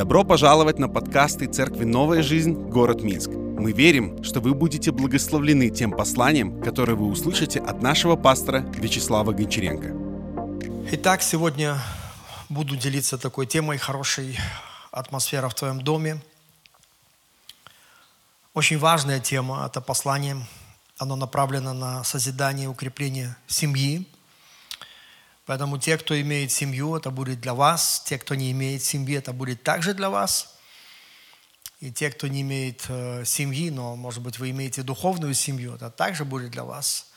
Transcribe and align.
Добро 0.00 0.24
пожаловать 0.24 0.78
на 0.78 0.88
подкасты 0.88 1.46
Церкви 1.46 1.84
«Новая 1.84 2.22
жизнь. 2.22 2.54
Город 2.54 3.02
Минск». 3.02 3.28
Мы 3.28 3.72
верим, 3.72 4.24
что 4.24 4.40
вы 4.40 4.54
будете 4.54 4.92
благословлены 4.92 5.68
тем 5.68 5.90
посланием, 5.90 6.62
которое 6.62 6.94
вы 6.94 7.06
услышите 7.06 7.60
от 7.60 7.82
нашего 7.82 8.16
пастора 8.16 8.60
Вячеслава 8.78 9.32
Гончаренко. 9.32 9.94
Итак, 10.92 11.20
сегодня 11.20 11.76
буду 12.48 12.76
делиться 12.76 13.18
такой 13.18 13.44
темой 13.44 13.76
хорошей 13.76 14.38
атмосфера 14.90 15.50
в 15.50 15.54
твоем 15.54 15.82
доме. 15.82 16.18
Очень 18.54 18.78
важная 18.78 19.20
тема– 19.20 19.66
это 19.66 19.82
послание. 19.82 20.38
Оно 20.96 21.14
направлено 21.14 21.74
на 21.74 22.04
созидание 22.04 22.64
и 22.64 22.68
укрепление 22.68 23.36
семьи– 23.48 24.06
Поэтому 25.50 25.78
те, 25.78 25.98
кто 25.98 26.14
имеет 26.20 26.52
семью, 26.52 26.94
это 26.94 27.10
будет 27.10 27.40
для 27.40 27.54
вас. 27.54 28.02
Те, 28.06 28.18
кто 28.18 28.36
не 28.36 28.52
имеет 28.52 28.84
семьи, 28.84 29.16
это 29.16 29.32
будет 29.32 29.64
также 29.64 29.94
для 29.94 30.08
вас. 30.08 30.56
И 31.80 31.90
те, 31.90 32.08
кто 32.12 32.28
не 32.28 32.42
имеет 32.42 32.84
э, 32.88 33.24
семьи, 33.24 33.68
но, 33.70 33.96
может 33.96 34.22
быть, 34.22 34.38
вы 34.38 34.50
имеете 34.50 34.84
духовную 34.84 35.34
семью, 35.34 35.74
это 35.74 35.90
также 35.90 36.24
будет 36.24 36.52
для 36.52 36.62
вас. 36.62 37.10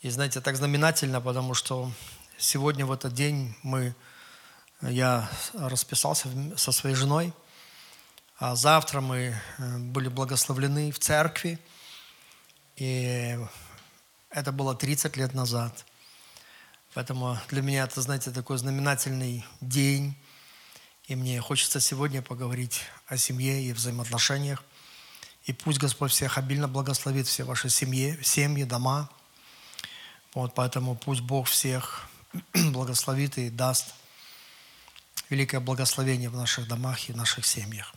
И, 0.00 0.10
знаете, 0.10 0.40
так 0.40 0.56
знаменательно, 0.56 1.20
потому 1.20 1.54
что 1.54 1.92
сегодня 2.36 2.84
в 2.84 2.90
этот 2.90 3.14
день 3.14 3.54
мы, 3.62 3.94
я 4.80 5.30
расписался 5.54 6.28
со 6.56 6.72
своей 6.72 6.96
женой, 6.96 7.32
а 8.40 8.56
завтра 8.56 9.00
мы 9.00 9.40
э, 9.58 9.78
были 9.78 10.08
благословлены 10.08 10.90
в 10.90 10.98
церкви. 10.98 11.60
И 12.74 13.38
это 14.30 14.50
было 14.50 14.74
30 14.74 15.16
лет 15.16 15.32
назад– 15.32 15.85
Поэтому 16.96 17.38
для 17.48 17.60
меня 17.60 17.84
это, 17.84 18.00
знаете, 18.00 18.30
такой 18.30 18.56
знаменательный 18.56 19.44
день. 19.60 20.16
И 21.08 21.14
мне 21.14 21.38
хочется 21.42 21.78
сегодня 21.78 22.22
поговорить 22.22 22.84
о 23.06 23.18
семье 23.18 23.62
и 23.62 23.74
взаимоотношениях. 23.74 24.64
И 25.44 25.52
пусть 25.52 25.78
Господь 25.78 26.10
всех 26.10 26.38
обильно 26.38 26.68
благословит 26.68 27.26
все 27.26 27.44
ваши 27.44 27.68
семьи, 27.68 28.18
семьи, 28.22 28.64
дома. 28.64 29.10
Вот 30.32 30.54
поэтому 30.54 30.96
пусть 30.96 31.20
Бог 31.20 31.48
всех 31.48 32.08
благословит 32.54 33.36
и 33.36 33.50
даст 33.50 33.92
великое 35.28 35.60
благословение 35.60 36.30
в 36.30 36.34
наших 36.34 36.66
домах 36.66 37.10
и 37.10 37.12
в 37.12 37.16
наших 37.16 37.44
семьях. 37.44 37.92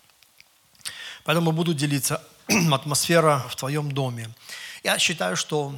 Поэтому 1.24 1.54
буду 1.54 1.74
делиться 1.74 2.22
атмосфера 2.70 3.46
в 3.48 3.56
твоем 3.56 3.94
доме. 3.94 4.30
Я 4.84 5.00
считаю, 5.00 5.38
что 5.38 5.74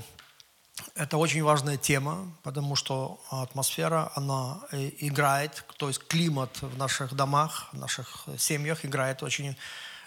это 0.95 1.17
очень 1.17 1.43
важная 1.43 1.77
тема, 1.77 2.31
потому 2.43 2.75
что 2.75 3.19
атмосфера, 3.29 4.11
она 4.15 4.59
э, 4.71 4.91
играет, 4.99 5.63
то 5.77 5.87
есть 5.87 6.05
климат 6.07 6.61
в 6.61 6.77
наших 6.77 7.13
домах, 7.13 7.69
в 7.71 7.77
наших 7.77 8.25
семьях 8.37 8.85
играет 8.85 9.23
очень 9.23 9.55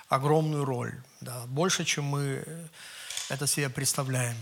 огромную 0.08 0.64
роль. 0.64 1.03
Да, 1.20 1.44
больше, 1.47 1.84
чем 1.84 2.05
мы 2.05 2.44
это 3.28 3.47
себе 3.47 3.69
представляем. 3.69 4.36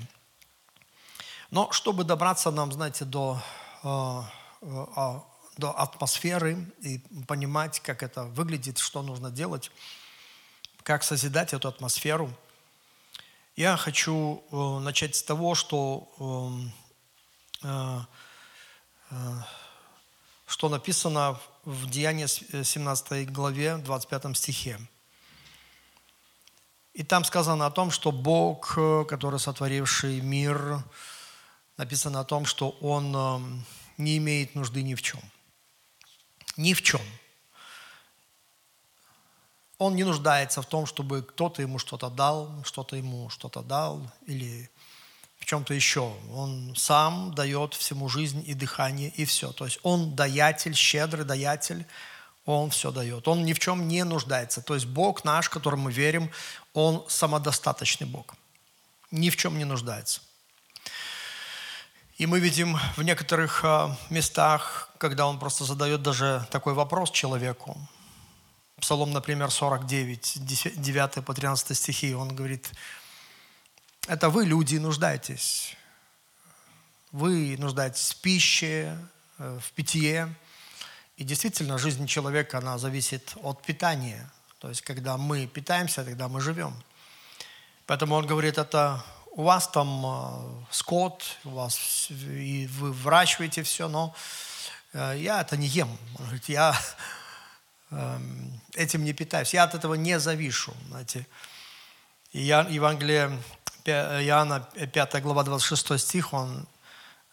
Но 1.51 1.71
чтобы 1.73 2.05
добраться 2.05 2.51
нам, 2.51 2.73
знаете, 2.73 3.05
до, 3.05 3.43
э, 3.83 4.23
э, 4.63 5.21
до 5.57 5.71
атмосферы 5.79 6.67
и 6.81 6.99
понимать, 7.27 7.81
как 7.81 8.03
это 8.03 8.25
выглядит, 8.25 8.79
что 8.79 9.03
нужно 9.03 9.31
делать, 9.31 9.71
как 10.83 11.05
созидать 11.05 11.53
эту 11.53 11.69
атмосферу– 11.69 12.31
я 13.57 13.77
хочу 13.77 14.43
э, 14.51 14.79
начать 14.81 15.15
с 15.15 15.23
того, 15.23 15.55
что, 15.55 16.09
эм, 16.19 16.73
э, 17.63 18.01
э, 19.11 19.43
что 20.47 20.69
написано 20.69 21.39
в 21.65 21.91
Деянии 21.91 22.27
17 22.27 23.31
главе, 23.31 23.77
25 23.77 24.37
стихе. 24.37 24.79
И 26.95 27.03
там 27.03 27.25
сказано 27.25 27.67
о 27.67 27.71
том, 27.71 27.91
что 27.91 28.13
Бог, 28.13 28.79
который 29.09 29.39
сотворивший 29.39 30.21
мир, 30.21 30.83
написано 31.77 32.21
о 32.21 32.25
том, 32.25 32.45
что 32.45 32.71
Он 32.81 33.15
эм, 33.15 33.65
не 33.99 34.19
имеет 34.19 34.55
нужды 34.55 34.83
ни 34.83 34.95
в 34.95 35.03
чем. 35.03 35.21
Ни 36.57 36.75
в 36.75 36.83
чем– 36.83 37.01
он 39.83 39.97
не 39.97 40.05
нуждается 40.05 40.63
в 40.63 40.67
том, 40.67 40.87
чтобы 40.87 41.23
кто-то 41.23 41.63
ему 41.63 41.79
что-то 41.79 42.09
дал, 42.09 42.51
что-то 42.65 42.97
ему 42.97 43.29
что-то 43.31 43.63
дал 43.63 44.01
или 44.27 44.71
в 45.39 45.45
чем-то 45.45 45.75
еще. 45.75 46.13
Он 46.33 46.75
сам 46.77 47.35
дает 47.35 47.75
всему 47.75 48.09
жизнь 48.09 48.45
и 48.47 48.55
дыхание, 48.55 49.09
и 49.09 49.25
все. 49.25 49.53
То 49.53 49.65
есть 49.65 49.81
он 49.83 50.15
даятель, 50.15 50.75
щедрый 50.75 51.25
даятель, 51.25 51.85
он 52.45 52.71
все 52.71 52.91
дает. 52.91 53.27
Он 53.27 53.45
ни 53.45 53.53
в 53.53 53.59
чем 53.59 53.89
не 53.89 54.05
нуждается. 54.05 54.63
То 54.63 54.75
есть 54.75 54.87
Бог 54.87 55.25
наш, 55.25 55.49
которому 55.49 55.85
мы 55.85 55.93
верим, 55.93 56.31
он 56.75 57.05
самодостаточный 57.09 58.07
Бог. 58.07 58.35
Ни 59.11 59.31
в 59.31 59.37
чем 59.37 59.59
не 59.59 59.65
нуждается. 59.65 60.21
И 62.19 62.27
мы 62.27 62.39
видим 62.41 62.79
в 62.97 63.03
некоторых 63.03 63.65
а, 63.65 63.97
местах, 64.11 64.91
когда 64.99 65.27
он 65.27 65.39
просто 65.39 65.65
задает 65.65 66.03
даже 66.03 66.47
такой 66.51 66.75
вопрос 66.75 67.11
человеку, 67.11 67.77
Псалом, 68.83 69.13
например, 69.13 69.51
49, 69.51 70.45
9 70.77 71.25
по 71.25 71.35
13 71.35 71.77
стихи, 71.77 72.15
он 72.15 72.35
говорит, 72.35 72.73
это 74.09 74.29
вы, 74.29 74.45
люди, 74.45 74.77
нуждаетесь. 74.79 75.77
Вы 77.13 77.57
нуждаетесь 77.59 78.11
в 78.11 78.21
пище, 78.21 78.99
э, 79.39 79.59
в 79.63 79.73
питье. 79.73 80.35
И 81.17 81.23
действительно, 81.23 81.79
жизнь 81.79 82.09
человека, 82.09 82.59
она 82.59 82.77
зависит 82.79 83.35
от 83.37 83.63
питания. 83.63 84.29
То 84.59 84.69
есть, 84.69 84.83
когда 84.83 85.17
мы 85.17 85.47
питаемся, 85.47 86.05
тогда 86.05 86.27
мы 86.27 86.41
живем. 86.41 86.75
Поэтому 87.87 88.17
он 88.17 88.27
говорит, 88.27 88.59
это 88.59 89.05
у 89.31 89.45
вас 89.45 89.69
там 89.69 90.05
э, 90.05 90.65
скот, 90.73 91.23
у 91.45 91.51
вас, 91.51 92.09
и 92.11 92.67
вы 92.67 92.93
выращиваете 92.93 93.63
все, 93.63 93.87
но 93.87 94.13
э, 94.93 95.15
я 95.19 95.41
это 95.41 95.57
не 95.57 95.69
ем. 95.69 95.97
Он 96.19 96.25
говорит, 96.25 96.49
я 96.49 96.77
этим 98.75 99.05
не 99.05 99.13
питаюсь. 99.13 99.55
Я 99.55 99.65
от 99.65 99.75
этого 99.75 99.95
не 99.95 100.19
завишу. 100.19 100.75
Знаете. 100.89 101.27
И 102.33 102.41
Евангелие 102.41 103.39
Иоанна, 103.85 104.69
5 104.93 105.23
глава, 105.23 105.43
26 105.43 105.99
стих, 105.99 106.33
он, 106.33 106.67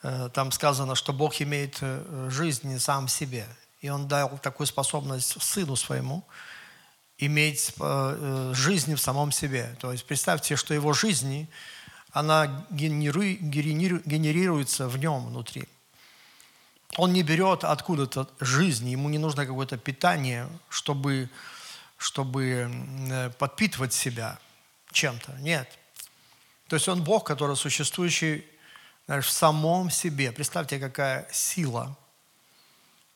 э, 0.02 0.30
там 0.34 0.52
сказано, 0.52 0.96
что 0.96 1.14
Бог 1.14 1.40
имеет 1.42 1.78
э, 1.81 2.30
жизнь 2.31 2.80
сам 2.80 3.08
в 3.08 3.12
себе. 3.12 3.46
И 3.81 3.90
Он 3.90 4.08
дал 4.08 4.38
такую 4.40 4.68
способность 4.68 5.42
Сыну 5.42 5.75
Своему 5.75 6.24
иметь 7.18 7.74
э, 7.80 8.52
жизнь 8.56 8.96
в 8.96 9.00
самом 9.00 9.31
себе. 9.31 9.76
То 9.80 9.91
есть 9.91 10.06
представьте, 10.06 10.56
что 10.56 10.74
Его 10.74 10.94
жизнь, 10.94 11.47
она 12.12 12.66
генерируется 12.72 14.88
в 14.88 14.97
Нем 14.97 15.28
внутри. 15.28 15.68
Он 16.97 17.13
не 17.13 17.23
берет 17.23 17.63
откуда-то 17.63 18.27
жизнь, 18.39 18.89
ему 18.89 19.09
не 19.09 19.17
нужно 19.17 19.45
какое-то 19.45 19.77
питание, 19.77 20.47
чтобы, 20.69 21.29
чтобы 21.97 22.72
э, 23.09 23.29
подпитывать 23.38 23.94
себя 23.94 24.39
чем-то. 24.91 25.33
Нет. 25.39 25.78
То 26.67 26.75
есть 26.75 26.88
он 26.88 27.03
Бог, 27.03 27.25
который 27.25 27.55
существующий 27.55 28.45
знаешь, 29.09 29.25
в 29.25 29.31
самом 29.31 29.89
себе. 29.89 30.31
Представьте, 30.31 30.78
какая 30.78 31.28
сила. 31.31 31.97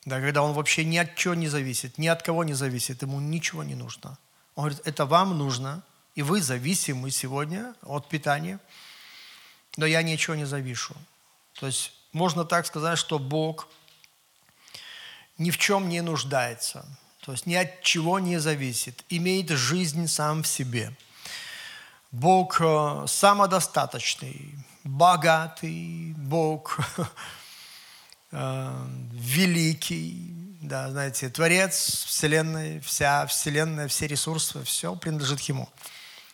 Да, 0.06 0.19
когда 0.19 0.41
он 0.41 0.53
вообще 0.53 0.83
ни 0.83 0.97
от 0.97 1.16
чего 1.16 1.35
не 1.35 1.47
зависит, 1.47 2.00
ни 2.00 2.07
от 2.07 2.23
кого 2.23 2.44
не 2.44 2.56
зависит, 2.56 3.03
ему 3.03 3.19
ничего 3.19 3.63
не 3.63 3.75
нужно. 3.75 4.17
Он 4.56 4.63
говорит, 4.63 4.81
это 4.85 5.06
вам 5.06 5.38
нужно, 5.38 5.83
и 6.16 6.23
вы 6.23 6.41
зависимы 6.41 7.12
сегодня 7.12 7.75
от 7.83 8.09
питания, 8.09 8.59
но 9.78 9.85
я 9.85 10.01
ничего 10.01 10.35
не 10.35 10.45
завишу. 10.45 10.95
То 11.59 11.67
есть 11.67 11.94
можно 12.13 12.46
так 12.46 12.66
сказать, 12.66 12.97
что 12.97 13.19
Бог 13.19 13.68
ни 15.38 15.50
в 15.50 15.57
чем 15.57 15.90
не 15.90 16.01
нуждается, 16.01 16.85
то 17.22 17.31
есть 17.31 17.46
ни 17.46 17.56
от 17.56 17.81
чего 17.81 18.19
не 18.19 18.38
зависит, 18.38 19.04
имеет 19.10 19.50
жизнь 19.50 20.07
сам 20.07 20.44
в 20.44 20.48
себе. 20.48 20.95
Бог 22.12 22.62
э, 22.62 23.06
самодостаточный, 23.07 24.54
богатый, 24.83 26.13
Бог 26.15 26.77
э, 28.31 28.88
великий, 29.12 30.31
да, 30.62 30.92
знаете, 30.92 31.30
Творец 31.30 32.06
Вселенной, 32.06 32.80
вся 32.81 33.25
Вселенная, 33.25 33.88
все 33.88 34.06
ресурсы, 34.06 34.63
все 34.63 34.95
принадлежит 34.95 35.42
Ему. 35.42 35.68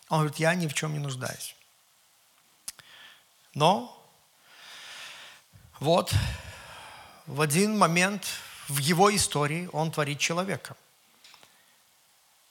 Он 0.09 0.19
говорит, 0.19 0.39
я 0.39 0.53
ни 0.53 0.67
в 0.67 0.73
чем 0.73 0.93
не 0.93 0.99
нуждаюсь. 0.99 1.55
Но 3.53 3.98
вот 5.79 6.13
в 7.25 7.41
один 7.41 7.77
момент 7.77 8.25
в 8.67 8.77
его 8.79 9.15
истории 9.15 9.69
он 9.71 9.91
творит 9.91 10.19
человека. 10.19 10.75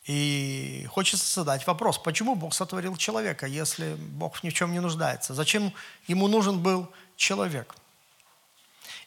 И 0.04 0.86
хочется 0.90 1.40
задать 1.40 1.66
вопрос, 1.66 1.98
почему 1.98 2.34
Бог 2.34 2.54
сотворил 2.54 2.96
человека, 2.96 3.46
если 3.46 3.94
Бог 3.94 4.42
ни 4.42 4.48
в 4.48 4.54
чем 4.54 4.72
не 4.72 4.80
нуждается? 4.80 5.34
Зачем 5.34 5.74
ему 6.06 6.28
нужен 6.28 6.62
был 6.62 6.90
человек? 7.16 7.74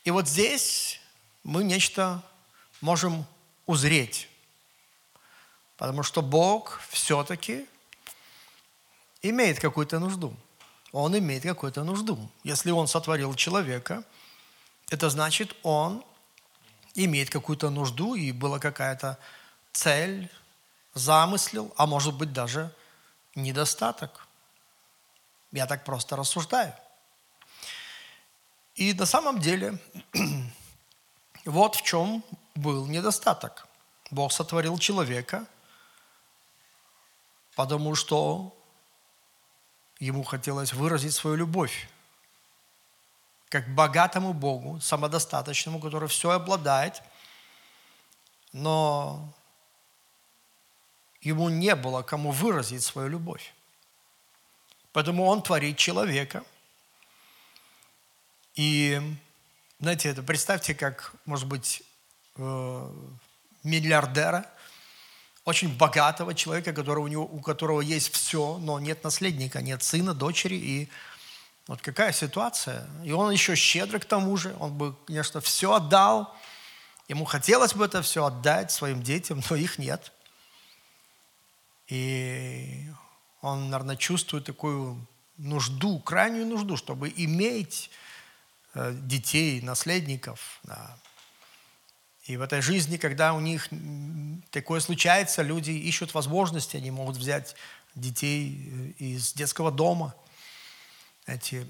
И 0.04 0.12
вот 0.12 0.28
здесь 0.28 1.00
мы 1.44 1.64
нечто 1.64 2.22
можем 2.82 3.26
узреть. 3.66 4.28
Потому 5.78 6.04
что 6.04 6.22
Бог 6.22 6.80
все-таки 6.90 7.66
имеет 9.24 9.60
какую-то 9.60 9.98
нужду. 9.98 10.36
Он 10.92 11.18
имеет 11.18 11.44
какую-то 11.44 11.84
нужду. 11.84 12.30
Если 12.44 12.72
Он 12.72 12.88
сотворил 12.88 13.34
человека, 13.36 14.04
это 14.90 15.10
значит, 15.10 15.56
Он 15.64 16.04
имеет 16.96 17.30
какую-то 17.30 17.70
нужду, 17.70 18.16
и 18.16 18.32
была 18.32 18.60
какая-то 18.60 19.18
цель, 19.72 20.30
замыслил, 20.94 21.74
а 21.78 21.88
может 21.88 22.16
быть 22.16 22.34
даже 22.34 22.74
недостаток. 23.36 24.28
Я 25.52 25.66
так 25.66 25.86
просто 25.86 26.16
рассуждаю. 26.16 26.74
И 28.76 28.94
на 28.94 29.06
самом 29.06 29.40
деле, 29.40 29.78
вот 31.46 31.76
в 31.76 31.84
чем 31.84 32.24
был 32.56 32.86
недостаток. 32.88 33.68
Бог 34.12 34.32
сотворил 34.32 34.78
человека, 34.78 35.46
потому 37.56 37.96
что 37.96 38.54
ему 40.06 40.24
хотелось 40.24 40.74
выразить 40.74 41.14
свою 41.14 41.38
любовь 41.38 41.88
как 43.50 43.68
богатому 43.76 44.34
Богу, 44.34 44.80
самодостаточному, 44.80 45.80
который 45.80 46.08
все 46.08 46.32
обладает, 46.32 47.04
но 48.54 49.34
ему 51.20 51.50
не 51.50 51.76
было 51.76 52.02
кому 52.02 52.32
выразить 52.32 52.82
свою 52.82 53.10
любовь. 53.10 53.54
Поэтому 54.94 55.26
он 55.26 55.44
творит 55.44 55.78
человека. 55.78 56.46
И, 58.56 59.02
знаете, 59.82 60.10
это 60.10 60.24
представьте, 60.24 60.74
как, 60.74 61.14
может 61.26 61.46
быть, 61.46 61.84
э, 62.38 62.94
миллиардера, 63.64 64.50
очень 65.46 65.76
богатого 65.76 66.34
человека, 66.34 66.74
которого 66.74 67.06
у, 67.06 67.08
него, 67.08 67.24
у 67.24 67.40
которого 67.42 67.82
есть 67.82 68.14
все, 68.14 68.58
но 68.58 68.80
нет 68.80 69.04
наследника, 69.04 69.62
нет 69.62 69.82
сына, 69.82 70.14
дочери. 70.14 70.56
И 70.56 70.90
вот 71.68 71.82
какая 71.82 72.14
ситуация. 72.14 72.88
И 73.04 73.12
он 73.12 73.32
еще 73.32 73.56
щедрый 73.56 74.00
к 74.00 74.06
тому 74.06 74.38
же. 74.38 74.56
Он 74.60 74.74
бы, 74.74 74.96
конечно, 75.06 75.42
все 75.42 75.74
отдал. 75.74 76.36
Ему 77.08 77.26
хотелось 77.26 77.74
бы 77.74 77.86
это 77.86 78.02
все 78.02 78.26
отдать 78.26 78.72
своим 78.72 79.02
детям, 79.02 79.42
но 79.50 79.56
их 79.56 79.78
нет. 79.78 80.12
И 81.88 82.88
он, 83.42 83.70
наверное, 83.70 83.96
чувствует 83.96 84.46
такую 84.46 85.06
нужду, 85.38 86.00
крайнюю 86.00 86.46
нужду, 86.46 86.78
чтобы 86.78 87.12
иметь 87.16 87.90
э, 88.76 88.94
детей, 88.94 89.62
наследников. 89.62 90.60
Да. 90.64 90.98
И 92.26 92.38
в 92.38 92.42
этой 92.42 92.62
жизни, 92.62 92.98
когда 92.98 93.34
у 93.34 93.40
них 93.40 93.68
такое 94.52 94.80
случается, 94.80 95.42
люди 95.42 95.72
ищут 95.72 96.14
возможности, 96.14 96.78
они 96.78 96.92
могут 96.92 97.18
взять 97.18 97.56
детей 97.96 98.70
э, 99.00 99.04
из 99.04 99.34
детского 99.34 99.72
дома. 99.72 100.14
Эти, 101.26 101.66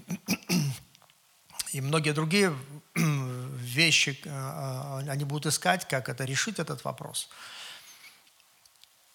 и 1.72 1.80
многие 1.80 2.12
другие 2.12 2.54
вещи 2.94 4.20
э, 4.24 5.08
они 5.08 5.24
будут 5.24 5.46
искать, 5.46 5.88
как 5.88 6.08
это 6.08 6.24
решить 6.24 6.58
этот 6.58 6.84
вопрос. 6.84 7.28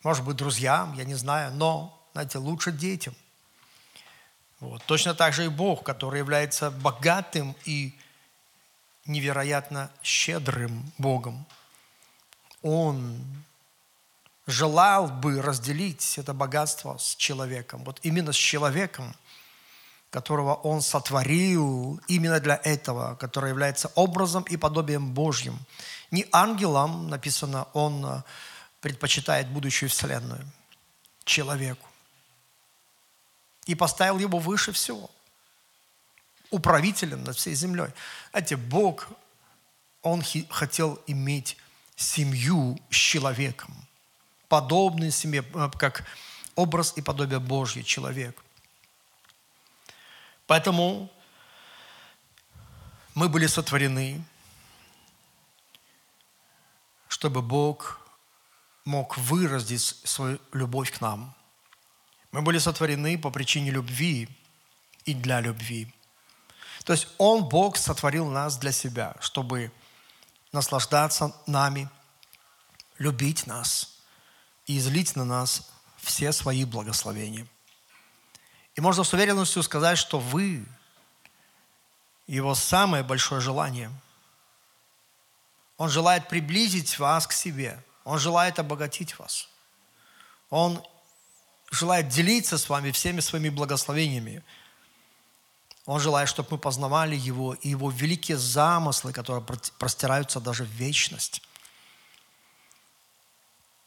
Может 0.04 0.26
быть, 0.26 0.38
друзьям, 0.38 0.94
я 0.94 1.04
не 1.04 1.16
знаю, 1.16 1.54
но 1.54 1.94
знаете, 2.14 2.40
лучше 2.40 2.72
детям. 2.72 3.14
Вот. 4.60 4.84
Точно 4.86 5.14
так 5.14 5.34
же 5.34 5.46
и 5.46 5.50
Бог, 5.50 5.84
который 5.84 6.18
является 6.18 6.72
богатым 6.72 7.56
и 7.66 7.94
невероятно 9.08 9.90
щедрым 10.04 10.92
Богом. 10.98 11.46
Он 12.62 13.18
желал 14.46 15.08
бы 15.08 15.42
разделить 15.42 16.18
это 16.18 16.34
богатство 16.34 16.98
с 16.98 17.16
человеком. 17.16 17.84
Вот 17.84 18.00
именно 18.04 18.32
с 18.32 18.36
человеком, 18.36 19.16
которого 20.10 20.56
Он 20.56 20.82
сотворил 20.82 22.00
именно 22.08 22.40
для 22.40 22.60
этого, 22.64 23.16
который 23.16 23.50
является 23.50 23.92
образом 23.96 24.44
и 24.44 24.58
подобием 24.58 25.14
Божьим. 25.14 25.60
Не 26.12 26.26
ангелам, 26.32 27.10
написано, 27.10 27.68
Он 27.74 28.24
предпочитает 28.80 29.50
будущую 29.50 29.90
вселенную, 29.90 30.46
человеку 31.26 31.88
и 33.66 33.76
поставил 33.76 34.18
его 34.18 34.40
выше 34.40 34.72
всего, 34.72 35.12
управителем 36.50 37.24
над 37.24 37.36
всей 37.36 37.56
землей. 37.56 37.90
Знаете, 38.32 38.56
Бог, 38.56 39.08
Он 40.02 40.24
хотел 40.50 41.02
иметь 41.08 41.58
семью 41.96 42.80
с 42.90 42.96
человеком, 42.96 43.74
подобный 44.48 45.12
семье, 45.12 45.44
э, 45.54 45.70
как 45.78 46.06
образ 46.56 46.94
и 46.96 47.02
подобие 47.02 47.40
Божье 47.40 47.84
человек. 47.84 48.38
Поэтому 50.46 51.10
мы 53.14 53.28
были 53.30 53.48
сотворены, 53.48 54.24
чтобы 57.08 57.42
Бог 57.42 58.00
мог 58.86 59.18
выразить 59.18 59.82
свою 59.82 60.40
любовь 60.54 60.92
к 60.92 61.02
нам– 61.02 61.34
мы 62.32 62.42
были 62.42 62.60
сотворены 62.60 63.18
по 63.18 63.32
причине 63.32 63.72
любви 63.72 64.28
и 65.06 65.14
для 65.14 65.42
любви. 65.42 65.88
То 66.88 66.94
есть 66.94 67.10
Он, 67.18 67.44
Бог, 67.44 67.76
сотворил 67.76 68.30
нас 68.30 68.56
для 68.56 68.72
себя, 68.72 69.14
чтобы 69.20 69.74
наслаждаться 70.54 71.36
нами, 71.46 71.90
любить 72.98 73.46
нас 73.46 74.00
и 74.68 74.78
излить 74.78 75.18
на 75.18 75.26
нас 75.26 75.70
все 75.98 76.32
свои 76.32 76.64
благословения. 76.64 77.46
И 78.76 78.80
можно 78.80 79.04
с 79.04 79.12
уверенностью 79.12 79.64
сказать, 79.64 79.98
что 79.98 80.18
вы 80.18 80.66
Его 82.26 82.56
самое 82.56 83.04
большое 83.04 83.42
желание. 83.42 83.92
Он 85.76 85.90
желает 85.90 86.30
приблизить 86.30 86.98
вас 87.00 87.28
к 87.28 87.34
себе. 87.34 87.84
Он 88.06 88.18
желает 88.18 88.60
обогатить 88.60 89.20
вас. 89.20 89.50
Он 90.50 90.82
желает 91.70 92.08
делиться 92.08 92.58
с 92.58 92.70
вами 92.70 92.92
всеми 92.92 93.20
своими 93.20 93.50
благословениями. 93.50 94.42
Он 95.88 96.00
желает, 96.00 96.30
чтобы 96.30 96.50
мы 96.52 96.58
познавали 96.60 97.16
Его 97.16 97.56
и 97.56 97.70
Его 97.70 97.90
великие 97.90 98.38
замыслы, 98.38 99.12
которые 99.12 99.44
простираются 99.80 100.40
даже 100.40 100.64
в 100.64 100.70
вечность. 100.70 101.42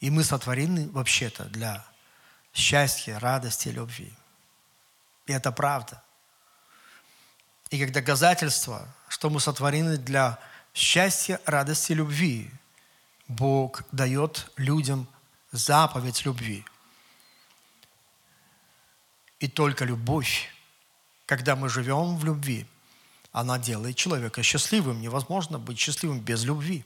И 0.01 0.11
мы 0.11 0.25
сотворены 0.25 0.89
вообще-то 0.89 1.45
для 1.45 1.87
счастья, 2.53 3.21
радости, 3.21 3.69
любви. 3.69 4.13
И 5.27 5.33
это 5.33 5.53
правда. 5.53 6.03
И 7.69 7.79
как 7.79 7.93
доказательство, 7.93 8.89
что 9.09 9.31
мы 9.31 9.39
сотворены 9.39 9.97
для 9.97 10.41
счастья, 10.75 11.41
радости, 11.47 11.93
любви, 11.93 12.51
Бог 13.29 13.85
дает 13.93 14.51
людям 14.57 15.07
заповедь 15.53 16.25
любви– 16.25 16.65
и 19.41 19.49
только 19.49 19.85
любовь, 19.87 20.55
когда 21.31 21.55
мы 21.55 21.69
живем 21.69 22.17
в 22.17 22.25
любви, 22.25 22.67
она 23.31 23.57
делает 23.57 23.95
человека 23.95 24.43
счастливым. 24.43 25.01
Невозможно 25.01 25.61
быть 25.61 25.79
счастливым 25.79 26.19
без 26.19 26.43
любви. 26.43 26.85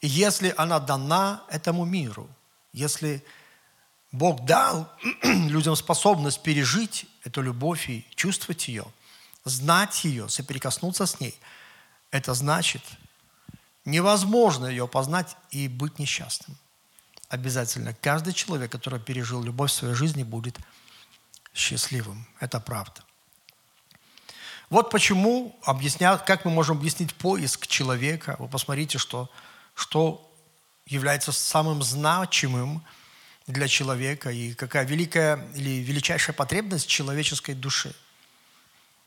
И 0.00 0.06
если 0.06 0.54
она 0.56 0.78
дана 0.78 1.42
этому 1.50 1.84
миру, 1.84 2.28
если 2.72 3.24
Бог 4.12 4.44
дал 4.44 4.88
людям 5.24 5.74
способность 5.74 6.44
пережить 6.44 7.06
эту 7.24 7.42
любовь 7.42 7.90
и 7.90 8.06
чувствовать 8.14 8.68
ее, 8.68 8.84
знать 9.44 10.04
ее, 10.04 10.28
соприкоснуться 10.28 11.04
с 11.04 11.18
ней, 11.18 11.36
это 12.12 12.34
значит, 12.34 12.84
невозможно 13.84 14.66
ее 14.66 14.86
познать 14.86 15.36
и 15.50 15.66
быть 15.66 15.98
несчастным. 15.98 16.56
Обязательно 17.30 17.94
каждый 17.94 18.32
человек, 18.32 18.70
который 18.70 19.00
пережил 19.00 19.42
любовь 19.42 19.72
в 19.72 19.74
своей 19.74 19.94
жизни, 19.94 20.22
будет 20.22 20.56
счастливым. 21.52 22.28
Это 22.38 22.60
правда. 22.60 23.05
Вот 24.68 24.90
почему, 24.90 25.56
объясня, 25.62 26.18
как 26.18 26.44
мы 26.44 26.50
можем 26.50 26.78
объяснить 26.78 27.14
поиск 27.14 27.66
человека. 27.66 28.36
Вы 28.38 28.48
посмотрите, 28.48 28.98
что, 28.98 29.30
что 29.74 30.28
является 30.86 31.30
самым 31.30 31.82
значимым 31.82 32.82
для 33.46 33.68
человека 33.68 34.30
и 34.30 34.54
какая 34.54 34.84
великая 34.84 35.48
или 35.54 35.80
величайшая 35.80 36.34
потребность 36.34 36.88
человеческой 36.88 37.54
души. 37.54 37.94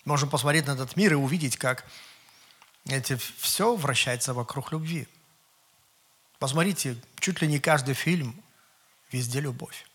Можем 0.06 0.30
посмотреть 0.30 0.66
на 0.68 0.72
этот 0.72 0.96
мир 0.96 1.12
и 1.12 1.16
увидеть, 1.16 1.58
как 1.58 1.86
эти, 2.88 3.18
все 3.38 3.76
вращается 3.76 4.34
вокруг 4.34 4.72
любви. 4.72 5.08
Посмотрите, 6.40 6.96
чуть 7.20 7.42
ли 7.42 7.48
не 7.50 7.60
каждый 7.60 7.96
фильм, 7.96 8.42
везде 9.12 9.42
любовь. 9.42 9.86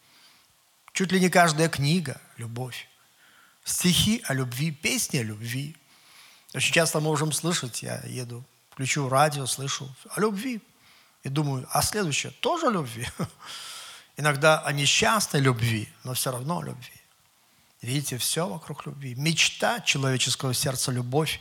Чуть 0.92 1.10
ли 1.10 1.18
не 1.18 1.30
каждая 1.30 1.70
книга– 1.70 2.20
любовь. 2.36 2.86
Стихи 3.64 4.22
о 4.28 4.34
любви, 4.34 4.70
песни 4.70 5.18
о 5.18 5.22
любви. 5.22 5.74
Очень 6.54 6.74
часто 6.74 7.00
мы 7.00 7.06
можем 7.06 7.32
слышать, 7.32 7.82
я 7.82 8.00
еду, 8.06 8.44
включу 8.70 9.08
радио, 9.08 9.46
слышу 9.46 9.88
о 10.10 10.20
любви. 10.20 10.60
И 11.22 11.30
думаю, 11.30 11.66
а 11.70 11.82
следующее 11.82 12.32
тоже 12.40 12.66
о 12.66 12.70
любви. 12.70 13.08
Иногда 14.18 14.60
о 14.60 14.72
несчастной 14.72 15.40
любви, 15.40 15.88
но 16.04 16.12
все 16.12 16.30
равно 16.30 16.62
любви. 16.62 16.92
Видите, 17.80 18.18
все 18.18 18.46
вокруг 18.46 18.86
любви. 18.86 19.14
Мечта 19.14 19.80
человеческого 19.80 20.54
сердца– 20.54 20.90
любовь, 20.92 21.40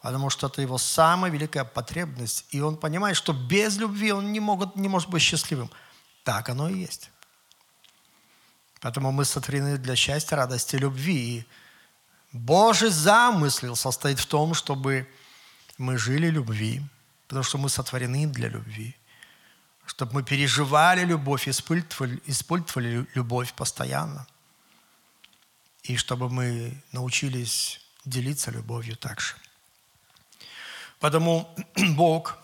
потому 0.00 0.30
что 0.30 0.46
это 0.46 0.62
его 0.62 0.78
самая 0.78 1.30
великая 1.30 1.64
потребность. 1.64 2.46
И 2.50 2.60
он 2.60 2.76
понимает, 2.76 3.16
что 3.16 3.32
без 3.32 3.76
любви 3.76 4.12
он 4.12 4.32
не, 4.32 4.40
могут, 4.40 4.74
не 4.76 4.88
может 4.88 5.10
быть 5.10 5.22
счастливым. 5.22 5.70
Так 6.24 6.48
оно 6.48 6.68
и 6.68 6.78
есть. 6.78 7.10
Поэтому 8.82 9.12
мы 9.12 9.24
сотворены 9.24 9.78
для 9.78 9.94
счастья, 9.94 10.36
радости, 10.36 10.74
любви. 10.74 11.38
И 11.38 11.46
Божий 12.32 12.90
замысел 12.90 13.76
состоит 13.76 14.18
в 14.18 14.26
том, 14.26 14.54
чтобы 14.54 15.08
мы 15.78 15.96
жили 15.98 16.26
любви, 16.26 16.82
потому 17.28 17.44
что 17.44 17.58
мы 17.58 17.68
сотворены 17.68 18.26
для 18.26 18.48
любви. 18.48 18.96
Чтобы 19.86 20.14
мы 20.14 20.22
переживали 20.24 21.04
любовь, 21.04 21.46
испытывали, 21.46 22.20
испытывали 22.26 23.06
любовь 23.14 23.54
постоянно. 23.54 24.26
И 25.84 25.96
чтобы 25.96 26.28
мы 26.28 26.82
научились 26.90 27.80
делиться 28.04 28.50
любовью 28.50 28.96
также. 28.96 29.36
Потому 30.98 31.54
Бог 31.94 32.36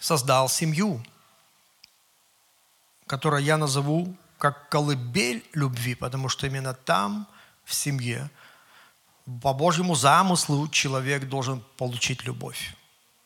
создал 0.00 0.48
семью, 0.48 1.04
которую 3.06 3.42
я 3.42 3.58
назову 3.58 4.16
как 4.38 4.68
колыбель 4.68 5.44
любви, 5.52 5.94
потому 5.94 6.28
что 6.28 6.46
именно 6.46 6.74
там, 6.74 7.26
в 7.64 7.74
семье, 7.74 8.30
по 9.42 9.52
Божьему 9.52 9.94
замыслу 9.94 10.68
человек 10.68 11.28
должен 11.28 11.62
получить 11.76 12.24
любовь. 12.24 12.74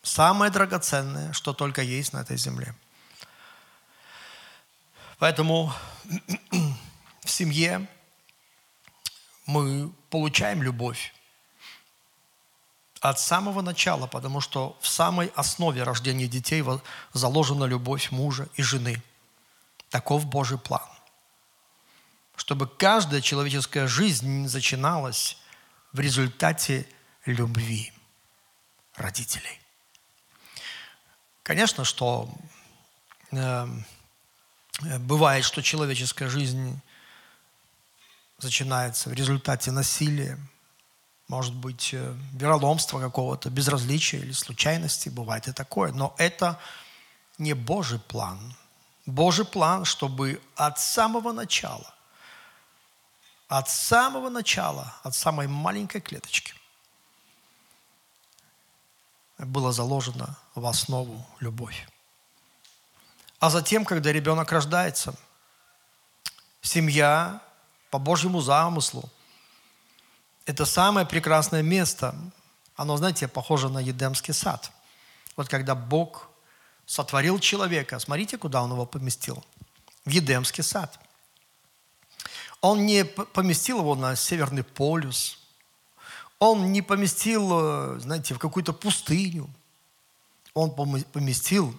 Самое 0.03 0.51
драгоценное, 0.51 1.33
что 1.33 1.53
только 1.53 1.83
есть 1.83 2.13
на 2.13 2.23
этой 2.23 2.37
земле. 2.37 2.75
Поэтому 5.19 5.73
в 7.21 7.31
семье 7.31 7.87
мы 9.47 9.93
получаем 10.11 10.63
любовь 10.63 11.15
от 13.01 13.21
самого 13.21 13.63
начала, 13.63 14.07
потому 14.07 14.41
что 14.41 14.77
в 14.81 14.89
самой 14.89 15.33
основе 15.37 15.83
рождения 15.83 16.27
детей 16.27 16.65
заложена 17.13 17.65
любовь 17.65 18.11
мужа 18.11 18.49
и 18.55 18.63
жены. 18.63 19.03
Таков 19.91 20.27
Божий 20.27 20.59
план. 20.59 20.83
Чтобы 22.37 22.67
каждая 22.67 23.21
человеческая 23.21 23.87
жизнь 23.87 24.49
начиналась 24.53 25.37
в 25.93 26.01
результате 26.01 26.87
любви 27.27 27.93
родителей. 28.97 29.61
Конечно, 31.43 31.85
что 31.85 32.33
э, 33.31 33.67
бывает, 35.01 35.45
что 35.45 35.63
человеческая 35.63 36.29
жизнь 36.29 36.81
начинается 38.43 39.11
в 39.11 39.13
результате 39.13 39.71
насилия, 39.71 40.39
может 41.29 41.55
быть, 41.55 41.91
э, 41.93 42.15
вероломства 42.33 43.01
какого-то, 43.01 43.51
безразличия 43.51 44.19
или 44.19 44.33
случайности, 44.33 45.09
бывает 45.09 45.49
и 45.49 45.53
такое. 45.53 45.93
Но 45.93 46.15
это 46.19 46.59
не 47.39 47.55
Божий 47.55 47.99
план. 47.99 48.57
Божий 49.05 49.45
план, 49.45 49.85
чтобы 49.85 50.41
от 50.57 50.79
самого 50.79 51.33
начала– 51.33 51.92
от 53.59 53.69
самого 53.69 54.31
начала, 54.31 54.95
от 55.03 55.15
самой 55.15 55.47
маленькой 55.47 56.01
клеточки 56.01 56.55
было 59.37 59.73
заложено 59.73 60.39
в 60.55 60.65
основу 60.65 61.27
любовь. 61.39 61.87
А 63.41 63.51
затем, 63.51 63.85
когда 63.85 64.11
ребенок 64.11 64.51
рождается, 64.53 65.15
семья 66.63 67.43
по 67.91 67.99
Божьему 67.99 68.41
замыслу– 68.41 69.11
это 70.47 70.65
самое 70.65 71.05
прекрасное 71.05 71.63
место. 71.63 72.15
Оно, 72.75 72.97
знаете, 72.97 73.29
похоже 73.29 73.69
на 73.69 73.81
Едемский 73.81 74.33
сад. 74.33 74.73
Вот 75.37 75.51
когда 75.51 75.75
Бог 75.75 76.31
сотворил 76.87 77.39
человека, 77.39 77.99
смотрите, 77.99 78.39
куда 78.39 78.63
Он 78.63 78.73
его 78.73 78.87
поместил. 78.87 79.45
В 80.07 80.11
Едемский 80.11 80.65
сад– 80.65 80.99
он 82.63 82.87
не 82.87 83.05
поместил 83.05 83.81
его 83.81 83.95
на 83.97 84.17
Северный 84.17 84.63
полюс. 84.63 85.39
Он 86.39 86.73
не 86.73 86.81
поместил, 86.81 87.51
э, 87.53 87.99
знаете, 88.01 88.35
в 88.35 88.39
какую-то 88.39 88.73
пустыню. 88.73 89.51
Он 90.55 90.73
поместил 90.75 91.77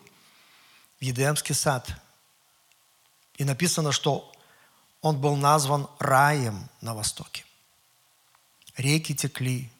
в 1.00 1.04
Едемский 1.04 1.56
сад. 1.56 1.90
И 3.38 3.46
написано, 3.46 3.92
что 3.92 4.32
он 5.02 5.20
был 5.20 5.36
назван 5.38 5.88
раем 6.00 6.70
на 6.82 6.94
востоке. 6.94 7.46
Реки 8.76 9.16
текли. 9.16 9.72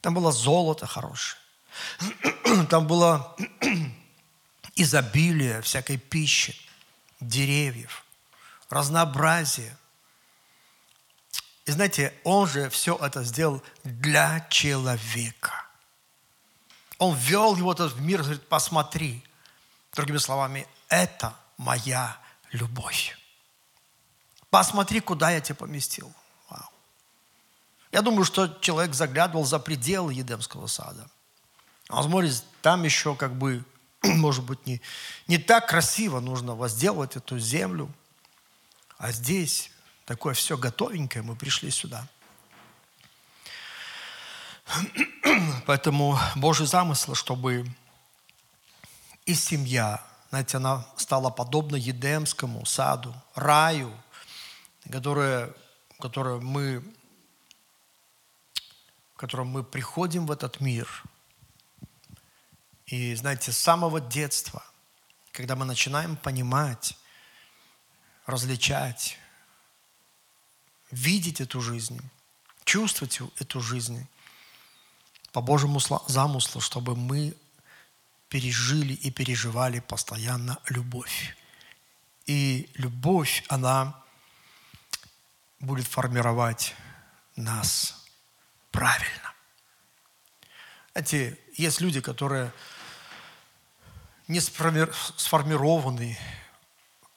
Там 0.00 0.14
было 0.14 0.32
золото 0.32 0.86
хорошее. 0.86 1.40
Там 2.70 2.86
было 2.86 3.36
изобилие 4.74 5.60
всякой 5.60 5.98
пищи, 5.98 6.56
деревьев, 7.20 8.04
разнообразие. 8.70 9.76
И 11.70 11.72
знаете, 11.72 12.12
Он 12.24 12.48
же 12.48 12.68
все 12.68 12.96
это 12.96 13.22
сделал 13.22 13.62
для 13.84 14.44
человека. 14.50 15.52
Он 16.98 17.14
ввел 17.14 17.54
его 17.54 17.72
в 17.72 18.00
мир, 18.00 18.22
говорит, 18.22 18.48
посмотри. 18.48 19.22
Другими 19.92 20.16
словами, 20.16 20.66
это 20.88 21.32
моя 21.58 22.18
любовь. 22.50 23.16
Посмотри, 24.50 24.98
куда 24.98 25.30
я 25.30 25.40
тебя 25.40 25.54
поместил. 25.54 26.12
Вау. 26.48 26.68
Я 27.92 28.02
думаю, 28.02 28.24
что 28.24 28.48
человек 28.60 28.92
заглядывал 28.92 29.44
за 29.44 29.60
пределы 29.60 30.12
Едемского 30.12 30.66
сада. 30.66 31.08
Он 31.88 32.02
смотрит, 32.02 32.44
там 32.62 32.82
еще 32.82 33.14
как 33.14 33.36
бы, 33.36 33.64
может 34.02 34.42
быть, 34.42 34.66
не, 34.66 34.80
не 35.28 35.38
так 35.38 35.68
красиво 35.68 36.18
нужно 36.18 36.56
возделывать 36.56 37.14
эту 37.14 37.38
землю. 37.38 37.88
А 38.98 39.12
здесь 39.12 39.70
такое 40.10 40.34
все 40.34 40.56
готовенькое, 40.56 41.22
мы 41.22 41.36
пришли 41.36 41.70
сюда. 41.70 42.04
Поэтому 45.66 46.18
Божий 46.34 46.66
замысел, 46.66 47.14
чтобы 47.14 47.64
и 49.24 49.34
семья, 49.34 50.04
знаете, 50.30 50.56
она 50.56 50.84
стала 50.96 51.30
подобна 51.30 51.76
Едемскому 51.76 52.66
саду, 52.66 53.14
раю, 53.36 53.96
которое, 54.90 55.54
которое 56.00 56.40
мы, 56.40 56.82
в 59.14 59.16
котором 59.16 59.46
мы 59.46 59.62
приходим 59.62 60.26
в 60.26 60.32
этот 60.32 60.58
мир. 60.58 61.04
И, 62.86 63.14
знаете, 63.14 63.52
с 63.52 63.58
самого 63.58 64.00
детства, 64.00 64.64
когда 65.30 65.54
мы 65.54 65.64
начинаем 65.64 66.16
понимать, 66.16 66.98
различать, 68.26 69.19
видеть 70.90 71.40
эту 71.40 71.60
жизнь, 71.60 72.00
чувствовать 72.64 73.20
эту 73.38 73.60
жизнь 73.60 74.06
по 75.32 75.40
Божьему 75.40 75.80
замыслу, 76.08 76.60
чтобы 76.60 76.96
мы 76.96 77.34
пережили 78.28 78.94
и 78.94 79.10
переживали 79.10 79.80
постоянно 79.80 80.58
любовь. 80.68 81.36
И 82.26 82.70
любовь, 82.74 83.44
она 83.48 84.02
будет 85.58 85.86
формировать 85.86 86.74
нас 87.36 88.06
правильно. 88.70 89.34
Знаете, 90.92 91.38
есть 91.56 91.80
люди, 91.80 92.00
которые 92.00 92.52
не 94.28 94.40
сформированы 94.40 96.18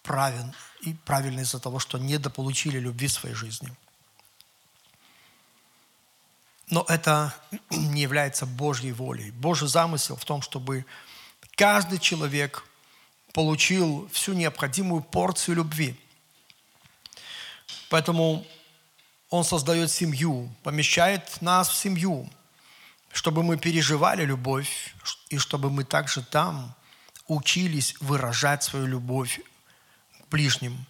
правильно, 0.04 0.54
и 0.82 0.94
правильно 0.94 1.40
из-за 1.40 1.60
того, 1.60 1.80
что 1.80 1.98
недополучили 1.98 2.78
любви 2.78 3.08
в 3.08 3.14
своей 3.14 3.36
жизни. 3.36 3.74
Но 6.70 6.86
это 6.88 7.34
не 7.70 8.02
является 8.02 8.46
Божьей 8.46 8.92
волей. 8.92 9.32
Божий 9.32 9.68
замысел 9.68 10.16
в 10.16 10.26
том, 10.26 10.42
чтобы 10.42 10.86
каждый 11.56 12.00
человек 12.00 12.66
получил 13.34 14.10
всю 14.12 14.34
необходимую 14.34 15.02
порцию 15.02 15.56
любви. 15.56 16.00
Поэтому 17.90 18.46
Он 19.30 19.44
создает 19.44 19.92
семью, 19.92 20.54
помещает 20.64 21.42
нас 21.42 21.70
в 21.70 21.76
семью, 21.76 22.30
чтобы 23.12 23.44
мы 23.44 23.58
переживали 23.58 24.26
любовь, 24.26 24.96
и 25.30 25.38
чтобы 25.38 25.70
мы 25.70 25.84
также 25.84 26.24
там 26.24 26.76
учились 27.28 27.96
выражать 28.00 28.64
свою 28.64 28.86
любовь 28.88 29.40
ближним. 30.34 30.86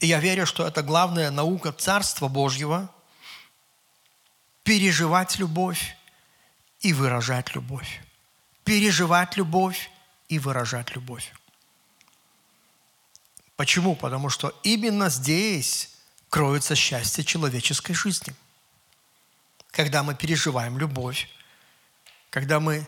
И 0.00 0.06
я 0.06 0.20
верю, 0.20 0.44
что 0.44 0.66
это 0.66 0.82
главная 0.82 1.30
наука 1.30 1.72
Царства 1.72 2.28
Божьего– 2.28 2.92
переживать 4.62 5.38
любовь 5.38 5.96
и 6.80 6.92
выражать 6.92 7.54
любовь. 7.54 8.02
Переживать 8.64 9.38
любовь 9.38 9.90
и 10.28 10.38
выражать 10.38 10.94
любовь. 10.94 11.32
Почему? 13.56 13.96
Потому 13.96 14.28
что 14.28 14.54
именно 14.64 15.08
здесь 15.08 15.90
кроется 16.28 16.74
счастье 16.74 17.24
человеческой 17.24 17.94
жизни. 17.94 18.34
Когда 19.70 20.02
мы 20.02 20.14
переживаем 20.14 20.76
любовь, 20.78 21.30
когда 22.28 22.60
мы 22.60 22.86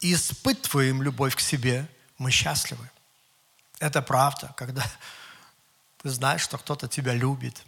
испытываем 0.00 1.02
любовь 1.02 1.36
к 1.36 1.40
себе, 1.40 1.86
мы 2.16 2.32
счастливы. 2.32 2.90
Это 3.80 4.02
правда, 4.02 4.52
когда 4.56 4.82
ты 6.02 6.10
знаешь, 6.10 6.42
что 6.42 6.58
кто-то 6.58 6.88
тебя 6.88 7.14
любит 7.14 7.62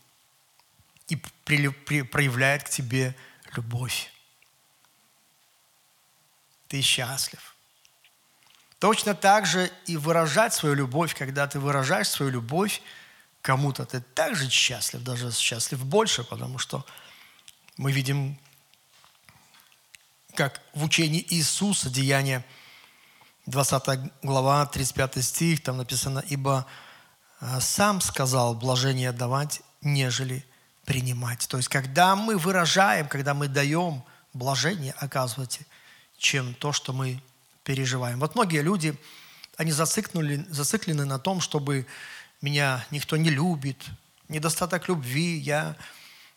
и 1.09 1.17
при, 1.45 1.69
при, 1.69 2.03
проявляет 2.03 2.65
к 2.65 2.69
тебе 2.69 3.15
любовь. 3.55 4.13
Ты 6.69 6.81
счастлив. 6.83 7.57
Точно 8.79 9.15
так 9.15 9.45
же 9.45 9.71
и 9.87 9.97
выражать 9.97 10.55
свою 10.55 10.75
любовь, 10.75 11.15
когда 11.15 11.47
ты 11.47 11.59
выражаешь 11.59 12.09
свою 12.09 12.33
любовь 12.33 12.81
кому-то, 13.43 13.85
ты 13.85 14.01
также 14.01 14.49
счастлив, 14.49 15.03
даже 15.03 15.33
счастлив 15.33 15.85
больше, 15.85 16.25
потому 16.25 16.59
что 16.59 16.87
мы 17.77 17.93
видим, 17.93 18.39
как 20.35 20.63
в 20.73 20.85
учении 20.85 21.25
Иисуса, 21.31 21.91
Деяние 21.91 22.45
20 23.51 24.13
глава, 24.23 24.65
35 24.67 25.25
стих, 25.25 25.63
там 25.63 25.77
написано, 25.77 26.23
«Ибо 26.29 26.67
а, 27.41 27.61
сам 27.61 28.01
сказал 28.01 28.55
блажение 28.55 29.13
давать, 29.13 29.63
нежели 29.83 30.45
принимать». 30.85 31.49
То 31.49 31.57
есть, 31.57 31.69
когда 31.69 32.15
мы 32.15 32.39
выражаем, 32.39 33.09
когда 33.09 33.35
мы 33.35 33.49
даем 33.49 34.05
блажение, 34.33 34.95
оказывается, 34.99 35.61
чем 36.17 36.55
то, 36.55 36.73
что 36.73 36.93
мы 36.93 37.21
переживаем. 37.65 38.21
Вот 38.21 38.37
многие 38.37 38.63
люди, 38.63 38.97
они 39.57 39.73
зациклены, 39.73 40.47
зациклены 40.49 41.05
на 41.05 41.19
том, 41.19 41.41
чтобы 41.41 41.87
меня 42.41 42.87
никто 42.91 43.17
не 43.17 43.31
любит, 43.31 43.85
недостаток 44.29 44.89
любви, 44.89 45.39
я 45.39 45.77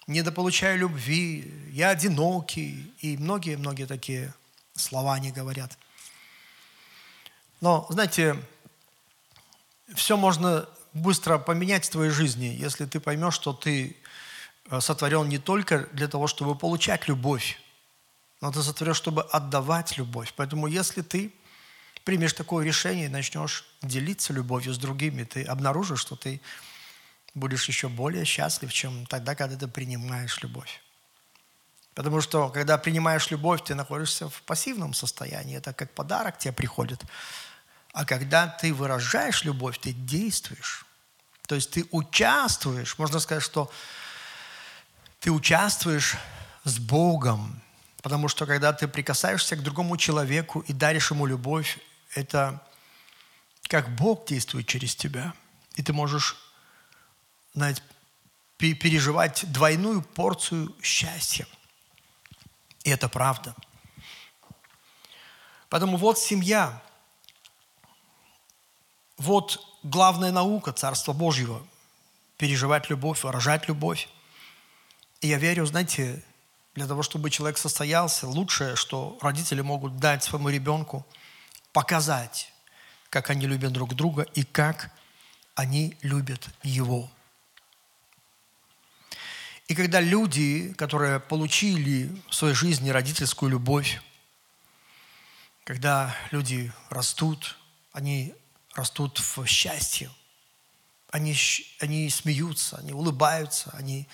недополучаю 0.07 0.79
любви, 0.79 1.53
я 1.71 1.89
одинокий, 1.89 2.91
и 3.01 3.17
многие-многие 3.17 3.85
такие 3.85 4.33
слова 4.75 5.13
они 5.13 5.31
говорят. 5.31 5.77
Но, 7.63 7.87
знаете, 7.89 8.35
все 9.95 10.17
можно 10.17 10.67
быстро 10.91 11.37
поменять 11.37 11.85
в 11.85 11.91
твоей 11.91 12.11
жизни, 12.11 12.47
если 12.59 12.85
ты 12.85 12.99
поймешь, 12.99 13.35
что 13.35 13.53
ты 13.53 13.95
э, 14.69 14.81
сотворен 14.81 15.29
не 15.29 15.37
только 15.37 15.87
для 15.93 16.09
того, 16.09 16.27
чтобы 16.27 16.55
получать 16.55 17.07
любовь, 17.07 17.57
но 18.41 18.51
ты 18.51 18.61
сотворен, 18.61 18.93
чтобы 18.93 19.21
отдавать 19.21 19.97
любовь. 19.97 20.33
Поэтому 20.35 20.67
если 20.67 21.03
ты 21.03 21.33
примешь 22.03 22.33
такое 22.33 22.65
решение 22.65 23.05
и 23.05 23.07
начнешь 23.09 23.63
делиться 23.81 24.33
любовью 24.33 24.73
с 24.73 24.77
другими, 24.77 25.23
ты 25.23 25.43
обнаружишь, 25.43 26.01
что 26.01 26.17
ты 26.17 26.41
будешь 27.33 27.69
еще 27.69 27.87
более 27.87 28.25
счастлив, 28.25 28.73
чем 28.73 29.05
тогда, 29.05 29.35
когда 29.35 29.55
ты 29.55 29.69
принимаешь 29.69 30.43
любовь. 30.43 30.81
Потому 31.95 32.21
что, 32.21 32.49
когда 32.49 32.77
принимаешь 32.77 33.29
любовь, 33.31 33.63
ты 33.63 33.75
находишься 33.75 34.27
в 34.27 34.41
пассивном 34.41 34.93
состоянии. 34.93 35.57
Это 35.57 35.73
как 35.73 35.93
подарок 35.93 36.37
тебе 36.39 36.51
приходит. 36.51 37.01
А 37.93 38.05
когда 38.05 38.47
ты 38.47 38.73
выражаешь 38.73 39.45
любовь, 39.45 39.79
ты 39.79 39.93
действуешь. 39.93 40.85
То 41.47 41.55
есть 41.55 41.71
ты 41.71 41.85
участвуешь. 41.91 42.97
Можно 42.97 43.19
сказать, 43.19 43.43
что 43.43 43.71
ты 45.19 45.31
участвуешь 45.31 46.17
с 46.65 46.77
Богом 46.79 47.63
Потому 48.03 48.27
что 48.27 48.45
когда 48.45 48.73
ты 48.73 48.89
прикасаешься 48.89 49.55
к 49.55 49.63
другому 49.63 49.95
человеку 49.95 50.59
и 50.67 50.73
даришь 50.73 51.09
ему 51.09 51.25
любовь, 51.25 51.79
это 52.15 52.61
как 53.69 53.95
Бог 53.95 54.27
действует 54.27 54.67
через 54.67 54.93
тебя. 54.93 55.33
И 55.75 55.83
ты 55.83 55.93
можешь 55.93 56.35
знаете, 57.53 57.81
переживать 58.57 59.49
двойную 59.53 60.01
порцию 60.01 60.75
счастья. 60.81 61.47
И 62.83 62.89
это 62.89 63.07
правда. 63.07 63.55
Поэтому 65.69 65.95
вот 65.95 66.19
семья, 66.19 66.83
вот 69.17 69.59
главная 69.83 70.31
наука 70.31 70.71
Царства 70.73 71.13
Божьего– 71.13 71.65
переживать 72.37 72.89
любовь, 72.89 73.23
выражать 73.23 73.67
любовь. 73.67 74.09
И 75.21 75.27
я 75.27 75.37
верю, 75.37 75.65
знаете, 75.65 76.23
для 76.75 76.87
того, 76.87 77.03
чтобы 77.03 77.29
человек 77.29 77.57
состоялся, 77.57 78.27
лучшее, 78.27 78.75
что 78.75 79.17
родители 79.21 79.61
могут 79.61 79.97
дать 79.97 80.23
своему 80.23 80.49
ребенку, 80.49 81.05
показать, 81.71 82.51
как 83.09 83.29
они 83.29 83.47
любят 83.47 83.71
друг 83.71 83.95
друга 83.95 84.23
и 84.33 84.43
как 84.43 84.91
они 85.55 85.95
любят 86.01 86.49
его. 86.63 87.09
И 89.67 89.75
когда 89.75 90.01
люди, 90.01 90.73
которые 90.73 91.19
получили 91.19 92.11
в 92.29 92.35
своей 92.35 92.53
жизни 92.53 92.89
родительскую 92.89 93.51
любовь, 93.51 94.01
когда 95.63 96.13
люди 96.31 96.73
растут, 96.89 97.57
они 97.93 98.35
растут 98.73 99.19
в 99.19 99.45
счастье, 99.45 100.09
они, 101.11 101.35
они 101.79 102.09
смеются, 102.09 102.77
они 102.77 102.91
улыбаются, 102.91 103.71
они, 103.73 104.07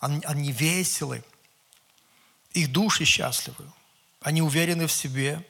они, 0.00 0.20
они 0.24 0.52
веселы– 0.52 1.24
их 2.54 2.70
души 2.70 3.04
счастливы, 3.04 3.70
они 4.20 4.40
уверены 4.40 4.86
в 4.86 4.92
себе, 4.92 5.44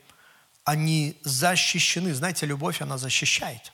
они 0.65 1.21
защищены. 1.23 2.15
Знаете, 2.15 2.47
любовь, 2.47 2.81
она 2.81 2.99
защищает. 2.99 3.73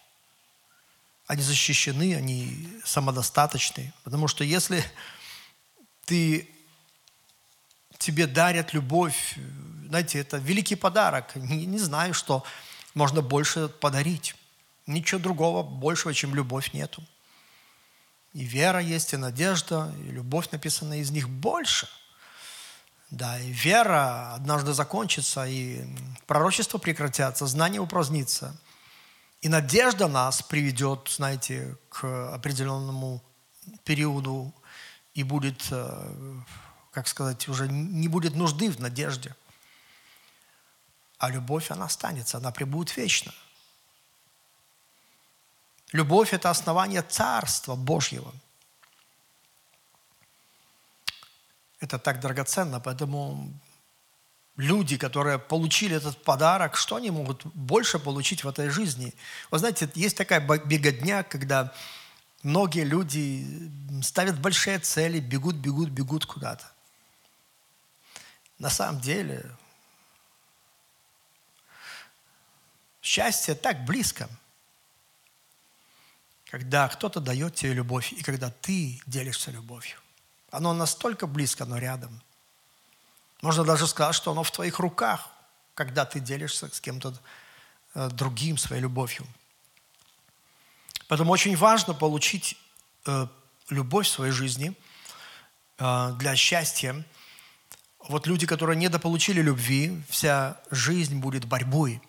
Они 1.26 1.40
защищены, 1.40 2.16
они 2.16 2.68
самодостаточны. 2.84 3.94
Потому 4.02 4.26
что 4.26 4.42
если 4.42 4.84
ты, 6.04 6.50
тебе 7.98 8.26
дарят 8.26 8.74
любовь, 8.74 9.38
знаете, 9.86 10.18
это 10.18 10.38
великий 10.38 10.74
подарок. 10.74 11.36
Не, 11.36 11.66
не 11.66 11.78
знаю, 11.78 12.12
что 12.12 12.44
можно 12.94 13.22
больше 13.22 13.68
подарить. 13.68 14.34
Ничего 14.90 15.20
другого 15.20 15.62
большего, 15.62 16.12
чем 16.14 16.34
любовь 16.34 16.72
нету. 16.72 17.02
И 18.32 18.44
вера 18.44 18.80
есть, 18.80 19.12
и 19.12 19.16
надежда, 19.16 19.92
и 20.04 20.10
любовь 20.10 20.50
написана 20.50 21.00
из 21.00 21.10
них 21.10 21.28
больше– 21.28 21.88
да, 23.10 23.40
и 23.40 23.50
вера 23.50 24.34
однажды 24.34 24.72
закончится, 24.72 25.44
и 25.44 25.84
пророчество 26.26 26.78
прекратятся, 26.78 27.46
знание 27.46 27.80
упразднится. 27.80 28.56
И 29.40 29.48
надежда 29.48 30.06
нас 30.06 30.42
приведет, 30.42 31.08
знаете, 31.08 31.76
к 31.88 32.32
определенному 32.32 33.20
периоду, 33.84 34.54
и 35.14 35.24
будет, 35.24 35.66
э, 35.72 36.40
как 36.92 37.08
сказать, 37.08 37.48
уже 37.48 37.66
не 37.66 38.06
будет 38.06 38.36
нужды 38.36 38.70
в 38.70 38.78
надежде. 38.78 39.34
А 41.18 41.30
любовь, 41.30 41.72
она 41.72 41.86
останется, 41.86 42.36
она 42.38 42.52
пребудет 42.52 42.96
вечно. 42.96 43.32
Любовь– 45.92 46.32
это 46.32 46.50
основание 46.50 47.02
Царства 47.02 47.74
Божьего– 47.74 48.32
Это 51.80 51.98
так 51.98 52.20
драгоценно, 52.20 52.78
поэтому 52.78 53.52
люди, 54.56 54.98
которые 54.98 55.38
получили 55.38 55.96
этот 55.96 56.22
подарок, 56.22 56.76
что 56.76 56.96
они 56.96 57.10
могут 57.10 57.46
больше 57.46 57.98
получить 57.98 58.44
в 58.44 58.48
этой 58.48 58.68
жизни? 58.68 59.14
Вы 59.50 59.58
знаете, 59.58 59.90
есть 59.94 60.16
такая 60.16 60.40
беготня, 60.40 61.22
когда 61.22 61.72
многие 62.42 62.84
люди 62.84 63.70
ставят 64.02 64.38
большие 64.38 64.78
цели, 64.78 65.20
бегут, 65.20 65.56
бегут, 65.56 65.88
бегут 65.88 66.26
куда-то. 66.26 66.70
На 68.58 68.68
самом 68.68 69.00
деле, 69.00 69.50
счастье 73.00 73.54
так 73.54 73.86
близко, 73.86 74.28
когда 76.50 76.88
кто-то 76.88 77.20
дает 77.20 77.54
тебе 77.54 77.74
любовь, 77.74 78.12
и 78.12 78.22
когда 78.22 78.50
ты 78.50 79.00
делишься 79.06 79.52
любовью. 79.52 79.98
Оно 80.50 80.74
настолько 80.74 81.28
близко, 81.28 81.64
но 81.64 81.78
рядом. 81.78 82.20
Можно 83.40 83.64
даже 83.64 83.86
сказать, 83.86 84.16
что 84.16 84.32
оно 84.32 84.42
в 84.42 84.50
твоих 84.50 84.80
руках, 84.80 85.28
когда 85.74 86.04
ты 86.04 86.18
делишься 86.18 86.68
с 86.74 86.80
кем-то 86.80 87.14
э, 87.94 88.08
другим 88.10 88.58
своей 88.58 88.82
любовью. 88.82 89.24
Поэтому 91.06 91.30
очень 91.30 91.56
важно 91.56 91.94
получить 91.94 92.58
э, 93.06 93.28
любовь 93.68 94.08
в 94.08 94.10
своей 94.10 94.32
жизни 94.32 94.76
э, 95.78 96.12
для 96.18 96.34
счастья. 96.34 97.04
Вот 98.08 98.26
люди, 98.26 98.46
которые 98.46 98.76
недополучили 98.76 99.40
любви, 99.40 100.02
вся 100.08 100.60
жизнь 100.72 101.20
будет 101.20 101.44
борьбой. 101.44 102.02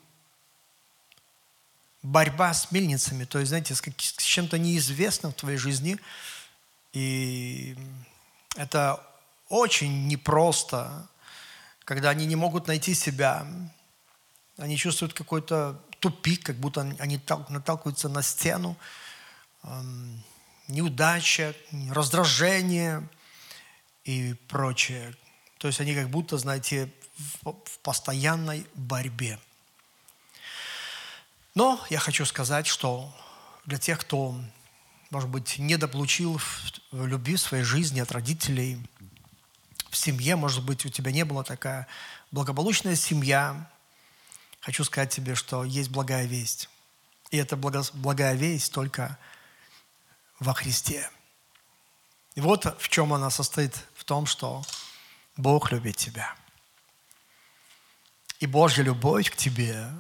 Борьба 2.04 2.54
с 2.54 2.72
мельницами, 2.72 3.26
то 3.26 3.40
есть, 3.40 3.50
знаете, 3.50 3.76
с, 3.76 3.82
с 3.82 4.24
чем-то 4.24 4.58
неизвестным 4.58 5.34
в 5.34 5.36
твоей 5.36 5.58
жизни. 5.58 5.98
И 6.94 7.78
это 8.56 9.06
очень 9.50 10.08
непросто, 10.08 11.08
когда 11.84 12.10
они 12.10 12.26
не 12.26 12.36
могут 12.36 12.68
найти 12.68 12.94
себя. 12.94 13.46
Они 14.58 14.78
чувствуют 14.78 15.14
какой-то 15.14 15.80
тупик, 16.00 16.44
как 16.44 16.56
будто 16.58 16.82
они 17.00 17.20
наталкиваются 17.50 18.10
на 18.10 18.24
стену. 18.24 18.76
эм, 19.64 20.24
неудача, 20.68 21.54
раздражение 21.90 23.08
и 24.04 24.34
прочее. 24.48 25.16
То 25.58 25.68
есть 25.68 25.80
они 25.80 25.94
как 25.94 26.10
будто, 26.10 26.38
знаете, 26.38 26.92
в, 27.18 27.52
в 27.52 27.80
постоянной 27.80 28.66
борьбе. 28.74 29.40
Но 31.54 31.84
я 31.90 32.00
хочу 32.00 32.26
сказать, 32.26 32.66
что 32.68 33.14
для 33.66 33.78
тех, 33.78 34.00
кто, 34.00 34.40
может 35.10 35.30
быть, 35.30 35.60
недополучил 35.60 36.40
любви 36.92 37.36
в 37.36 37.42
своей 37.42 37.64
жизни 37.64 38.00
от 38.00 38.12
родителей, 38.12 38.82
в 39.90 39.98
семье, 39.98 40.38
может 40.38 40.64
быть, 40.64 40.86
у 40.86 40.90
тебя 40.90 41.12
не 41.12 41.26
была 41.26 41.44
такая 41.44 41.88
благополучная 42.32 42.96
семья, 42.96 43.70
хочу 44.62 44.86
сказать 44.86 45.14
тебе, 45.14 45.36
что 45.36 45.66
есть 45.66 45.90
благая 45.90 46.26
весть. 46.26 46.70
И 47.30 47.38
эта 47.38 47.58
благая 47.58 48.36
весть 48.36 48.72
только 48.72 49.18
во 50.40 50.54
Христе. 50.54 51.10
И 52.36 52.42
вот 52.42 52.66
в 52.80 52.88
чем 52.88 53.14
она 53.14 53.30
состоит, 53.30 53.76
в 53.94 54.06
том, 54.06 54.26
что 54.26 54.64
Бог 55.36 55.72
любит 55.72 55.98
тебя. 55.98 56.34
И 58.40 58.48
Божья 58.48 58.84
любовь 58.84 59.30
к 59.30 59.36
тебе 59.36 59.92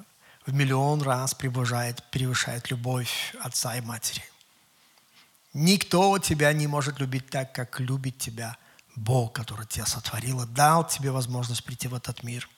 в 0.51 0.53
миллион 0.53 1.01
раз 1.01 1.33
превышает, 1.33 2.03
превышает 2.11 2.69
любовь 2.71 3.33
отца 3.41 3.77
и 3.77 3.81
матери. 3.81 4.21
Никто 5.53 6.19
тебя 6.19 6.51
не 6.51 6.67
может 6.67 6.99
любить 6.99 7.29
так, 7.29 7.53
как 7.53 7.79
любит 7.79 8.17
тебя 8.17 8.57
Бог, 8.97 9.31
который 9.31 9.65
тебя 9.65 9.85
сотворил, 9.85 10.45
дал 10.47 10.85
тебе 10.85 11.11
возможность 11.11 11.63
прийти 11.63 11.87
в 11.87 11.95
этот 11.95 12.23
мир. 12.23 12.49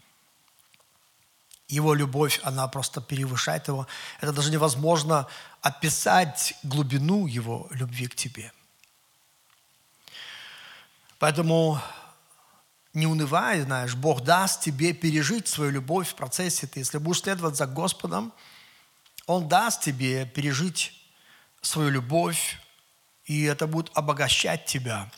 Его 1.68 1.94
любовь, 1.94 2.40
она 2.44 2.68
просто 2.68 3.00
перевышает 3.00 3.68
его. 3.68 3.86
Это 4.22 4.34
даже 4.34 4.50
невозможно 4.50 5.28
описать 5.62 6.56
глубину 6.64 7.28
его 7.28 7.68
любви 7.70 8.08
к 8.08 8.16
тебе. 8.16 8.52
Поэтому 11.20 11.80
не 12.94 13.08
унывай, 13.08 13.62
знаешь, 13.62 13.96
Бог 13.96 14.22
даст 14.22 14.62
тебе 14.62 14.94
пережить 14.94 15.48
свою 15.48 15.72
любовь 15.72 16.10
в 16.10 16.16
процессе. 16.16 16.68
Ты, 16.68 16.80
если 16.80 17.00
будешь 17.00 17.22
следовать 17.22 17.56
за 17.56 17.66
Господом, 17.66 18.32
Он 19.26 19.48
даст 19.48 19.82
тебе 19.82 20.26
пережить 20.26 20.94
свою 21.62 21.90
любовь, 21.90 22.60
и 23.26 23.44
это 23.44 23.68
будет 23.68 23.90
обогащать 23.96 24.66
тебя. 24.66 25.12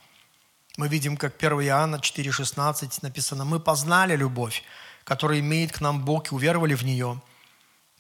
Мы 0.78 0.88
видим, 0.88 1.18
как 1.18 1.36
1 1.38 1.62
Иоанна 1.62 1.98
4,16 1.98 3.00
написано, 3.02 3.46
«Мы 3.46 3.60
познали 3.60 4.16
любовь, 4.16 4.64
которую 5.04 5.40
имеет 5.40 5.72
к 5.72 5.82
нам 5.82 6.06
Бог, 6.06 6.32
и 6.32 6.36
уверовали 6.36 6.76
в 6.76 6.84
нее. 6.84 7.22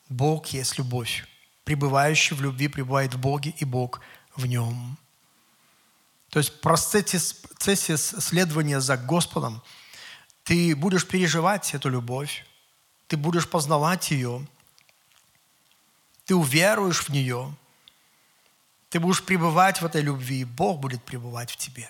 Бог 0.10 0.48
есть 0.48 0.78
любовь. 0.78 1.28
Пребывающий 1.64 2.36
в 2.36 2.42
любви 2.42 2.68
пребывает 2.68 3.14
в 3.14 3.20
Боге, 3.20 3.54
и 3.58 3.66
Бог 3.66 4.00
в 4.36 4.46
нем». 4.46 4.98
То 6.36 6.40
есть 6.40 6.50
в 6.50 6.60
процессе, 6.60 7.96
следования 7.96 8.82
за 8.82 8.98
Господом 8.98 9.64
ты 10.44 10.76
будешь 10.76 11.08
переживать 11.08 11.74
эту 11.74 11.88
любовь, 11.88 12.46
ты 13.08 13.16
будешь 13.16 13.48
познавать 13.48 14.12
ее, 14.12 14.46
ты 16.26 16.36
уверуешь 16.36 17.04
в 17.04 17.10
нее, 17.10 17.56
ты 18.90 19.00
будешь 19.00 19.24
пребывать 19.24 19.82
в 19.82 19.86
этой 19.86 20.02
любви, 20.02 20.42
и 20.42 20.44
Бог 20.44 20.82
будет 20.82 21.02
пребывать 21.04 21.52
в 21.52 21.56
тебе. 21.56 21.90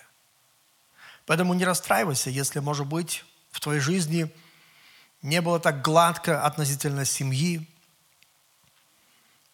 Поэтому 1.25 1.55
не 1.55 1.65
расстраивайся, 1.65 2.29
если, 2.29 2.60
может 2.60 2.86
быть, 2.86 3.25
в 3.49 3.60
твоей 3.60 3.79
жизни 3.79 4.31
не 5.23 5.41
было 5.41 5.60
так 5.60 5.81
гладко 5.81 6.45
относительно 6.45 7.03
семьи. 7.03 7.67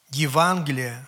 Евангелие, 0.10 1.08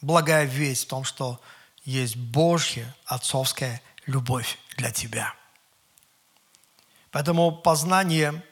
благая 0.00 0.46
весть 0.46 0.86
в 0.86 0.88
том, 0.88 1.04
что 1.04 1.40
есть 1.84 2.16
Божья 2.16 2.94
отцовская 3.04 3.80
любовь 4.06 4.58
для 4.76 4.90
тебя. 4.90 5.34
Поэтому 7.10 7.52
познание 7.52 8.42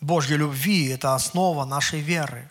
Божьей 0.00 0.36
любви– 0.36 0.88
это 0.90 1.14
основа 1.14 1.64
нашей 1.64 2.00
веры. 2.00 2.48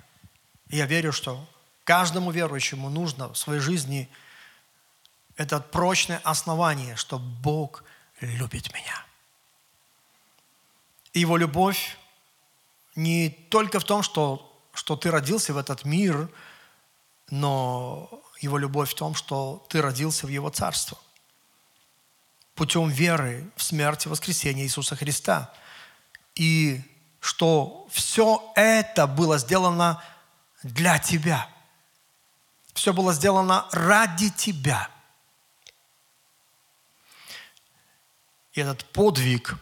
Я 0.69 0.85
верю, 0.85 1.11
что 1.11 1.45
каждому 1.83 2.31
верующему 2.31 2.89
нужно 2.89 3.33
в 3.33 3.37
своей 3.37 3.59
жизни 3.59 4.09
это 5.35 5.59
прочное 5.59 6.19
основание, 6.23 6.95
что 6.95 7.19
Бог 7.19 7.83
любит 8.21 8.73
меня. 8.73 9.05
И 11.13 11.19
Его 11.19 11.35
любовь 11.35 11.97
не 12.95 13.29
только 13.29 13.79
в 13.79 13.83
том, 13.83 14.03
что, 14.03 14.49
что 14.73 14.95
ты 14.95 15.11
родился 15.11 15.53
в 15.53 15.57
этот 15.57 15.83
мир, 15.83 16.29
но 17.29 18.21
его 18.41 18.57
любовь 18.57 18.91
в 18.91 18.95
том, 18.95 19.15
что 19.15 19.65
ты 19.69 19.81
родился 19.81 20.25
в 20.25 20.29
Его 20.29 20.49
Царство. 20.49 20.97
Путем 22.55 22.89
веры 22.89 23.49
в 23.55 23.63
смерть 23.63 24.05
и 24.05 24.09
воскресение 24.09 24.65
Иисуса 24.65 24.95
Христа. 24.95 25.53
И 26.35 26.81
что 27.19 27.87
все 27.91 28.51
это 28.55 29.05
было 29.05 29.37
сделано 29.37 30.03
для 30.63 30.97
тебя. 30.97 31.47
Все 32.73 32.93
было 32.93 33.13
сделано 33.13 33.67
ради 33.71 34.29
тебя. 34.31 34.89
И 38.53 38.59
этот 38.59 38.83
подвиг 38.91 39.55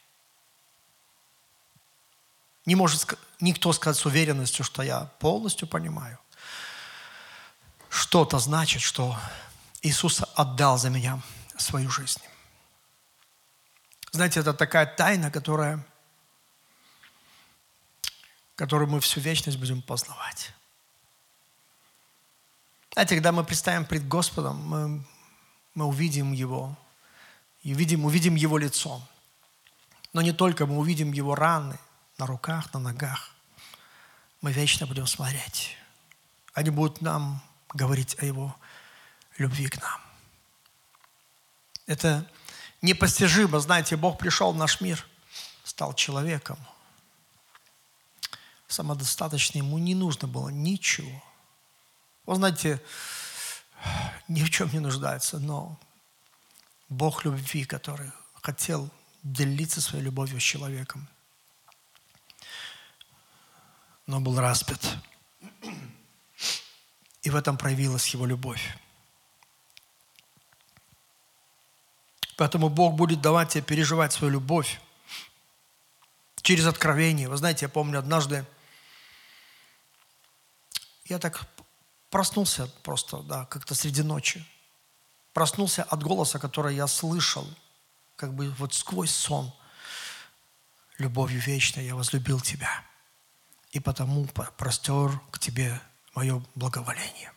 не 2.70 2.76
может 2.76 3.18
никто 3.40 3.72
сказать 3.72 4.00
с 4.00 4.06
уверенностью, 4.06 4.64
что 4.64 4.84
я 4.84 5.06
полностью 5.18 5.66
понимаю. 5.66 6.20
Что-то 7.88 8.38
значит, 8.38 8.80
что 8.80 9.18
Иисус 9.82 10.22
отдал 10.36 10.78
за 10.78 10.88
меня 10.88 11.20
свою 11.56 11.90
жизнь. 11.90 12.20
Знаете, 14.12 14.38
это 14.38 14.54
такая 14.54 14.86
тайна, 14.86 15.32
которая, 15.32 15.84
которую 18.54 18.88
мы 18.88 19.00
всю 19.00 19.18
вечность 19.18 19.58
будем 19.58 19.82
познавать. 19.82 20.52
Знаете, 22.92 23.16
когда 23.16 23.32
мы 23.32 23.42
представим 23.42 23.84
пред 23.84 24.06
Господом, 24.06 24.56
мы, 24.68 25.04
мы 25.74 25.86
увидим 25.86 26.30
Его, 26.30 26.76
и 27.64 27.74
увидим, 27.74 28.04
увидим 28.04 28.36
Его 28.36 28.58
лицо. 28.58 29.02
Но 30.12 30.22
не 30.22 30.30
только 30.30 30.66
мы 30.66 30.78
увидим 30.78 31.10
Его 31.10 31.34
раны– 31.34 31.76
на 32.20 32.26
руках, 32.26 32.72
на 32.74 32.80
ногах. 32.80 33.30
Мы 34.42 34.52
вечно 34.52 34.86
будем 34.86 35.06
смотреть. 35.06 35.76
Они 36.52 36.70
будут 36.70 37.00
нам 37.00 37.42
говорить 37.72 38.16
о 38.20 38.26
Его 38.26 38.54
любви 39.38 39.68
к 39.68 39.80
нам. 39.80 40.00
Это 41.86 42.30
непостижимо. 42.82 43.58
Знаете, 43.58 43.96
Бог 43.96 44.18
пришел 44.18 44.52
в 44.52 44.56
наш 44.56 44.80
мир, 44.80 45.04
стал 45.64 45.94
человеком. 45.94 46.58
Самодостаточно 48.68 49.58
ему 49.58 49.78
не 49.78 49.94
нужно 49.94 50.28
было 50.28 50.50
ничего. 50.50 51.22
Он, 52.26 52.36
знаете, 52.36 52.82
ни 54.28 54.44
в 54.44 54.50
чем 54.50 54.70
не 54.72 54.78
нуждается, 54.78 55.38
но 55.38 55.80
Бог 56.88 57.24
любви, 57.24 57.64
который 57.64 58.12
хотел 58.42 58.90
делиться 59.22 59.80
своей 59.80 60.04
любовью 60.04 60.38
с 60.38 60.44
человеком– 60.44 61.08
но 64.10 64.20
был 64.20 64.40
распят. 64.40 64.80
И 67.22 67.30
в 67.30 67.36
этом 67.36 67.56
проявилась 67.56 68.08
его 68.08 68.26
любовь. 68.26 68.76
Поэтому 72.36 72.68
Бог 72.70 72.94
будет 72.94 73.20
давать 73.20 73.50
тебе 73.50 73.62
переживать 73.62 74.12
свою 74.12 74.32
любовь 74.32 74.80
через 76.42 76.66
откровение. 76.66 77.28
Вы 77.28 77.36
знаете, 77.36 77.66
я 77.66 77.68
помню 77.68 78.00
однажды, 78.00 78.44
я 81.04 81.20
так 81.20 81.46
проснулся 82.10 82.66
просто, 82.82 83.18
да, 83.18 83.44
как-то 83.44 83.76
среди 83.76 84.02
ночи. 84.02 84.44
Проснулся 85.34 85.84
от 85.84 86.02
голоса, 86.02 86.40
который 86.40 86.74
я 86.74 86.88
слышал, 86.88 87.46
как 88.16 88.34
бы 88.34 88.50
вот 88.58 88.74
сквозь 88.74 89.12
сон. 89.12 89.52
Любовью 90.98 91.40
вечной 91.40 91.86
я 91.86 91.94
возлюбил 91.94 92.40
тебя 92.40 92.89
и 93.72 93.80
потому 93.80 94.26
простер 94.56 95.20
к 95.30 95.38
тебе 95.38 95.80
мое 96.14 96.42
благоволение. 96.54 97.32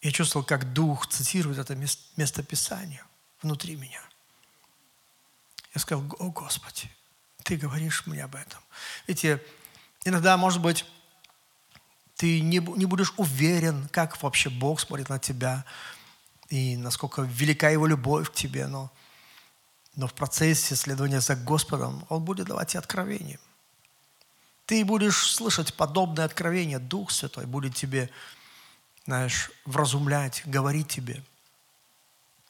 Я 0.00 0.12
чувствовал, 0.12 0.46
как 0.46 0.72
Дух 0.72 1.08
цитирует 1.08 1.58
это 1.58 1.74
место 1.74 2.42
Писания 2.42 3.04
внутри 3.42 3.76
меня. 3.76 4.00
Я 5.74 5.80
сказал, 5.80 6.04
о 6.18 6.30
Господи, 6.30 6.90
Ты 7.42 7.56
говоришь 7.56 8.06
мне 8.06 8.22
об 8.22 8.36
этом. 8.36 8.60
Видите, 9.06 9.42
иногда, 10.04 10.36
может 10.36 10.60
быть, 10.60 10.84
ты 12.14 12.40
не, 12.40 12.58
не 12.58 12.86
будешь 12.86 13.14
уверен, 13.16 13.88
как 13.92 14.20
вообще 14.22 14.50
Бог 14.50 14.80
смотрит 14.80 15.08
на 15.08 15.18
тебя 15.20 15.64
и 16.48 16.76
насколько 16.76 17.22
велика 17.22 17.68
Его 17.68 17.86
любовь 17.86 18.30
к 18.30 18.34
тебе, 18.34 18.66
но, 18.66 18.90
но 19.94 20.08
в 20.08 20.14
процессе 20.14 20.74
следования 20.74 21.20
за 21.20 21.36
Господом 21.36 22.04
Он 22.08 22.24
будет 22.24 22.48
давать 22.48 22.70
тебе 22.70 22.80
откровение. 22.80 23.38
Ты 24.68 24.84
будешь 24.84 25.32
слышать 25.32 25.72
подобное 25.72 26.26
откровение. 26.26 26.78
Дух 26.78 27.10
Святой 27.10 27.46
будет 27.46 27.74
тебе, 27.74 28.10
знаешь, 29.06 29.50
вразумлять, 29.64 30.42
говорить 30.44 30.88
тебе 30.88 31.22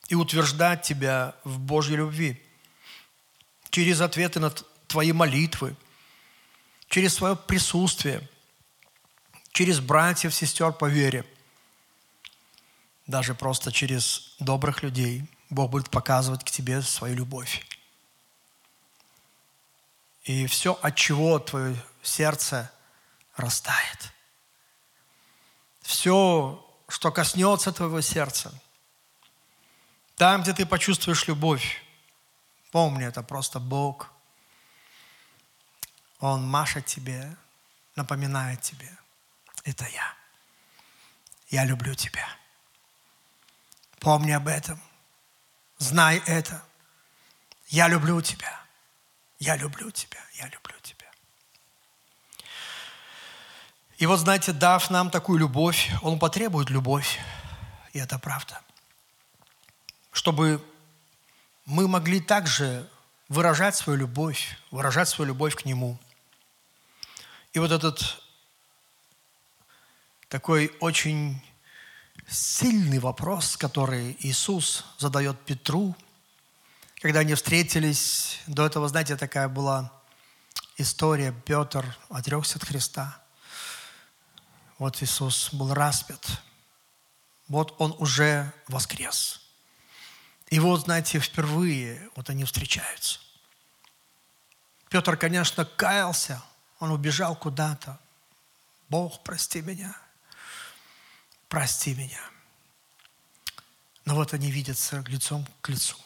и 0.09 0.17
утверждать 0.17 0.83
тебя 0.83 1.37
в 1.45 1.61
Божьей 1.61 1.95
любви 1.95 2.43
через 3.71 4.01
ответы 4.01 4.41
на 4.41 4.51
твои 4.89 5.13
молитвы, 5.13 5.77
через 6.89 7.15
свое 7.15 7.37
присутствие, 7.37 8.29
через 9.53 9.79
братьев, 9.79 10.35
сестер 10.35 10.73
по 10.73 10.87
вере, 10.87 11.25
даже 13.07 13.33
просто 13.37 13.71
через 13.71 14.35
добрых 14.41 14.83
людей 14.83 15.23
Бог 15.51 15.71
будет 15.71 15.89
показывать 15.89 16.43
к 16.43 16.51
тебе 16.51 16.83
свою 16.83 17.15
любовь. 17.15 17.65
И 20.29 20.47
все, 20.47 20.75
от 20.83 20.95
чего 20.95 21.39
твое 21.39 21.75
сердце 22.03 22.71
растает. 23.35 24.13
Все, 25.81 26.63
что 26.87 27.11
коснется 27.11 27.73
твоего 27.73 28.03
сердца. 28.03 28.53
Там, 30.17 30.43
где 30.43 30.53
ты 30.53 30.67
почувствуешь 30.67 31.27
любовь, 31.29 31.83
помни, 32.73 33.07
это 33.07 33.23
просто 33.23 33.59
Бог. 33.59 34.13
Он 36.21 36.47
машет 36.47 36.85
тебе, 36.85 37.35
напоминает 37.97 38.61
тебе. 38.61 38.95
Это 39.65 39.87
я. 39.87 40.15
Я 41.49 41.65
люблю 41.65 41.95
тебя. 41.95 42.29
Помни 43.99 44.33
об 44.33 44.47
этом. 44.47 44.79
Знай 45.79 46.23
это. 46.27 46.63
Я 47.69 47.89
люблю 47.89 48.21
тебя. 48.21 48.68
Я 49.39 49.57
люблю 49.57 49.91
тебя. 49.91 50.21
Я 50.35 50.47
люблю 50.47 50.75
тебя. 50.83 51.07
И 53.99 54.07
вот, 54.07 54.19
знаете, 54.19 54.53
дав 54.53 54.91
нам 54.91 55.11
такую 55.11 55.39
любовь, 55.39 55.91
Он 56.03 56.19
потребует 56.19 56.71
любовь. 56.71 57.19
И 57.93 57.99
это 57.99 58.19
правда. 58.19 58.61
Чтобы 60.13 60.65
мы 61.65 61.89
могли 61.89 62.21
также 62.21 62.89
выражать 63.29 63.77
свою 63.77 63.99
любовь, 63.99 64.57
выражать 64.71 65.09
свою 65.09 65.29
любовь 65.29 65.55
к 65.55 65.65
Нему. 65.65 65.99
И 67.53 67.59
вот 67.59 67.73
этот 67.73 68.23
такой 70.29 70.73
очень 70.81 71.43
сильный 72.27 72.99
вопрос, 72.99 73.57
который 73.57 74.17
Иисус 74.21 74.85
задает 74.99 75.41
Петру, 75.45 75.97
когда 77.01 77.21
они 77.21 77.35
встретились. 77.35 78.41
До 78.47 78.67
этого, 78.67 78.89
знаете, 78.89 79.17
такая 79.17 79.49
была 79.49 79.93
история. 80.77 81.33
Петр 81.45 81.85
отрекся 82.09 82.57
от 82.59 82.65
Христа– 82.65 83.23
вот 84.79 85.03
Иисус 85.03 85.53
был 85.53 85.75
распят. 85.75 86.41
Вот 87.49 87.75
Он 87.79 87.95
уже 87.99 88.53
воскрес. 88.69 89.41
И 90.49 90.61
вот, 90.61 90.83
знаете, 90.83 91.19
впервые 91.19 92.09
вот 92.15 92.31
они 92.31 92.45
встречаются. 92.45 93.19
Петр, 94.89 95.17
конечно, 95.17 95.65
каялся. 95.65 96.43
Он 96.79 96.93
убежал 96.93 97.35
куда-то. 97.37 97.99
Бог, 98.89 99.23
прости 99.25 99.61
меня. 99.61 99.95
Прости 101.49 101.95
меня. 101.95 102.21
Но 104.05 104.15
вот 104.15 104.33
они 104.33 104.51
видятся 104.51 105.05
лицом 105.09 105.47
к 105.61 105.69
лицу. 105.69 105.97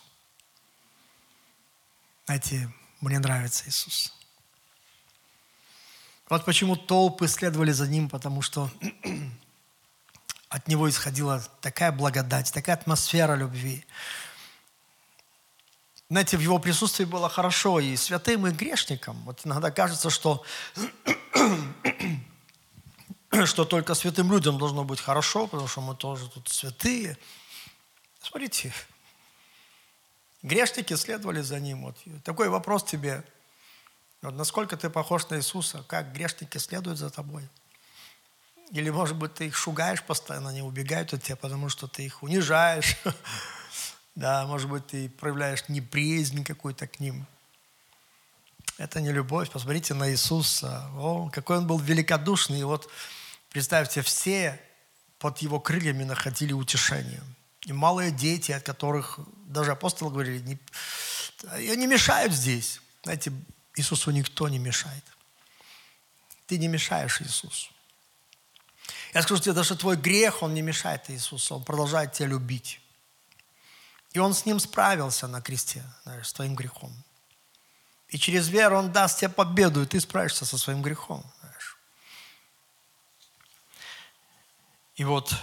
Знаете, 2.26 2.70
мне 3.00 3.18
нравится 3.18 3.68
Иисус. 3.68 4.12
Вот 6.28 6.44
почему 6.44 6.76
толпы 6.76 7.28
следовали 7.28 7.72
за 7.72 7.88
ним, 7.88 8.08
потому 8.08 8.42
что 8.42 8.70
от 10.48 10.68
него 10.68 10.88
исходила 10.88 11.42
такая 11.60 11.92
благодать, 11.92 12.52
такая 12.52 12.76
атмосфера 12.76 13.34
любви. 13.34 13.84
Знаете, 16.08 16.36
в 16.36 16.40
его 16.40 16.58
присутствии 16.58 17.04
было 17.04 17.28
хорошо 17.28 17.80
и 17.80 17.96
святым, 17.96 18.46
и 18.46 18.50
грешникам. 18.50 19.16
Вот 19.24 19.40
иногда 19.44 19.70
кажется, 19.70 20.10
что, 20.10 20.44
что 23.44 23.64
только 23.64 23.94
святым 23.94 24.30
людям 24.30 24.58
должно 24.58 24.84
быть 24.84 25.00
хорошо, 25.00 25.46
потому 25.46 25.68
что 25.68 25.80
мы 25.80 25.96
тоже 25.96 26.28
тут 26.28 26.48
святые. 26.48 27.18
Смотрите, 28.20 28.72
грешники 30.42 30.94
следовали 30.94 31.40
за 31.40 31.60
ним. 31.60 31.82
Вот 31.82 31.96
такой 32.24 32.48
вопрос 32.48 32.84
тебе– 32.84 33.24
вот 34.22 34.34
насколько 34.34 34.76
ты 34.76 34.88
похож 34.88 35.28
на 35.30 35.36
Иисуса, 35.36 35.84
как 35.88 36.12
грешники 36.12 36.56
следуют 36.58 36.98
за 36.98 37.10
тобой. 37.10 37.48
Или, 38.70 38.88
может 38.88 39.16
быть, 39.16 39.34
ты 39.34 39.48
их 39.48 39.56
шугаешь 39.56 40.02
постоянно, 40.02 40.50
они 40.50 40.62
убегают 40.62 41.12
от 41.12 41.24
тебя, 41.24 41.36
потому 41.36 41.68
что 41.68 41.88
ты 41.88 42.06
их 42.06 42.22
унижаешь. 42.22 42.96
Да, 44.14 44.44
может 44.46 44.68
быть, 44.68 44.86
ты 44.88 45.08
проявляешь 45.08 45.70
неприязнь 45.70 46.44
какую-то 46.44 46.86
к 46.86 47.00
ним. 47.00 47.24
Это 48.76 49.00
не 49.00 49.10
любовь. 49.10 49.50
Посмотрите 49.50 49.94
на 49.94 50.10
Иисуса. 50.10 50.86
О, 50.96 51.30
какой 51.32 51.56
он 51.56 51.66
был 51.66 51.78
великодушный. 51.78 52.60
И 52.60 52.64
вот 52.64 52.90
представьте, 53.48 54.02
все 54.02 54.60
под 55.18 55.38
его 55.38 55.60
крыльями 55.60 56.04
находили 56.04 56.52
утешение. 56.52 57.22
И 57.64 57.72
малые 57.72 58.10
дети, 58.10 58.52
от 58.52 58.64
которых 58.64 59.18
даже 59.52 59.72
апостолы 59.72 60.10
говорили, 60.10 60.38
не, 60.40 60.58
они 61.70 61.86
мешают 61.86 62.32
здесь. 62.32 62.80
Знаете, 63.02 63.32
Иисусу 63.76 64.10
никто 64.10 64.48
не 64.48 64.58
мешает. 64.58 65.04
Ты 66.46 66.58
не 66.58 66.68
мешаешь 66.68 67.20
Иисусу. 67.22 67.70
Я 69.14 69.22
скажу 69.22 69.42
тебе, 69.42 69.52
даже 69.52 69.76
твой 69.76 69.96
грех, 69.96 70.42
он 70.42 70.54
не 70.54 70.62
мешает 70.62 71.10
Иисусу, 71.10 71.56
он 71.56 71.64
продолжает 71.64 72.12
тебя 72.12 72.28
любить. 72.28 72.80
И 74.12 74.18
он 74.18 74.34
с 74.34 74.44
ним 74.46 74.58
справился 74.60 75.26
на 75.26 75.40
кресте, 75.40 75.84
знаешь, 76.04 76.28
с 76.28 76.32
твоим 76.32 76.54
грехом. 76.54 76.92
И 78.08 78.18
через 78.18 78.48
веру 78.48 78.78
он 78.78 78.92
даст 78.92 79.18
тебе 79.18 79.30
победу, 79.30 79.82
и 79.82 79.86
ты 79.86 80.00
справишься 80.00 80.44
со 80.44 80.58
своим 80.58 80.82
грехом. 80.82 81.24
Знаешь. 81.40 81.78
И 84.96 85.04
вот 85.04 85.34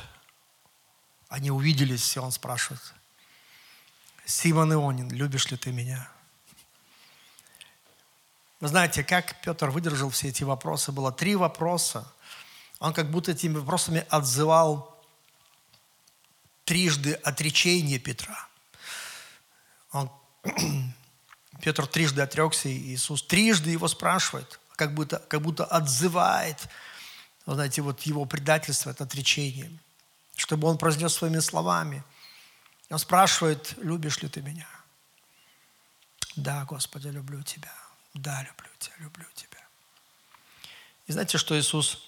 они 1.30 1.50
увиделись, 1.50 2.16
и 2.16 2.20
он 2.20 2.32
спрашивает, 2.32 2.82
Симон 4.30 4.72
Ионин, 4.72 5.10
любишь 5.10 5.50
ли 5.50 5.58
ты 5.58 5.72
меня? 5.72 6.08
Вы 8.60 8.68
знаете, 8.68 9.04
как 9.04 9.42
Петр 9.42 9.72
выдержал 9.72 10.12
все 10.12 10.28
эти 10.28 10.44
вопросы? 10.44 10.92
Было 10.92 11.12
три 11.12 11.36
вопроса. 11.36 12.14
Он 12.78 12.94
как 12.94 13.10
будто 13.10 13.32
этими 13.32 13.58
вопросами 13.58 14.06
отзывал 14.08 15.04
трижды 16.64 17.14
отречение 17.14 17.98
Петра. 17.98 18.48
Он, 19.92 20.12
Петр 21.64 21.88
трижды 21.88 22.22
отрекся, 22.22 22.70
и 22.70 22.94
Иисус 22.94 23.24
трижды 23.24 23.72
его 23.72 23.88
спрашивает, 23.88 24.60
как 24.76 24.94
будто, 24.94 25.18
как 25.28 25.42
будто 25.42 25.66
отзывает, 25.66 26.70
вы 27.48 27.56
знаете, 27.56 27.82
вот 27.82 28.02
его 28.04 28.26
предательство, 28.26 28.92
это 28.92 29.06
отречение, 29.06 29.72
чтобы 30.36 30.68
он 30.68 30.78
произнес 30.78 31.16
своими 31.16 31.40
словами. 31.40 32.04
Он 32.90 32.98
спрашивает, 32.98 33.76
любишь 33.78 34.22
ли 34.22 34.30
ты 34.30 34.42
меня? 34.42 34.68
Да, 36.36 36.66
Господи, 36.66 37.08
люблю 37.08 37.44
тебя. 37.44 37.74
Да, 38.14 38.42
люблю 38.42 38.70
тебя, 38.80 38.96
люблю 39.00 39.26
тебя. 39.36 39.60
И 41.06 41.12
знаете, 41.12 41.38
что 41.38 41.60
Иисус 41.60 42.02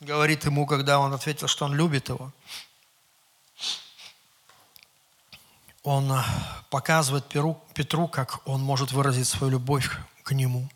говорит 0.00 0.44
ему, 0.44 0.66
когда 0.66 0.98
он 0.98 1.12
ответил, 1.12 1.48
что 1.48 1.64
он 1.64 1.74
любит 1.74 2.08
его? 2.08 2.32
Он 5.82 6.22
показывает 6.68 7.26
Петру, 7.28 7.62
Петру, 7.74 8.08
как 8.08 8.46
он 8.46 8.60
может 8.60 8.92
выразить 8.92 9.26
свою 9.26 9.52
любовь 9.52 9.90
к 10.22 10.32
нему. 10.32 10.68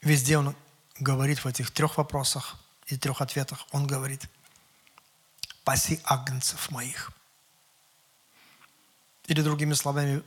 Везде 0.00 0.38
он 0.38 0.54
говорит 1.00 1.44
в 1.44 1.46
этих 1.48 1.72
трех 1.72 1.96
вопросах 1.96 2.54
и 2.86 2.96
трех 2.96 3.20
ответах, 3.20 3.66
он 3.72 3.86
говорит, 3.86 4.28
паси 5.66 6.00
агнцев 6.04 6.70
моих. 6.70 7.10
Или 9.26 9.42
другими 9.42 9.74
словами, 9.74 10.22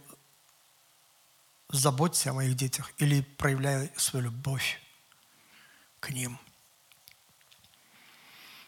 заботься 1.70 2.32
о 2.32 2.34
моих 2.34 2.58
детях 2.58 2.92
или 2.98 3.22
проявляй 3.22 3.90
свою 3.96 4.26
любовь 4.26 4.82
к 6.02 6.10
ним. 6.10 6.38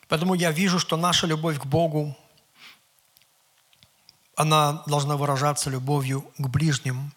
Поэтому 0.07 0.33
я 0.33 0.51
вижу, 0.51 0.79
что 0.79 0.95
наша 0.95 1.27
любовь 1.27 1.59
к 1.59 1.65
Богу, 1.65 2.17
она 4.37 4.83
должна 4.87 5.17
выражаться 5.17 5.69
любовью 5.69 6.21
к 6.37 6.47
ближним. 6.47 7.11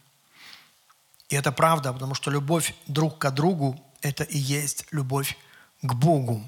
И 1.28 1.36
это 1.36 1.52
правда, 1.52 1.92
потому 1.92 2.16
что 2.16 2.32
любовь 2.32 2.74
друг 2.88 3.18
к 3.18 3.30
другу– 3.30 3.80
это 4.00 4.24
и 4.24 4.36
есть 4.36 4.86
любовь 4.90 5.38
к 5.80 5.94
Богу. 5.94 6.42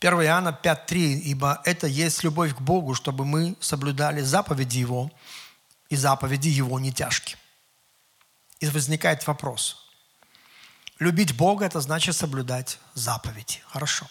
1 0.00 0.22
Иоанна 0.22 0.58
5.3, 0.62 0.96
ибо 1.24 1.60
это 1.64 1.86
есть 1.86 2.24
любовь 2.24 2.54
к 2.54 2.60
Богу, 2.60 2.94
чтобы 2.94 3.26
мы 3.26 3.54
соблюдали 3.60 4.22
заповеди 4.22 4.78
Его, 4.78 5.10
и 5.90 5.96
заповеди 5.96 6.48
Его 6.48 6.80
не 6.80 6.90
тяжкие. 6.90 7.36
И 8.60 8.66
возникает 8.66 9.26
вопрос, 9.26 9.90
Любить 11.00 11.34
Бога– 11.34 11.64
это 11.66 11.80
значит 11.80 12.14
соблюдать 12.14 12.78
заповеди. 12.92 13.62
Хорошо. 13.66 14.06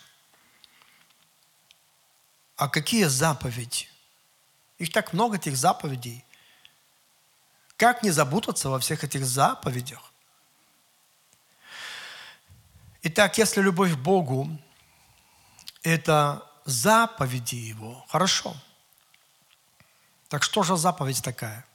А 2.55 2.67
какие 2.67 3.03
заповеди? 3.03 3.87
Их 4.79 4.91
так 4.91 5.13
много, 5.13 5.35
этих 5.35 5.55
заповедей. 5.55 6.25
Как 7.77 8.01
не 8.01 8.09
запутаться 8.09 8.69
во 8.69 8.79
всех 8.79 9.03
этих 9.03 9.23
заповедях? 9.23 10.11
Итак, 13.03 13.37
если 13.37 13.61
любовь 13.61 13.93
к 13.93 13.97
Богу– 13.97 14.49
это 15.83 16.43
заповеди 16.65 17.55
Его, 17.55 18.05
хорошо. 18.09 18.55
Так 20.27 20.43
что 20.43 20.63
же 20.63 20.77
заповедь 20.77 21.23
такая, 21.23 21.65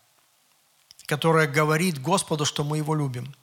которая 1.07 1.47
говорит 1.47 2.01
Господу, 2.01 2.45
что 2.45 2.65
мы 2.65 2.79
Его 2.79 2.95
любим? 2.95 3.35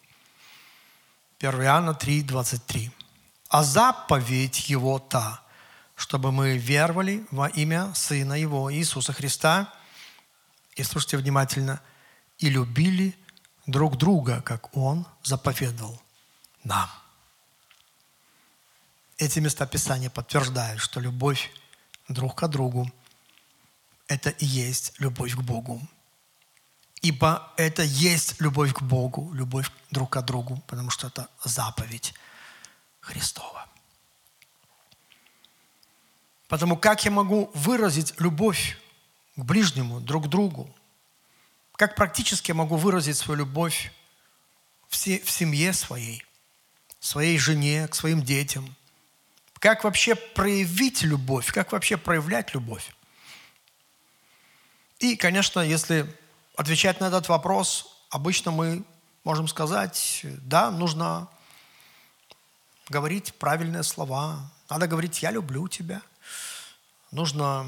1 1.39 1.63
Иоанна 1.63 1.93
3, 1.93 2.24
23. 2.24 2.91
А 3.50 3.63
заповедь 3.63 4.69
Его 4.69 5.00
та, 5.00 5.41
чтобы 5.95 6.32
мы 6.32 6.58
веровали 6.58 7.26
во 7.32 7.47
имя 7.47 7.93
Сына 7.93 8.34
Его, 8.34 8.71
Иисуса 8.74 9.12
Христа, 9.12 9.74
и 10.76 10.84
слушайте 10.84 11.17
внимательно, 11.17 11.82
и 12.38 12.50
любили 12.50 13.15
друг 13.65 13.97
друга, 13.97 14.41
как 14.41 14.76
Он 14.76 15.06
заповедовал 15.24 16.02
нам. 16.63 16.89
Эти 19.21 19.38
места 19.38 19.67
Писания 19.67 20.10
подтверждают, 20.10 20.81
что 20.81 20.99
любовь 20.99 21.51
друг 22.07 22.34
к 22.34 22.47
другу– 22.47 22.91
это 24.07 24.31
и 24.31 24.45
есть 24.47 24.93
любовь 24.97 25.36
к 25.36 25.41
Богу. 25.41 25.79
Ибо 27.03 27.53
это 27.55 27.84
есть 27.84 28.41
любовь 28.41 28.73
к 28.73 28.81
Богу, 28.81 29.31
любовь 29.34 29.69
друг 29.91 30.10
к 30.10 30.21
другу, 30.23 30.63
потому 30.65 30.89
что 30.89 31.05
это 31.05 31.29
заповедь 31.43 32.15
Христова. 32.99 33.67
Потому 36.47 36.75
как 36.75 37.05
я 37.05 37.12
могу 37.12 37.51
выразить 37.53 38.19
любовь 38.19 38.75
к 39.36 39.43
ближнему, 39.43 40.01
друг 40.01 40.25
к 40.25 40.29
другу? 40.29 40.67
Как 41.75 41.95
практически 41.95 42.49
я 42.49 42.55
могу 42.55 42.75
выразить 42.75 43.17
свою 43.17 43.41
любовь 43.41 43.93
в 44.89 44.95
семье 44.95 45.73
своей, 45.73 46.25
своей 46.99 47.38
жене, 47.38 47.88
к 47.88 47.93
своим 47.93 48.23
детям– 48.23 48.75
как 49.62 49.84
вообще 49.84 50.15
проявить 50.15 51.04
любовь? 51.04 51.54
Как 51.54 51.71
вообще 51.71 51.95
проявлять 51.95 52.56
любовь? 52.56 52.95
И, 54.97 55.15
конечно, 55.15 55.60
если 55.60 56.12
отвечать 56.58 57.00
на 57.00 57.06
этот 57.06 57.30
вопрос, 57.30 57.95
обычно 58.10 58.50
мы 58.50 58.84
можем 59.24 59.47
сказать, 59.47 60.21
да, 60.24 60.71
нужно 60.71 61.28
говорить 62.89 63.36
правильные 63.36 63.84
слова, 63.84 64.52
надо 64.67 64.88
говорить 64.88 65.21
«я 65.21 65.30
люблю 65.30 65.67
тебя», 65.67 66.02
нужно 67.12 67.67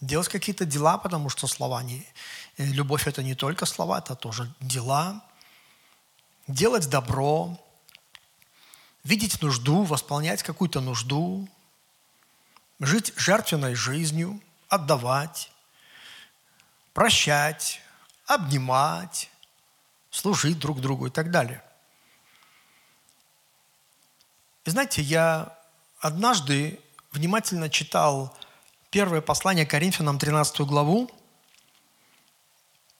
делать 0.00 0.28
какие-то 0.28 0.64
дела, 0.64 0.98
потому 0.98 1.28
что 1.28 1.46
слова 1.46 1.80
не... 1.84 2.04
Любовь– 2.58 3.06
это 3.06 3.22
не 3.22 3.36
только 3.36 3.66
слова, 3.66 3.98
это 3.98 4.16
тоже 4.16 4.52
дела. 4.58 5.22
Делать 6.48 6.90
добро, 6.90 7.56
видеть 9.04 9.42
нужду, 9.42 9.84
восполнять 9.84 10.42
какую-то 10.42 10.80
нужду, 10.80 11.48
жить 12.80 13.12
жертвенной 13.16 13.74
жизнью, 13.74 14.40
отдавать, 14.68 15.52
прощать, 16.92 17.80
обнимать, 18.26 19.30
служить 20.10 20.58
друг 20.58 20.80
другу 20.80 21.06
и 21.06 21.10
так 21.10 21.30
далее. 21.30 21.62
И 24.64 24.70
знаете, 24.70 25.02
я 25.02 25.56
однажды 26.00 26.80
внимательно 27.12 27.68
читал 27.68 28.36
первое 28.90 29.20
послание 29.20 29.66
Коринфянам, 29.66 30.18
13 30.18 30.60
главу, 30.60 31.10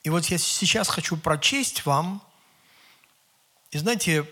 и 0.02 0.10
вот 0.10 0.26
я 0.26 0.36
сейчас 0.36 0.88
хочу 0.88 1.16
прочесть 1.16 1.86
вам, 1.86 2.22
и 3.70 3.78
знаете, 3.78 4.28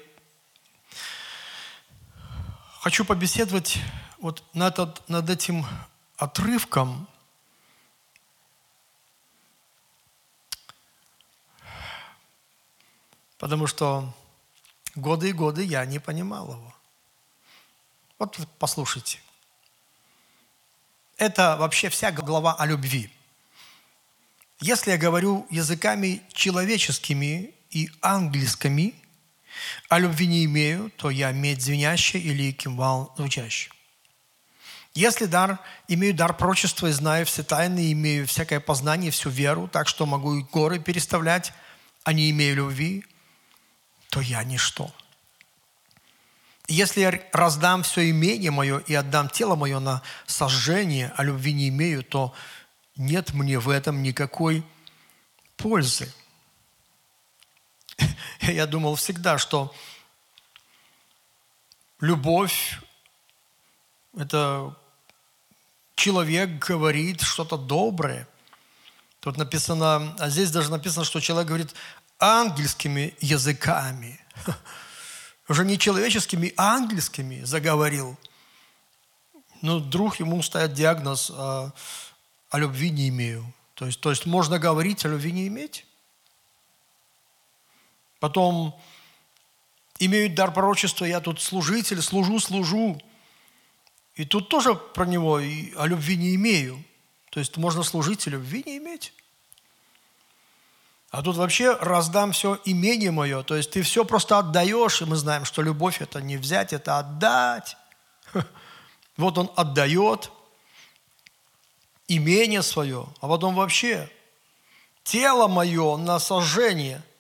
хочу 2.83 3.05
побеседовать 3.05 3.79
вот 4.19 4.43
над, 4.55 5.09
над 5.09 5.31
этим 5.31 5.65
отрывком. 6.17 7.07
Потому 13.39 13.69
что 13.69 14.13
годы 14.97 15.31
и 15.31 15.33
годы 15.33 15.63
я 15.63 15.85
не 15.85 16.01
понимал 16.01 16.55
его. 16.55 16.75
Вот 18.19 18.41
послушайте. 18.59 19.21
Это 21.19 21.57
вообще 21.57 21.89
вся 21.89 22.11
глава 22.11 22.55
о 22.55 22.67
любви. 22.67 23.13
Если 24.59 24.91
я 24.91 24.99
говорю 24.99 25.47
языками 25.51 26.21
человеческими 26.33 27.55
и 27.71 27.91
английскими, 28.01 28.93
а 29.89 29.99
любви 29.99 30.27
не 30.27 30.45
имею, 30.45 30.91
то 30.97 31.11
я 31.11 31.33
медь 31.33 31.63
звенящая 31.63 32.23
или 32.23 32.53
кимвал 32.53 33.13
звучащий. 33.17 33.71
Если 34.95 35.25
дар, 35.25 35.59
имею 35.89 36.15
дар 36.15 36.37
прочества 36.37 36.89
и 36.89 36.93
знаю 36.93 37.25
все 37.25 37.43
тайны, 37.43 37.93
имею 37.93 38.27
всякое 38.27 38.61
познание, 38.61 39.11
всю 39.11 39.31
веру, 39.31 39.67
так 39.67 39.89
что 39.89 40.05
могу 40.05 40.35
и 40.37 40.43
горы 40.43 40.79
переставлять, 40.79 41.53
а 42.05 42.13
не 42.13 42.31
имею 42.31 42.57
любви, 42.57 43.05
то 44.11 44.21
я 44.21 44.45
ничто. 44.45 44.93
Если 46.69 47.01
я 47.01 47.21
раздам 47.33 47.83
все 47.83 48.11
имение 48.11 48.51
мое 48.51 48.79
и 48.79 48.95
отдам 48.95 49.29
тело 49.29 49.57
мое 49.57 49.79
на 49.81 50.03
сожжение, 50.27 51.13
а 51.17 51.25
любви 51.25 51.53
не 51.53 51.69
имею, 51.69 52.03
то 52.03 52.35
нет 52.97 53.33
мне 53.33 53.59
в 53.59 53.69
этом 53.69 54.03
никакой 54.03 54.63
пользы. 55.57 56.13
я 58.41 58.67
думал 58.67 58.95
всегда, 58.97 59.39
что 59.39 59.75
любовь– 62.01 62.81
это 64.17 64.77
человек 65.95 66.59
говорит 66.59 67.21
что-то 67.23 67.57
доброе. 67.57 68.29
Тут 69.21 69.37
написано, 69.37 70.17
а 70.19 70.29
здесь 70.29 70.51
даже 70.51 70.71
написано, 70.71 71.05
что 71.05 71.21
человек 71.21 71.49
говорит 71.49 71.75
ангельскими 72.19 73.15
языками. 73.21 74.21
Уже 75.49 75.65
не 75.65 75.79
человеческими, 75.79 76.53
а 76.57 76.77
ангельскими 76.77 77.45
заговорил. 77.45 78.19
Но 79.61 79.79
вдруг 79.79 80.19
ему 80.19 80.43
ставят 80.43 80.73
диагноз 80.73 81.31
а, 81.33 81.73
«о 82.51 82.59
любви 82.59 82.91
не 82.91 83.09
имею». 83.09 83.53
То 83.75 83.87
есть, 83.87 84.01
то 84.01 84.11
есть 84.11 84.27
можно 84.27 84.59
говорить, 84.59 85.05
а 85.05 85.09
любви 85.09 85.33
не 85.33 85.47
иметь? 85.49 85.87
Потом 88.23 88.81
имеют 89.99 90.37
дар 90.37 90.53
пророчества, 90.53 91.05
я 91.07 91.19
тут 91.19 91.41
служитель, 91.41 92.01
служу, 92.01 92.39
служу. 92.39 93.03
И 94.15 94.25
тут 94.25 94.49
тоже 94.49 94.77
про 94.77 95.07
него 95.07 95.41
и 95.41 95.75
о 95.75 95.87
любви 95.87 96.17
не 96.17 96.37
имею. 96.37 96.85
То 97.31 97.41
есть 97.41 97.57
можно 97.57 97.83
служить 97.83 98.25
и 98.29 98.31
любви 98.31 98.63
не 98.65 98.77
иметь. 98.77 99.13
А 101.11 101.21
тут 101.21 101.35
вообще 101.35 101.77
раздам 101.81 102.31
все 102.31 102.61
имение 102.65 103.11
мое. 103.11 103.43
То 103.43 103.57
есть 103.57 103.73
ты 103.73 103.83
все 103.83 104.05
просто 104.05 104.39
отдаешь, 104.39 105.03
и 105.03 105.05
мы 105.05 105.17
знаем, 105.17 105.45
что 105.45 105.61
любовь 105.61 106.01
это 106.01 106.23
не 106.23 106.37
взять, 106.37 106.73
это 106.73 107.01
отдать. 107.01 107.77
Вот 109.17 109.37
он 109.37 109.51
отдает 109.57 110.31
имение 112.07 112.63
свое, 112.63 113.09
а 113.21 113.27
потом 113.29 113.57
вообще 113.57 114.09
тело 115.03 115.49
мое 115.49 115.97
на 115.97 116.21
сожжение– 116.21 117.03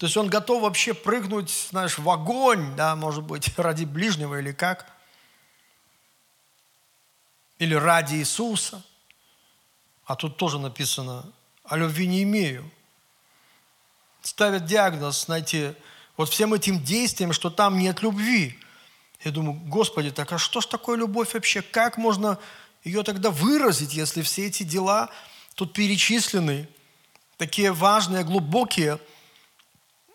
то 0.00 0.06
есть 0.06 0.16
он 0.16 0.28
готов 0.28 0.62
вообще 0.62 0.94
прыгнуть, 0.94 1.50
знаешь, 1.68 1.98
в 1.98 2.08
огонь, 2.08 2.74
да, 2.74 2.96
может 2.96 3.22
быть, 3.22 3.50
ради 3.58 3.84
ближнего 3.84 4.40
или 4.40 4.50
как. 4.50 4.90
Или 7.58 7.74
ради 7.74 8.14
Иисуса. 8.14 8.82
А 10.06 10.16
тут 10.16 10.38
тоже 10.38 10.58
написано, 10.58 11.30
о 11.64 11.76
любви 11.76 12.06
не 12.06 12.22
имею. 12.22 12.70
Ставят 14.22 14.64
диагноз, 14.64 15.26
знаете, 15.26 15.76
вот 16.16 16.30
всем 16.30 16.54
этим 16.54 16.82
действием, 16.82 17.34
что 17.34 17.50
там 17.50 17.78
нет 17.78 18.00
любви. 18.00 18.58
Я 19.22 19.32
думаю, 19.32 19.60
Господи, 19.66 20.10
так 20.10 20.32
а 20.32 20.38
что 20.38 20.62
ж 20.62 20.66
такое 20.66 20.96
любовь 20.96 21.34
вообще? 21.34 21.60
Как 21.60 21.98
можно 21.98 22.38
ее 22.84 23.02
тогда 23.02 23.30
выразить, 23.30 23.92
если 23.92 24.22
все 24.22 24.46
эти 24.46 24.62
дела 24.62 25.10
тут 25.56 25.74
перечислены, 25.74 26.70
такие 27.36 27.70
важные, 27.70 28.24
глубокие– 28.24 28.98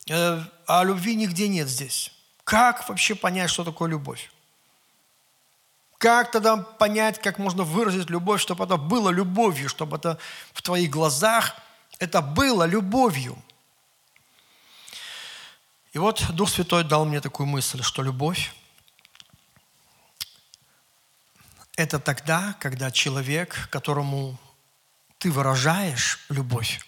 а 0.09 0.83
любви 0.83 1.15
нигде 1.15 1.47
нет 1.47 1.67
здесь. 1.67 2.11
Как 2.43 2.87
вообще 2.87 3.15
понять, 3.15 3.49
что 3.49 3.63
такое 3.63 3.89
любовь? 3.89 4.31
Как 5.97 6.31
тогда 6.31 6.57
понять, 6.57 7.19
как 7.19 7.39
можно 7.39 7.63
выразить 7.63 8.09
любовь, 8.09 8.41
чтобы 8.41 8.65
это 8.65 8.77
было 8.77 9.09
любовью, 9.09 9.69
чтобы 9.69 9.97
это 9.97 10.19
в 10.53 10.61
твоих 10.61 10.91
глазах 10.91 11.55
это 11.99 12.21
было 12.21 12.65
любовью? 12.65 13.41
И 15.93 15.97
вот 15.97 16.23
Дух 16.33 16.49
Святой 16.49 16.83
дал 16.83 17.05
мне 17.05 17.21
такую 17.21 17.47
мысль, 17.47 17.81
что 17.81 18.03
любовь– 18.03 18.53
это 21.77 21.99
тогда, 21.99 22.55
когда 22.59 22.91
человек, 22.91 23.69
которому 23.69 24.37
ты 25.17 25.31
выражаешь 25.31 26.25
любовь, 26.29 26.85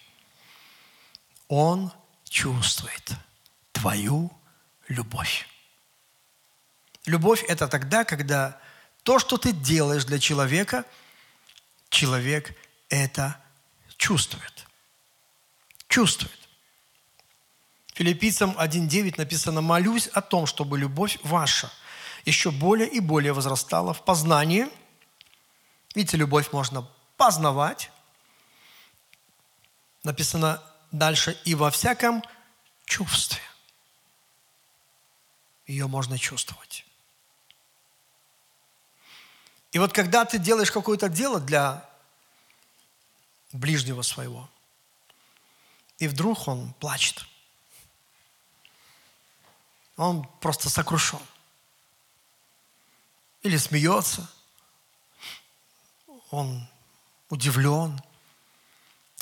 он 1.48 1.92
чувствует 2.28 3.12
твою 3.72 4.30
любовь. 4.88 5.46
Любовь– 7.06 7.44
это 7.48 7.68
тогда, 7.68 8.04
когда 8.04 8.60
то, 9.02 9.18
что 9.18 9.38
ты 9.38 9.52
делаешь 9.52 10.04
для 10.04 10.18
человека, 10.18 10.84
человек 11.88 12.54
это 12.88 13.40
чувствует. 13.96 14.66
Чувствует. 15.88 16.38
Филиппийцам 17.94 18.50
1.9 18.58 19.14
написано, 19.16 19.60
«Молюсь 19.60 20.06
о 20.08 20.20
том, 20.20 20.46
чтобы 20.46 20.78
любовь 20.78 21.18
ваша 21.22 21.72
еще 22.24 22.50
более 22.50 22.88
и 22.88 23.00
более 23.00 23.32
возрастала 23.32 23.94
в 23.94 24.04
познании». 24.04 24.68
Видите, 25.94 26.16
любовь 26.16 26.52
можно 26.52 26.88
познавать. 27.16 27.90
Написано 30.04 30.62
дальше, 30.90 31.38
«И 31.44 31.54
во 31.54 31.70
всяком 31.70 32.22
чувстве». 32.84 33.40
Ее 35.66 35.86
можно 35.86 36.18
чувствовать. 36.18 36.84
И 39.72 39.78
вот 39.78 39.92
когда 39.92 40.24
ты 40.24 40.38
делаешь 40.38 40.72
какое-то 40.72 41.08
дело 41.08 41.40
для 41.40 41.86
ближнего 43.52 44.02
своего, 44.02 44.48
и 45.98 46.08
вдруг 46.08 46.48
он 46.48 46.72
плачет– 46.74 47.26
он 49.98 50.24
просто 50.40 50.70
сокрушен. 50.70 51.20
Или 53.42 53.56
смеется, 53.56 54.30
он 56.30 56.66
удивлен, 57.28 58.00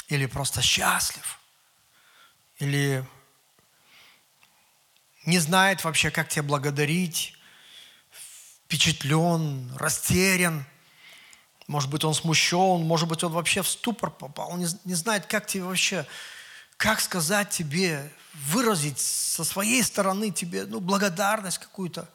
или 0.09 0.27
просто 0.27 0.63
счастлив, 0.63 1.41
или 2.59 3.05
не 5.25 5.39
знает 5.39 5.85
вообще, 5.85 6.11
как 6.11 6.29
тебя 6.29 6.43
благодарить, 6.43 7.37
впечатлен, 8.65 9.73
растерян, 9.77 10.65
может 11.67 11.91
быть, 11.91 12.05
он 12.05 12.15
смущен, 12.15 12.87
может 12.87 13.09
быть, 13.09 13.25
он 13.25 13.33
вообще 13.33 13.63
в 13.63 13.69
ступор 13.69 14.11
попал, 14.11 14.51
он 14.51 14.61
не, 14.61 14.69
не 14.85 14.95
знает, 14.95 15.27
как 15.27 15.47
тебе 15.47 15.65
вообще 15.65 16.07
как 16.77 17.01
сказать 17.01 17.51
тебе, 17.51 18.13
выразить 18.35 18.99
со 18.99 19.45
своей 19.45 19.83
стороны 19.83 20.31
тебе 20.31 20.67
ну, 20.67 20.81
благодарность 20.81 21.59
какую-то. 21.59 22.09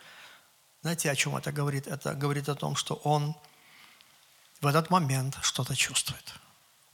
Знаете, 0.81 1.09
о 1.09 1.15
чем 1.15 1.35
это 1.35 1.51
говорит? 1.51 1.87
Это 1.87 2.13
говорит 2.13 2.47
о 2.49 2.55
том, 2.55 2.75
что 2.75 2.95
он 2.95 3.35
в 4.61 4.67
этот 4.67 4.89
момент 4.89 5.37
что-то 5.41 5.75
чувствует. 5.75 6.33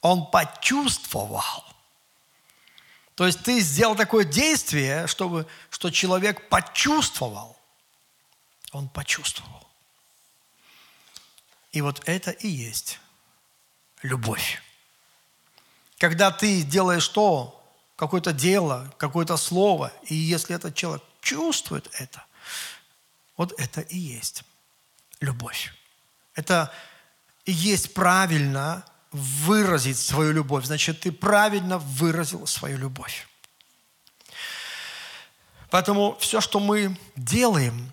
Он 0.02 0.30
почувствовал. 0.32 1.44
То 3.18 3.26
есть 3.26 3.42
ты 3.42 3.60
сделал 3.62 3.96
такое 3.96 4.26
действие, 4.26 5.08
чтобы, 5.08 5.48
что 5.72 5.90
человек 5.90 6.50
почувствовал. 6.50 7.58
Он 8.74 8.88
почувствовал. 8.90 9.68
И 11.72 11.82
вот 11.82 12.04
это 12.06 12.30
и 12.30 12.48
есть 12.48 13.00
любовь. 14.04 14.62
Когда 15.98 16.30
ты 16.30 16.62
делаешь 16.62 17.08
то, 17.08 17.60
какое-то 17.96 18.34
дело, 18.34 18.94
какое-то 19.00 19.36
слово, 19.36 19.92
и 20.04 20.14
если 20.14 20.56
этот 20.56 20.76
человек 20.76 21.04
чувствует 21.20 21.90
это, 21.94 22.24
вот 23.36 23.52
это 23.60 23.82
и 23.82 23.98
есть 23.98 24.44
любовь. 25.22 25.74
Это 26.36 26.72
и 27.46 27.52
есть 27.52 27.96
правильно 27.96 28.86
выразить 29.12 29.98
свою 29.98 30.32
любовь. 30.32 30.66
Значит, 30.66 31.02
ты 31.02 31.12
правильно 31.12 31.78
выразил 31.78 32.46
свою 32.48 32.78
любовь. 32.78 33.28
Поэтому 35.70 36.18
все, 36.20 36.42
что 36.42 36.60
мы 36.60 36.98
делаем, 37.16 37.92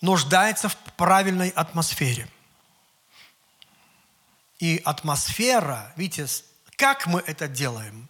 нуждается 0.00 0.68
в 0.68 0.76
правильной 0.96 1.50
атмосфере. 1.50 2.28
И 4.58 4.80
атмосфера, 4.84 5.92
видите, 5.96 6.26
как 6.76 7.06
мы 7.06 7.20
это 7.20 7.46
делаем? 7.46 8.08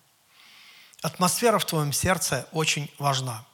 Атмосфера 1.03 1.59
в 1.59 1.64
твоем 1.64 1.93
сердце 1.93 2.49
очень 2.53 2.93
важна. 2.99 3.45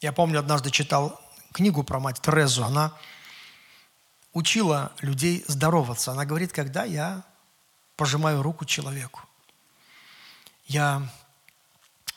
Я 0.00 0.12
помню, 0.12 0.38
однажды 0.38 0.70
читал 0.70 1.20
книгу 1.52 1.82
про 1.82 2.00
мать 2.00 2.20
Терезу. 2.20 2.64
Она 2.64 2.92
учила 4.32 4.92
людей 5.00 5.44
здороваться. 5.48 6.12
Она 6.12 6.24
говорит, 6.24 6.52
когда 6.52 6.84
я 6.84 7.22
пожимаю 7.96 8.42
руку 8.42 8.64
человеку, 8.64 9.20
я 10.66 11.02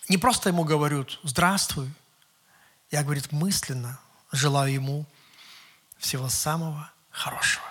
не 0.09 0.17
просто 0.17 0.49
ему 0.49 0.63
говорю 0.63 1.07
«здравствуй», 1.23 1.91
я, 2.91 3.03
говорит, 3.03 3.31
мысленно 3.31 3.99
желаю 4.31 4.71
ему 4.71 5.05
всего 5.97 6.29
самого 6.29 6.91
хорошего. 7.09 7.65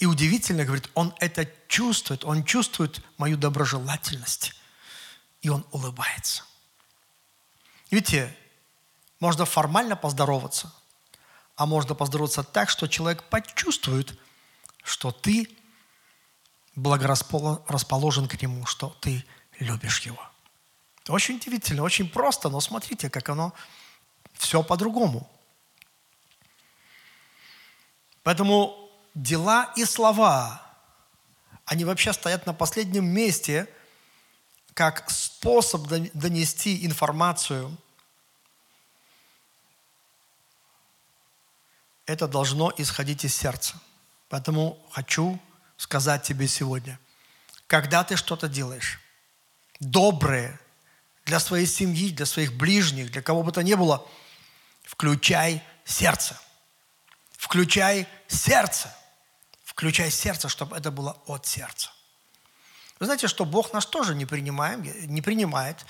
И 0.00 0.06
удивительно, 0.06 0.64
говорит, 0.64 0.90
он 0.94 1.14
это 1.20 1.48
чувствует, 1.68 2.24
он 2.24 2.42
чувствует 2.42 3.00
мою 3.18 3.36
доброжелательность, 3.36 4.54
и 5.40 5.48
он 5.48 5.64
улыбается. 5.70 6.42
Видите, 7.92 8.36
можно 9.20 9.44
формально 9.44 9.94
поздороваться, 9.94 10.72
а 11.58 11.66
можно 11.66 11.96
поздороваться 11.96 12.44
так, 12.44 12.70
что 12.70 12.86
человек 12.86 13.24
почувствует, 13.24 14.16
что 14.84 15.10
ты 15.10 15.50
благорасположен 16.76 18.28
к 18.28 18.40
нему, 18.40 18.64
что 18.64 18.96
ты 19.00 19.24
любишь 19.58 20.00
его. 20.02 20.22
Очень 21.08 21.36
удивительно, 21.36 21.82
очень 21.82 22.08
просто, 22.08 22.48
но 22.48 22.60
смотрите, 22.60 23.10
как 23.10 23.28
оно 23.28 23.52
все 24.34 24.62
по-другому. 24.62 25.28
Поэтому 28.22 28.88
дела 29.16 29.72
и 29.74 29.84
слова, 29.84 30.62
они 31.64 31.84
вообще 31.84 32.12
стоят 32.12 32.46
на 32.46 32.54
последнем 32.54 33.04
месте 33.04 33.68
как 34.74 35.10
способ 35.10 35.88
донести 35.88 36.86
информацию. 36.86 37.76
Это 42.08 42.26
должно 42.26 42.72
исходить 42.76 43.24
из 43.24 43.36
сердца. 43.36 43.76
Поэтому 44.28 44.84
хочу 44.90 45.38
сказать 45.76 46.24
тебе 46.24 46.48
сегодня, 46.48 46.98
когда 47.68 48.02
ты 48.02 48.16
что-то 48.16 48.48
делаешь, 48.48 48.98
доброе 49.78 50.58
для 51.24 51.38
своей 51.38 51.66
семьи, 51.66 52.10
для 52.10 52.26
своих 52.26 52.54
ближних, 52.54 53.12
для 53.12 53.22
кого 53.22 53.44
бы 53.44 53.52
то 53.52 53.62
ни 53.62 53.74
было, 53.74 54.04
включай 54.82 55.62
сердце. 55.84 56.36
Включай 57.36 58.08
сердце 58.26 58.92
включая 59.78 60.10
сердце, 60.10 60.48
чтобы 60.48 60.76
это 60.76 60.90
было 60.90 61.16
от 61.26 61.46
сердца. 61.46 61.92
Вы 62.98 63.06
знаете, 63.06 63.28
что 63.28 63.44
Бог 63.44 63.72
нас 63.72 63.86
тоже 63.86 64.16
не, 64.16 64.26
принимаем, 64.26 64.82
не 64.82 65.22
принимает, 65.22 65.86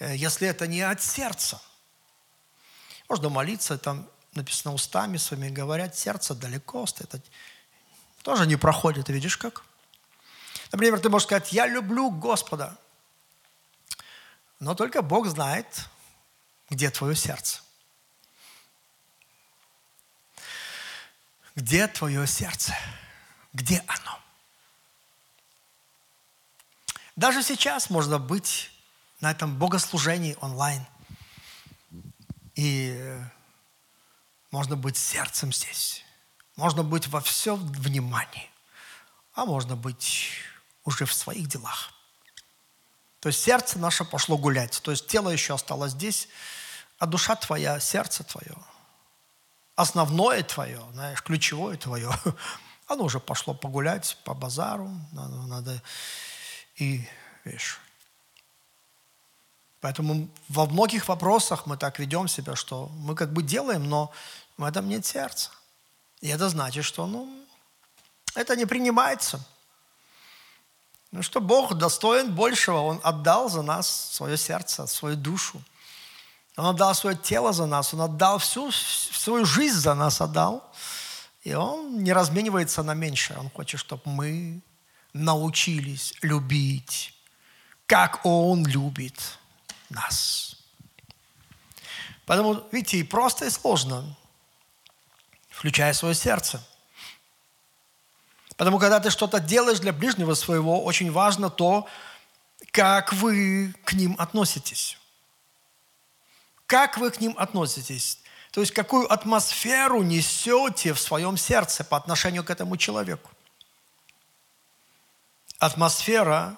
э, 0.00 0.14
если 0.14 0.46
это 0.46 0.66
не 0.66 0.82
от 0.82 1.02
сердца. 1.02 1.58
Можно 3.08 3.30
молиться, 3.30 3.78
там 3.78 4.06
написано 4.32 4.74
устами 4.74 5.16
своими 5.16 5.48
говорят, 5.48 5.96
сердце 5.96 6.34
далеко 6.34 6.86
стоит. 6.86 7.14
Тоже 8.22 8.46
не 8.46 8.56
проходит, 8.56 9.08
видишь 9.08 9.36
как? 9.36 9.64
Например, 10.70 10.98
ты 11.00 11.08
можешь 11.08 11.26
сказать, 11.26 11.52
я 11.52 11.66
люблю 11.66 12.10
Господа. 12.10 12.78
Но 14.58 14.74
только 14.74 15.02
Бог 15.02 15.26
знает, 15.26 15.66
где 16.70 16.88
твое 16.90 17.14
сердце. 17.14 17.60
Где 21.54 21.86
твое 21.86 22.26
сердце? 22.26 22.74
Где 23.52 23.84
оно? 23.86 24.18
Даже 27.16 27.42
сейчас 27.42 27.90
можно 27.90 28.18
быть 28.18 28.70
на 29.20 29.30
этом 29.30 29.58
богослужении 29.58 30.36
онлайн. 30.40 30.86
И 32.54 32.96
э, 32.98 33.24
можно 34.52 34.76
быть 34.76 34.96
сердцем 34.96 35.52
здесь. 35.52 36.04
Можно 36.54 36.84
быть 36.84 37.08
во 37.08 37.20
всем 37.20 37.56
внимании. 37.72 38.48
А 39.34 39.44
можно 39.44 39.74
быть 39.74 40.28
уже 40.84 41.04
в 41.04 41.12
своих 41.12 41.48
делах. 41.48 41.92
То 43.18 43.28
есть 43.28 43.42
сердце 43.42 43.78
наше 43.80 44.04
пошло 44.04 44.38
гулять. 44.38 44.80
То 44.82 44.92
есть 44.92 45.08
тело 45.08 45.30
еще 45.30 45.54
осталось 45.54 45.92
здесь, 45.92 46.28
а 46.98 47.06
душа 47.06 47.34
твоя, 47.34 47.80
сердце 47.80 48.22
твое, 48.22 48.56
основное 49.74 50.44
твое, 50.44 50.80
знаешь, 50.92 51.22
ключевое 51.22 51.76
твое 51.76 52.10
Оно 52.86 53.04
уже 53.04 53.20
пошло 53.20 53.54
погулять 53.54 54.18
по 54.24 54.34
базару, 54.34 54.90
надо, 55.12 55.36
надо 55.46 55.82
и, 56.76 57.08
видишь. 57.44 57.80
Поэтому 59.80 60.28
во 60.48 60.66
многих 60.66 61.08
вопросах 61.08 61.66
мы 61.66 61.76
так 61.76 61.98
ведем 61.98 62.28
себя, 62.28 62.54
что 62.54 62.88
мы 62.98 63.14
как 63.14 63.32
бы 63.32 63.42
делаем, 63.42 63.88
но 63.88 64.12
в 64.56 64.64
этом 64.64 64.88
нет 64.88 65.04
сердца. 65.06 65.50
И 66.20 66.28
это 66.28 66.48
значит, 66.48 66.84
что 66.84 67.06
ну, 67.06 67.28
это 68.34 68.56
не 68.56 68.66
принимается. 68.66 69.44
Ну 71.10 71.22
что 71.22 71.40
Бог 71.40 71.74
достоин 71.74 72.34
большего. 72.34 72.78
Он 72.78 73.00
отдал 73.02 73.50
за 73.50 73.62
нас 73.62 74.10
свое 74.12 74.36
сердце, 74.36 74.86
свою 74.86 75.16
душу. 75.16 75.62
Он 76.56 76.66
отдал 76.66 76.94
свое 76.94 77.16
тело 77.16 77.52
за 77.52 77.66
нас. 77.66 77.92
Он 77.92 78.02
отдал 78.02 78.38
всю 78.38 78.70
свою 78.72 79.44
жизнь 79.44 79.78
за 79.78 79.94
нас 79.94 80.20
отдал. 80.20 80.72
И 81.44 81.54
Он 81.54 82.02
не 82.02 82.12
разменивается 82.12 82.82
на 82.82 82.94
меньшее. 82.94 83.38
Он 83.38 83.50
хочет, 83.50 83.80
чтобы 83.80 84.02
мы 84.04 84.62
научились 85.12 86.14
любить, 86.22 87.14
как 87.86 88.20
Он 88.24 88.64
любит 88.64 89.38
нас. 89.90 90.56
Поэтому, 92.24 92.62
видите, 92.70 92.98
и 92.98 93.02
просто, 93.02 93.46
и 93.46 93.50
сложно, 93.50 94.16
включая 95.62 95.92
свое 95.92 96.12
сердце. 96.12 96.60
Потому 98.56 98.80
когда 98.80 98.98
ты 98.98 99.10
что-то 99.10 99.38
делаешь 99.38 99.78
для 99.78 99.92
ближнего 99.92 100.34
своего, 100.34 100.82
очень 100.82 101.12
важно 101.12 101.50
то, 101.50 101.86
как 102.72 103.12
вы 103.12 103.72
к 103.84 103.92
ним 103.92 104.16
относитесь. 104.18 104.98
Как 106.66 106.98
вы 106.98 107.12
к 107.12 107.20
ним 107.20 107.36
относитесь? 107.38 108.18
То 108.50 108.60
есть 108.60 108.72
какую 108.72 109.10
атмосферу 109.12 110.02
несете 110.02 110.94
в 110.94 111.00
своем 111.00 111.36
сердце 111.36 111.84
по 111.84 111.96
отношению 111.96 112.42
к 112.42 112.50
этому 112.50 112.76
человеку. 112.76 113.30
Атмосфера 115.60 116.56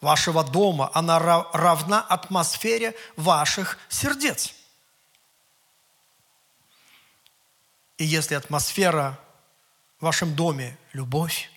вашего 0.00 0.44
дома, 0.44 0.92
она 0.94 1.18
равна 1.18 2.00
атмосфере 2.02 2.94
ваших 3.16 3.78
сердец. 3.88 4.54
И 7.98 8.04
если 8.04 8.34
атмосфера 8.34 9.18
в 10.00 10.04
вашем 10.04 10.34
доме 10.34 10.76
любовь, 10.92 11.50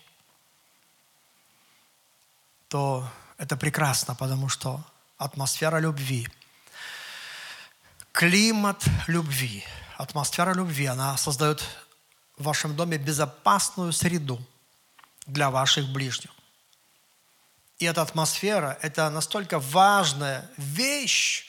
то 2.68 3.08
это 3.38 3.56
прекрасно, 3.56 4.14
потому 4.14 4.48
что 4.48 4.84
атмосфера 5.18 5.78
любви– 5.78 6.28
климат 8.18 8.84
любви, 9.06 9.64
атмосфера 9.96 10.52
любви, 10.52 10.86
она 10.86 11.16
создает 11.16 11.62
в 12.36 12.42
вашем 12.42 12.74
доме 12.74 12.98
безопасную 12.98 13.92
среду 13.92 14.44
для 15.26 15.50
ваших 15.50 15.86
ближних. 15.92 16.32
И 17.78 17.84
эта 17.84 18.02
атмосфера– 18.02 18.76
это 18.82 19.08
настолько 19.10 19.60
важная 19.60 20.50
вещь 20.56 21.46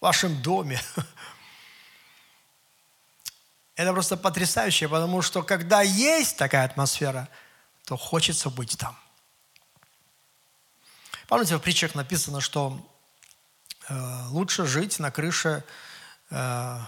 в 0.00 0.02
вашем 0.02 0.42
доме. 0.42 0.82
Это 3.78 3.92
просто 3.92 4.18
потрясающе, 4.18 4.88
потому 4.88 5.22
что 5.22 5.42
когда 5.42 5.80
есть 5.80 6.36
такая 6.36 6.66
атмосфера, 6.66 7.28
то 7.86 7.96
хочется 7.96 8.50
быть 8.50 8.76
там. 8.76 8.94
Помните, 11.28 11.56
в 11.56 11.60
притчах 11.60 11.94
написано, 11.94 12.42
что 12.42 12.78
э, 13.88 14.26
лучше 14.30 14.66
жить 14.66 14.98
на 14.98 15.10
крыше 15.10 15.64
Э, 16.30 16.80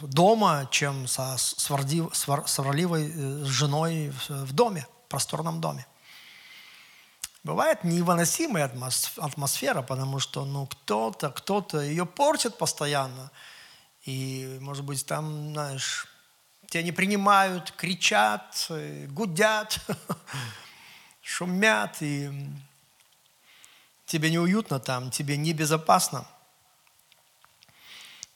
дома, 0.00 0.68
чем 0.70 1.06
со 1.06 1.36
сварливой 1.36 3.12
э, 3.14 3.44
женой 3.44 4.12
в 4.28 4.52
доме, 4.52 4.86
в 5.06 5.08
просторном 5.08 5.60
доме. 5.60 5.86
Бывает 7.42 7.84
невыносимая 7.84 8.70
атмосфера, 9.18 9.82
потому 9.82 10.18
что 10.18 10.44
ну, 10.44 10.66
кто-то, 10.66 11.30
кто-то 11.30 11.80
ее 11.80 12.06
портит 12.06 12.58
постоянно. 12.58 13.30
И, 14.06 14.58
может 14.60 14.84
быть, 14.84 15.04
там, 15.04 15.52
знаешь, 15.52 16.06
тебя 16.68 16.84
не 16.84 16.92
принимают, 16.92 17.72
кричат, 17.72 18.66
э, 18.70 19.06
гудят, 19.08 19.80
шумят, 21.22 21.96
и 22.00 22.30
тебе 24.06 24.30
неуютно 24.30 24.78
там, 24.78 25.10
тебе 25.10 25.36
небезопасно. 25.36 26.26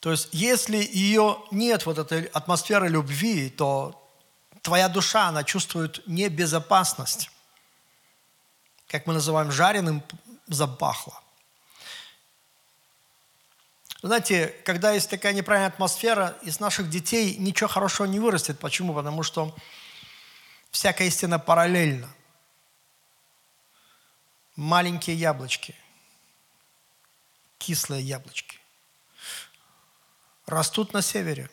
То 0.00 0.10
есть, 0.10 0.28
если 0.32 0.76
ее 0.76 1.38
нет, 1.52 1.86
вот 1.86 1.98
этой 1.98 2.24
атмосферы 2.24 2.88
любви, 2.88 3.48
то 3.48 3.96
твоя 4.62 4.88
душа, 4.88 5.28
она 5.28 5.44
чувствует 5.44 6.02
небезопасность. 6.08 7.30
Как 8.88 9.06
мы 9.06 9.14
называем, 9.14 9.52
жареным 9.52 10.02
запахло. 10.48 11.22
Знаете, 14.02 14.54
когда 14.64 14.92
есть 14.92 15.10
такая 15.10 15.34
неправильная 15.34 15.68
атмосфера, 15.68 16.38
из 16.42 16.58
наших 16.58 16.88
детей 16.88 17.36
ничего 17.36 17.68
хорошего 17.68 18.06
не 18.06 18.18
вырастет. 18.18 18.58
Почему? 18.58 18.94
Потому 18.94 19.22
что 19.22 19.54
всякая 20.70 21.08
истина 21.08 21.38
параллельна. 21.38 22.08
Маленькие 24.56 25.16
яблочки, 25.16 25.74
кислые 27.58 28.02
яблочки 28.02 28.58
растут 30.46 30.92
на 30.92 31.02
севере. 31.02 31.48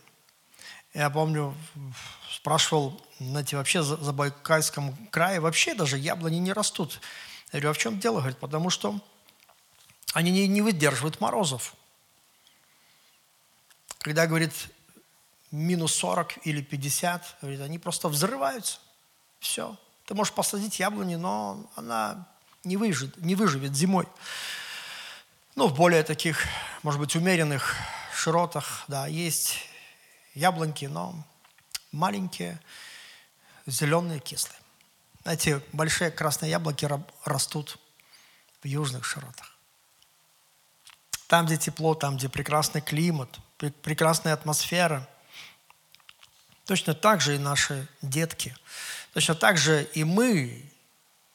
Я 0.94 1.10
помню, 1.10 1.56
спрашивал, 2.32 3.00
знаете, 3.20 3.56
вообще 3.56 3.84
за 3.84 4.14
Байкальском 4.14 4.96
крае 5.12 5.40
вообще 5.40 5.76
даже 5.76 5.98
яблони 5.98 6.38
не 6.38 6.54
растут. 6.54 7.00
Я 7.54 7.60
говорю, 7.60 7.70
а 7.70 7.74
в 7.74 7.78
чем 7.78 8.00
дело? 8.00 8.18
Говорит, 8.20 8.40
потому 8.40 8.70
что 8.70 9.00
они 10.14 10.32
не, 10.32 10.48
не 10.48 10.62
выдерживают 10.62 11.22
морозов. 11.22 11.76
Когда, 14.00 14.28
говорит, 14.28 14.54
минус 15.52 15.94
40 15.96 16.46
или 16.46 16.62
50, 16.62 17.38
говорит, 17.42 17.62
они 17.62 17.80
просто 17.80 18.10
взрываются. 18.10 18.80
Все. 19.40 19.78
Ты 20.06 20.14
можешь 20.14 20.34
посадить 20.34 20.80
яблони, 20.80 21.16
но 21.16 21.70
она 21.76 22.28
не 22.64 22.78
выживет, 22.78 23.18
не 23.18 23.36
выживет 23.36 23.76
зимой. 23.76 24.08
Ну, 25.56 25.68
в 25.68 25.76
более 25.76 26.04
таких, 26.04 26.46
может 26.84 27.00
быть, 27.00 27.16
умеренных 27.16 27.76
широтах, 28.14 28.84
да, 28.88 29.08
есть 29.08 29.58
яблоньки, 30.34 30.86
но 30.86 31.16
маленькие, 31.92 32.60
зеленые, 33.66 34.20
кислые. 34.20 34.60
Знаете, 35.24 35.62
большие 35.74 36.12
красные 36.12 36.52
яблоки 36.52 36.88
растут 37.26 37.80
в 38.62 38.68
южных 38.68 39.04
широтах. 39.04 39.58
Там, 41.28 41.46
где 41.46 41.58
тепло, 41.58 41.96
там, 41.96 42.18
где 42.18 42.30
прекрасный 42.30 42.82
климат, 42.82 43.40
прекрасная 43.58 44.34
атмосфера. 44.34 45.08
Точно 46.66 46.94
так 46.94 47.22
же 47.22 47.36
и 47.36 47.40
наши 47.40 47.88
детки. 48.02 48.56
Точно 49.14 49.36
так 49.36 49.58
же 49.58 49.84
и 49.94 50.04
мы, 50.04 50.70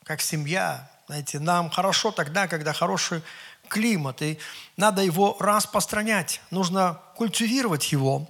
как 0.05 0.21
семья, 0.21 0.91
знаете, 1.07 1.41
нам 1.41 1.71
хорошо 1.71 2.13
тогда, 2.13 2.47
когда 2.49 2.73
хороший 2.73 3.23
климат, 3.69 4.23
и 4.23 4.39
надо 4.77 5.03
его 5.03 5.37
распространять. 5.41 6.41
Нужно 6.51 7.01
культивировать 7.17 7.91
его, 7.93 8.29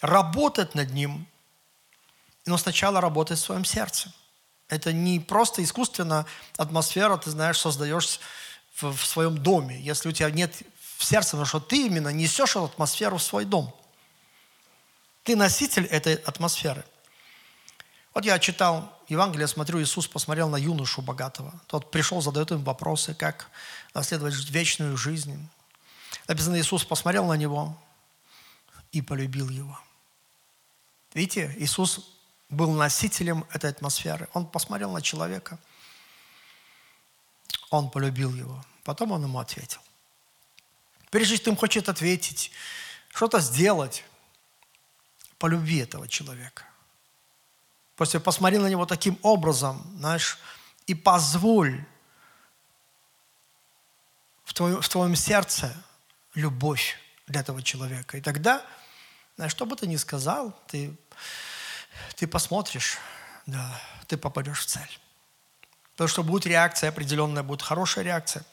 работать 0.00 0.74
над 0.74 0.92
ним, 0.92 1.26
но 2.46 2.56
сначала 2.56 3.00
работать 3.00 3.38
в 3.38 3.42
своем 3.42 3.64
сердце. 3.64 4.12
Это 4.68 4.92
не 4.92 5.20
просто 5.20 5.62
искусственно 5.62 6.26
атмосфера, 6.56 7.16
ты 7.18 7.30
знаешь, 7.30 7.58
создаешь 7.58 8.20
в, 8.74 8.96
в 8.96 9.06
своем 9.06 9.38
доме, 9.38 9.80
если 9.80 10.08
у 10.08 10.12
тебя 10.12 10.30
нет 10.30 10.54
в 10.96 11.04
сердце, 11.04 11.32
потому 11.32 11.46
что 11.46 11.60
ты 11.60 11.86
именно 11.86 12.08
несешь 12.08 12.50
эту 12.50 12.64
атмосферу 12.64 13.18
в 13.18 13.22
свой 13.22 13.44
дом. 13.44 13.74
Ты 15.24 15.36
носитель 15.36 15.84
этой 15.86 16.14
атмосферы. 16.14 16.84
Вот 18.14 18.24
я 18.24 18.38
читал 18.38 18.92
Евангелие, 19.08 19.46
смотрю, 19.46 19.82
Иисус 19.82 20.06
посмотрел 20.06 20.48
на 20.48 20.56
юношу 20.56 21.02
богатого. 21.02 21.52
Тот 21.66 21.90
пришел, 21.90 22.22
задает 22.22 22.50
им 22.50 22.64
вопросы, 22.64 23.14
как 23.14 23.50
наследовать 23.92 24.34
вечную 24.50 24.96
жизнь. 24.96 25.48
Написано, 26.26 26.58
Иисус 26.58 26.84
посмотрел 26.84 27.26
на 27.26 27.34
него 27.34 27.76
и 28.90 29.02
полюбил 29.02 29.50
его. 29.50 29.78
Видите, 31.12 31.54
Иисус 31.58 32.00
был 32.48 32.70
носителем 32.72 33.44
этой 33.52 33.70
атмосферы. 33.70 34.28
Он 34.32 34.46
посмотрел 34.46 34.92
на 34.92 35.02
человека, 35.02 35.58
он 37.70 37.90
полюбил 37.90 38.34
его. 38.34 38.64
Потом 38.84 39.12
он 39.12 39.22
ему 39.24 39.38
ответил. 39.38 39.80
Прежде 41.16 41.38
чем 41.38 41.56
хочет 41.56 41.88
ответить, 41.88 42.52
что-то 43.08 43.40
сделать, 43.40 44.04
полюби 45.38 45.78
этого 45.78 46.06
человека. 46.06 46.64
После 47.94 48.20
посмотри 48.20 48.58
на 48.58 48.66
него 48.66 48.84
таким 48.84 49.18
образом, 49.22 49.82
знаешь, 49.96 50.36
и 50.86 50.92
позволь 50.92 51.82
в 54.44 54.52
твоем, 54.52 54.82
в 54.82 54.88
твоем 54.90 55.16
сердце 55.16 55.74
любовь 56.34 56.98
для 57.26 57.40
этого 57.40 57.62
человека. 57.62 58.18
И 58.18 58.20
тогда, 58.20 58.62
знаешь, 59.36 59.52
что 59.52 59.64
бы 59.64 59.74
ты 59.74 59.86
ни 59.86 59.96
сказал, 59.96 60.52
ты, 60.66 60.94
ты 62.16 62.26
посмотришь, 62.26 62.98
да, 63.46 63.80
ты 64.06 64.18
попадешь 64.18 64.60
в 64.60 64.66
цель. 64.66 65.00
Потому 65.92 66.08
что 66.08 66.22
будет 66.22 66.44
реакция 66.44 66.90
определенная, 66.90 67.42
будет 67.42 67.62
хорошая 67.62 68.04
реакция. 68.04 68.44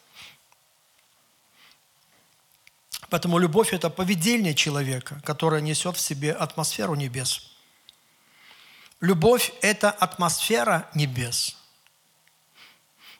Поэтому 3.13 3.37
любовь– 3.37 3.69
это 3.73 3.91
поведение 3.91 4.55
человека, 4.55 5.21
которое 5.23 5.61
несет 5.61 5.97
в 5.97 5.99
себе 5.99 6.31
атмосферу 6.31 6.95
небес. 6.95 7.51
Любовь– 9.01 9.51
это 9.61 9.91
атмосфера 9.91 10.89
небес. 10.95 11.55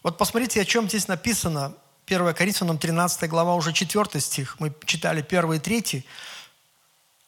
Вот 0.02 0.18
посмотрите, 0.18 0.60
о 0.62 0.66
чем 0.66 0.90
здесь 0.90 1.08
написано. 1.08 1.76
1 2.08 2.34
Коринфянам 2.34 2.80
13 2.80 3.30
глава, 3.30 3.54
уже 3.54 3.72
4 3.72 4.20
стих. 4.20 4.60
Мы 4.60 4.74
читали 4.86 5.22
1 5.22 5.54
и 5.54 5.60
3. 5.60 6.08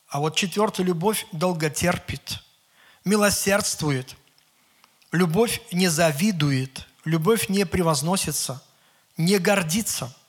А 0.08 0.20
вот 0.20 0.36
4 0.36 0.72
любовь 0.80 1.28
долготерпит, 1.32 2.40
милосердствует. 3.04 4.16
Любовь 5.12 5.62
не 5.72 5.88
завидует, 5.88 6.88
любовь 7.04 7.48
не 7.48 7.64
превозносится, 7.68 8.64
не 9.18 9.38
гордится– 9.38 10.12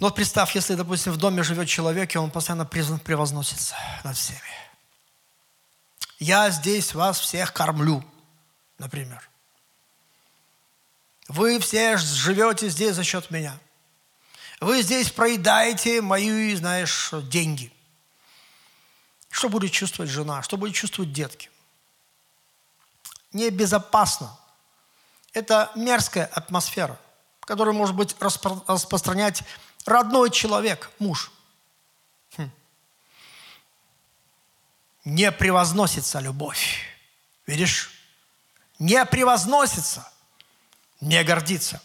но 0.00 0.06
вот 0.06 0.14
представь, 0.14 0.54
если, 0.54 0.74
допустим, 0.74 1.12
в 1.12 1.16
доме 1.16 1.42
живет 1.42 1.68
человек, 1.68 2.14
и 2.14 2.18
он 2.18 2.30
постоянно 2.30 2.64
превозносится 2.64 3.74
над 4.04 4.16
всеми. 4.16 4.40
Я 6.20 6.50
здесь 6.50 6.94
вас 6.94 7.18
всех 7.18 7.52
кормлю, 7.52 8.04
например. 8.78 9.28
Вы 11.28 11.58
все 11.58 11.96
живете 11.96 12.68
здесь 12.68 12.94
за 12.94 13.04
счет 13.04 13.30
меня. 13.30 13.58
Вы 14.60 14.82
здесь 14.82 15.10
проедаете 15.10 16.00
мои, 16.00 16.54
знаешь, 16.54 17.10
деньги. 17.24 17.72
Что 19.30 19.48
будет 19.48 19.72
чувствовать 19.72 20.10
жена? 20.10 20.42
Что 20.42 20.56
будет 20.56 20.74
чувствовать 20.74 21.12
детки? 21.12 21.50
Небезопасно. 23.32 24.36
Это 25.32 25.70
мерзкая 25.76 26.26
атмосфера, 26.26 26.98
которую, 27.40 27.74
может 27.74 27.94
быть, 27.94 28.16
распро- 28.20 28.64
распространять 28.66 29.44
родной 29.88 30.30
человек, 30.30 30.90
муж. 30.98 31.32
Хм. 32.36 32.50
Не 35.04 35.32
превозносится 35.32 36.20
любовь. 36.20 36.84
Видишь? 37.46 37.90
Не 38.78 39.04
превозносится, 39.06 40.08
не 41.00 41.24
гордится, 41.24 41.82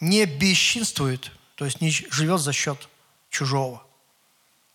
не 0.00 0.24
бесчинствует, 0.24 1.30
то 1.54 1.64
есть 1.64 1.80
не 1.80 1.90
живет 1.90 2.40
за 2.40 2.52
счет 2.52 2.88
чужого. 3.30 3.84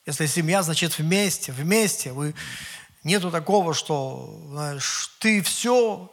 Если 0.06 0.28
семья, 0.28 0.64
значит 0.64 0.98
вместе, 0.98 1.52
вместе. 1.52 2.14
Вы, 2.14 2.34
нету 3.04 3.32
такого, 3.32 3.74
что 3.74 4.42
знаешь, 4.50 5.12
ты 5.20 5.42
все, 5.42 6.10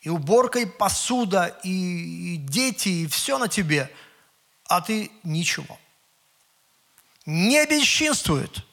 и 0.00 0.08
уборка, 0.08 0.58
и 0.58 0.66
посуда, 0.66 1.56
и, 1.62 2.34
и 2.34 2.36
дети, 2.36 2.88
и 2.88 3.06
все 3.06 3.38
на 3.38 3.46
тебе– 3.48 3.90
а 4.66 4.80
ты 4.80 5.10
ничего. 5.22 5.78
Не 7.26 7.64
бесчинствует, 7.66 8.64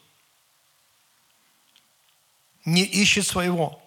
не 2.64 2.82
ищет 2.82 3.26
своего, 3.26 3.82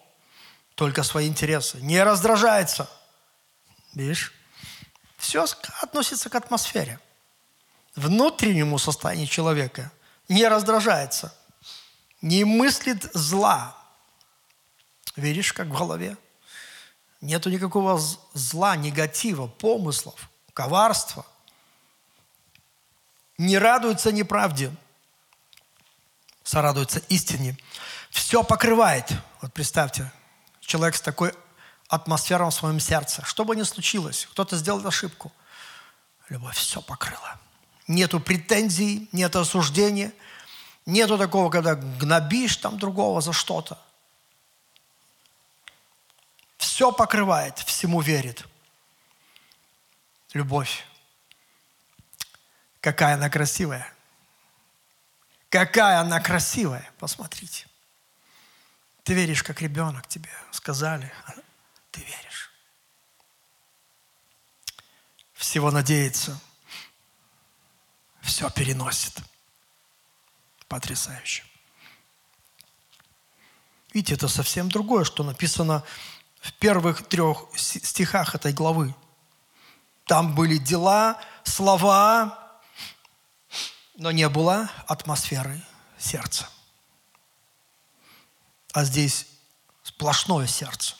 только 0.75 1.03
свои 1.03 1.27
интересы, 1.27 1.79
не 1.81 2.01
раздражается. 2.03 2.89
Видишь? 3.93 4.33
Все 5.17 5.45
относится 5.81 6.29
к 6.29 6.35
атмосфере. 6.35 6.99
Внутреннему 7.95 8.77
состоянию 8.77 9.27
человека 9.27 9.91
не 10.27 10.47
раздражается, 10.47 11.33
не 12.21 12.43
мыслит 12.43 13.09
зла. 13.13 13.77
Видишь, 15.15 15.53
как 15.53 15.67
в 15.67 15.77
голове? 15.77 16.17
Нету 17.21 17.49
никакого 17.49 17.97
зла, 18.33 18.75
негатива, 18.75 19.47
помыслов, 19.47 20.29
коварства– 20.53 21.25
не 23.37 23.57
радуется 23.57 24.11
неправде, 24.11 24.71
сорадуется 26.43 26.99
истине. 27.09 27.57
Все 28.09 28.43
покрывает. 28.43 29.11
Вот 29.41 29.53
представьте, 29.53 30.11
человек 30.61 30.95
с 30.95 31.01
такой 31.01 31.33
атмосферой 31.89 32.49
в 32.49 32.53
своем 32.53 32.79
сердце. 32.79 33.23
Что 33.25 33.45
бы 33.45 33.55
ни 33.55 33.63
случилось, 33.63 34.27
кто-то 34.31 34.55
сделал 34.55 34.85
ошибку, 34.87 35.31
любовь 36.29 36.55
все 36.57 36.81
покрыла. 36.81 37.39
Нету 37.87 38.19
претензий, 38.19 39.09
нет 39.11 39.35
осуждения, 39.35 40.11
нету 40.85 41.17
такого, 41.17 41.49
когда 41.49 41.75
гнобишь 41.75 42.57
там 42.57 42.79
другого 42.79 43.21
за 43.21 43.33
что-то. 43.33 43.77
Все 46.57 46.91
покрывает, 46.91 47.59
всему 47.59 48.01
верит. 48.01 48.45
Любовь. 50.33 50.85
Какая 52.85 53.15
она 53.15 53.31
красивая. 53.31 53.91
Какая 55.49 56.01
она 56.01 56.19
красивая. 56.19 56.87
Посмотрите. 56.99 57.65
Ты 59.01 59.15
веришь, 59.15 59.41
как 59.41 59.59
ребенок 59.59 60.07
тебе 60.07 60.29
сказали. 60.51 61.11
Ты 61.89 62.01
веришь. 62.01 62.51
Всего 65.33 65.71
надеется. 65.71 66.39
Все 68.21 68.51
переносит. 68.51 69.19
Потрясающе. 70.67 71.43
Видите, 73.95 74.13
это 74.13 74.27
совсем 74.27 74.69
другое, 74.69 75.05
что 75.05 75.23
написано 75.23 75.83
в 76.39 76.53
первых 76.53 77.07
трех 77.07 77.47
стихах 77.55 78.35
этой 78.35 78.53
главы. 78.53 78.93
Там 80.05 80.35
были 80.35 80.57
дела, 80.57 81.19
слова, 81.43 82.44
но 83.97 84.11
не 84.11 84.27
было 84.29 84.69
атмосферы 84.87 85.61
сердца. 85.97 86.47
А 88.73 88.83
здесь 88.83 89.27
сплошное 89.83 90.47
сердце. 90.47 90.95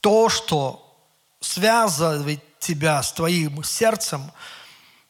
То, 0.00 0.28
что 0.28 0.88
связывает 1.40 2.58
тебя 2.58 3.02
с 3.02 3.12
твоим 3.12 3.62
сердцем, 3.62 4.32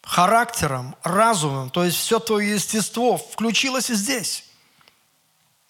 характером, 0.03 0.95
разумом, 1.03 1.69
то 1.69 1.83
есть 1.83 1.97
все 1.97 2.19
твое 2.19 2.53
естество 2.53 3.17
включилось 3.17 3.89
и 3.89 3.95
здесь, 3.95 4.45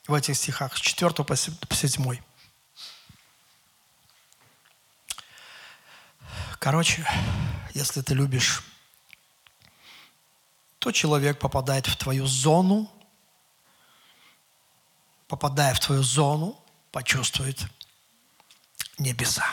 в 0.08 0.14
этих 0.14 0.36
стихах, 0.36 0.76
с 0.76 0.82
4 0.82 1.12
по 1.24 1.36
7. 1.36 2.18
Короче, 6.60 7.08
если 7.74 8.02
ты 8.02 8.14
любишь 8.14 8.64
то 10.84 10.92
человек 10.92 11.40
попадает 11.40 11.88
в 11.88 11.96
твою 11.96 12.28
зону, 12.28 12.92
попадая 15.30 15.74
в 15.74 15.80
твою 15.80 16.04
зону, 16.04 16.62
почувствует 16.92 17.58
небеса. 18.98 19.46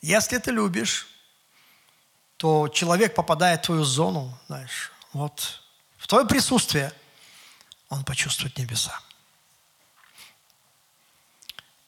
Если 0.00 0.38
ты 0.38 0.50
любишь, 0.50 1.06
то 2.36 2.66
человек 2.66 3.14
попадает 3.14 3.60
в 3.60 3.66
твою 3.66 3.84
зону, 3.84 4.36
знаешь, 4.48 4.90
вот 5.12 5.62
в 5.98 6.08
твое 6.08 6.26
присутствие, 6.26 6.92
он 7.90 8.04
почувствует 8.04 8.58
небеса. 8.58 9.00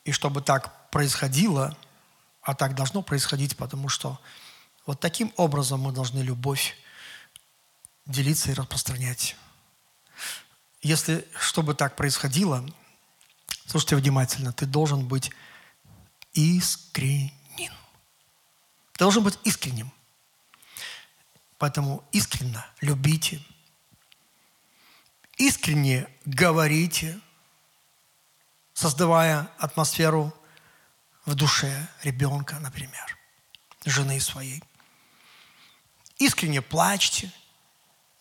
И 0.04 0.12
чтобы 0.12 0.40
так 0.40 0.88
происходило, 0.90 1.76
а 2.42 2.54
так 2.54 2.76
должно 2.76 3.02
происходить, 3.02 3.56
потому 3.56 3.88
что 3.88 4.20
вот 4.86 5.00
таким 5.00 5.32
образом 5.36 5.80
мы 5.80 5.90
должны 5.90 6.20
любовь 6.20 6.76
делиться 8.06 8.50
и 8.50 8.54
распространять. 8.54 9.36
Если, 10.82 11.26
чтобы 11.38 11.74
так 11.74 11.96
происходило, 11.96 12.68
слушайте 13.66 13.96
внимательно, 13.96 14.52
ты 14.52 14.66
должен 14.66 15.06
быть 15.06 15.30
искренним. 16.34 17.32
Ты 18.92 18.98
должен 18.98 19.24
быть 19.24 19.38
искренним. 19.44 19.90
Поэтому 21.58 22.06
искренне 22.12 22.62
любите. 22.80 23.42
Искренне 25.38 26.06
говорите, 26.26 27.18
создавая 28.74 29.50
атмосферу 29.58 30.34
в 31.24 31.34
душе 31.34 31.88
ребенка, 32.02 32.58
например, 32.58 33.18
жены 33.86 34.20
своей. 34.20 34.62
Искренне 36.18 36.60
плачьте– 36.60 37.32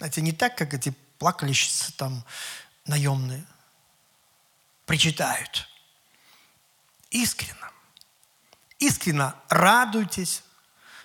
знаете, 0.04 0.22
не 0.22 0.34
так, 0.34 0.58
как 0.58 0.74
эти 0.74 0.90
плакальщицы 1.18 1.94
там 1.94 2.26
наемные 2.86 3.46
причитают. 4.86 5.70
Искренно. 7.10 7.72
Искренно 8.80 9.42
радуйтесь. 9.48 10.44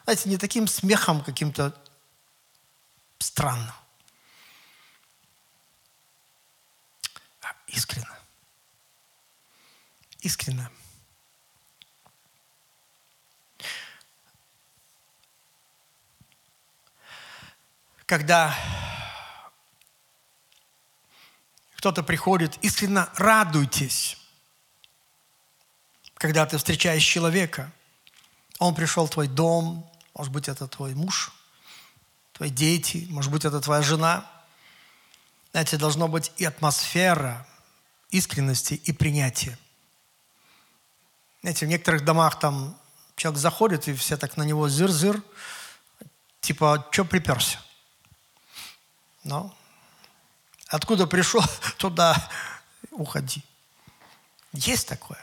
Знаете, 0.02 0.28
не 0.28 0.36
таким 0.36 0.66
смехом 0.66 1.22
каким-то 1.22 1.80
странным. 3.20 3.72
А 7.42 7.54
искренно. 7.68 8.18
Искренно. 10.22 10.72
когда 18.08 18.56
кто-то 21.78 22.02
приходит, 22.02 22.58
искренне 22.60 23.06
радуйтесь, 23.14 24.18
когда 26.14 26.44
ты 26.44 26.58
встречаешь 26.58 27.04
человека. 27.04 27.70
Он 28.58 28.74
пришел 28.74 29.06
в 29.06 29.10
твой 29.10 29.28
дом, 29.28 29.88
может 30.12 30.32
быть, 30.32 30.48
это 30.48 30.66
твой 30.66 30.96
муж, 30.96 31.32
твои 32.32 32.50
дети, 32.50 33.06
может 33.10 33.30
быть, 33.30 33.44
это 33.44 33.60
твоя 33.60 33.82
жена. 33.82 34.28
Знаете, 35.52 35.76
должно 35.76 36.08
быть 36.08 36.32
и 36.36 36.44
атмосфера 36.44 37.46
искренности 38.10 38.74
и 38.74 38.92
принятия. 38.92 39.56
Знаете, 41.42 41.66
в 41.66 41.68
некоторых 41.68 42.04
домах 42.04 42.40
там 42.40 42.76
человек 43.14 43.40
заходит, 43.40 43.86
и 43.86 43.94
все 43.94 44.16
так 44.16 44.36
на 44.36 44.42
него 44.42 44.68
зыр-зыр, 44.68 45.22
типа, 46.40 46.88
что 46.90 47.04
приперся? 47.04 47.60
Ну, 49.22 49.54
Откуда 50.68 51.06
пришел, 51.06 51.42
туда 51.78 52.30
уходи. 52.90 53.42
Есть 54.52 54.88
такое. 54.88 55.18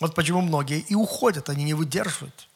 Вот 0.00 0.14
почему 0.14 0.40
многие 0.40 0.80
и 0.80 0.94
уходят, 0.94 1.48
они 1.48 1.64
не 1.64 1.74
выдерживают. 1.74 2.48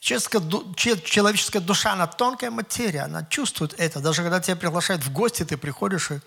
Человеческая 0.00 1.60
душа, 1.60 1.92
она 1.92 2.06
тонкая 2.08 2.50
материя, 2.50 3.02
она 3.02 3.24
чувствует 3.24 3.74
это. 3.78 4.00
Даже 4.00 4.22
когда 4.22 4.40
тебя 4.40 4.56
приглашают 4.56 5.04
в 5.04 5.12
гости, 5.12 5.44
ты 5.44 5.56
приходишь, 5.56 6.10
и 6.10 6.20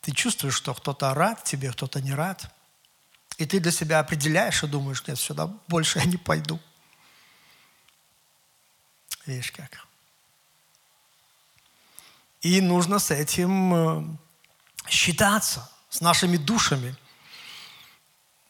ты 0.00 0.12
чувствуешь, 0.12 0.54
что 0.54 0.72
кто-то 0.74 1.12
рад 1.12 1.44
тебе, 1.44 1.70
кто-то 1.70 2.00
не 2.00 2.14
рад. 2.14 2.50
И 3.36 3.44
ты 3.44 3.60
для 3.60 3.70
себя 3.70 4.00
определяешь 4.00 4.62
и 4.62 4.66
думаешь, 4.66 5.06
нет, 5.06 5.18
сюда 5.18 5.46
больше 5.68 5.98
я 5.98 6.06
не 6.06 6.16
пойду. 6.16 6.58
Видишь 9.26 9.52
как. 9.52 9.87
И 12.40 12.60
нужно 12.60 12.98
с 12.98 13.10
этим 13.10 13.74
э, 13.74 14.04
считаться, 14.88 15.68
с 15.90 16.00
нашими 16.00 16.36
душами. 16.36 16.96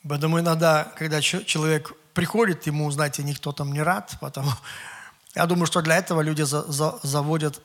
Поэтому 0.06 0.38
иногда, 0.38 0.84
когда 0.96 1.20
человек 1.20 1.92
приходит, 2.12 2.66
ему, 2.66 2.90
знаете, 2.90 3.22
никто 3.22 3.52
там 3.52 3.72
не 3.72 3.82
рад, 3.82 4.16
потому 4.20 4.50
я 5.34 5.46
думаю, 5.46 5.66
что 5.66 5.80
для 5.80 5.96
этого 5.96 6.20
люди 6.20 6.42
за, 6.42 6.62
за, 6.70 6.98
заводят 7.02 7.62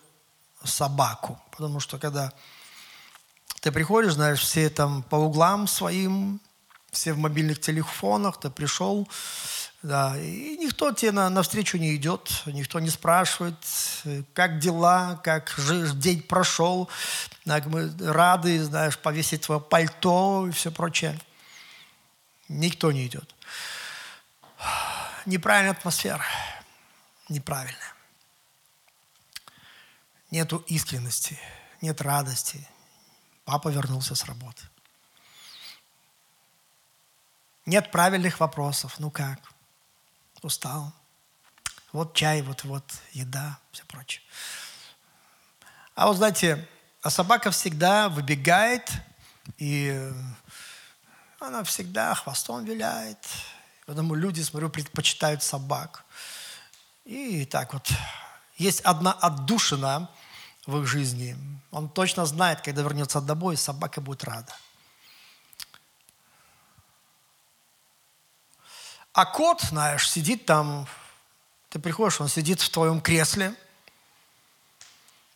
собаку. 0.64 1.40
Потому 1.52 1.80
что 1.80 1.98
когда 1.98 2.32
ты 3.62 3.72
приходишь, 3.72 4.14
знаешь, 4.14 4.42
все 4.42 4.70
там 4.70 5.04
по 5.04 5.16
углам 5.16 5.68
своим, 5.68 6.40
все 6.92 7.14
в 7.14 7.18
мобильных 7.18 7.60
телефонах, 7.60 8.40
ты 8.40 8.50
пришел, 8.50 9.08
да, 9.84 10.18
и 10.18 10.56
никто 10.56 10.94
тебе 10.94 11.12
на, 11.12 11.30
навстречу 11.30 11.78
не 11.78 11.94
идет, 11.98 12.44
никто 12.46 12.80
не 12.80 12.90
спрашивает, 12.90 13.58
как 14.34 14.60
дела, 14.60 15.20
как 15.26 15.54
день 15.96 16.22
прошел, 16.22 16.90
как 17.46 17.66
мы 17.66 17.94
рады, 18.00 18.64
знаешь, 18.64 18.98
повесить 18.98 19.42
твое 19.42 19.60
пальто 19.60 20.48
и 20.48 20.52
все 20.52 20.72
прочее. 20.72 21.20
Никто 22.48 22.94
не 22.94 23.06
идет. 23.08 23.36
Неправильная 25.26 25.74
атмосфера, 25.74 26.26
неправильная. 27.28 27.94
Нету 30.32 30.64
искренности, 30.68 31.38
нет 31.82 32.02
радости. 32.02 32.66
Папа 33.44 33.68
вернулся 33.68 34.16
с 34.16 34.24
работы. 34.24 34.64
Нет 37.66 37.92
правильных 37.92 38.40
вопросов. 38.40 38.96
Ну 39.00 39.12
как? 39.12 39.53
Устал. 40.44 40.94
Вот 41.92 42.16
чай, 42.16 42.42
вот, 42.42 42.64
вот 42.64 42.84
еда, 43.12 43.58
все 43.72 43.86
прочее. 43.86 44.24
А 45.96 46.08
вот 46.08 46.18
знаете, 46.18 46.68
а 47.02 47.10
собака 47.10 47.52
всегда 47.52 48.10
выбегает, 48.10 48.92
и 49.58 50.12
она 51.40 51.64
всегда 51.64 52.16
хвостом 52.16 52.66
виляет. 52.66 53.20
Поэтому 53.86 54.16
люди, 54.16 54.42
смотрю, 54.42 54.70
предпочитают 54.70 55.44
собак. 55.44 56.06
И 57.06 57.46
так 57.46 57.74
вот, 57.74 57.92
есть 58.58 58.82
одна 58.82 59.12
отдушина 59.12 60.10
в 60.66 60.80
их 60.82 60.88
жизни. 60.88 61.36
Он 61.72 61.90
точно 61.90 62.26
знает, 62.26 62.62
когда 62.62 62.82
вернется 62.82 63.20
домой, 63.20 63.58
собака 63.58 64.00
будет 64.00 64.24
рада. 64.24 64.54
А 69.14 69.26
кот, 69.26 69.62
знаешь, 69.62 70.10
сидит 70.10 70.48
там, 70.48 70.88
ты 71.70 71.78
приходишь, 71.78 72.20
он 72.20 72.28
сидит 72.28 72.62
в 72.62 72.70
твоем 72.70 73.00
кресле, 73.00 73.56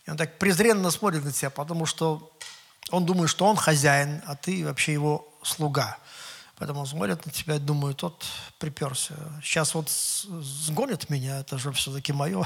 и 0.05 0.09
он 0.09 0.17
так 0.17 0.39
презренно 0.39 0.89
смотрит 0.89 1.23
на 1.23 1.31
тебя, 1.31 1.51
потому 1.51 1.85
что 1.85 2.31
он 2.89 3.05
думает, 3.05 3.29
что 3.29 3.45
он 3.45 3.55
хозяин, 3.55 4.23
а 4.25 4.35
ты 4.35 4.65
вообще 4.65 4.93
его 4.93 5.31
слуга. 5.43 5.99
Поэтому 6.55 6.87
смотрит 6.87 7.23
на 7.23 7.31
тебя 7.31 7.57
и 7.57 7.59
думает, 7.59 7.97
тот 7.97 8.25
приперся. 8.57 9.13
Сейчас 9.43 9.75
вот 9.75 9.91
сгонит 9.91 11.11
меня, 11.11 11.41
это 11.41 11.59
же 11.59 11.71
все-таки 11.71 12.13
мое 12.13 12.43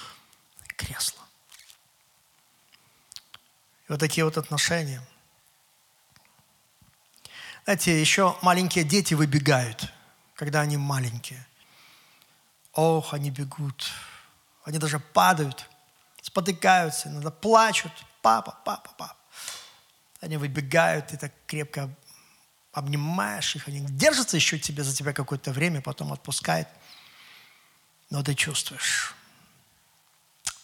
кресло. 0.76 1.22
И 3.88 3.92
вот 3.92 4.00
такие 4.00 4.26
вот 4.26 4.36
отношения. 4.36 5.02
Знаете, 7.64 7.98
еще 7.98 8.36
маленькие 8.42 8.84
дети 8.84 9.14
выбегают– 9.14 9.90
когда 10.38 10.60
они 10.60 10.76
маленькие. 10.76 11.44
Ох, 12.72 13.12
они 13.12 13.30
бегут. 13.30 13.90
Они 14.62 14.78
даже 14.78 15.00
падают, 15.00 15.68
спотыкаются, 16.22 17.08
иногда 17.08 17.32
плачут. 17.32 17.92
Папа, 18.22 18.56
папа, 18.64 18.92
папа. 18.96 19.16
Они 20.20 20.36
выбегают, 20.36 21.08
ты 21.08 21.16
так 21.16 21.32
крепко 21.46 21.92
обнимаешь 22.72 23.56
их, 23.56 23.66
они 23.66 23.80
держатся 23.80 24.36
еще 24.36 24.58
тебе 24.60 24.84
за 24.84 24.94
тебя 24.94 25.12
какое-то 25.12 25.50
время, 25.50 25.80
потом 25.80 26.12
отпускают. 26.12 26.68
Но 28.08 28.22
ты 28.22 28.34
чувствуешь, 28.34 29.14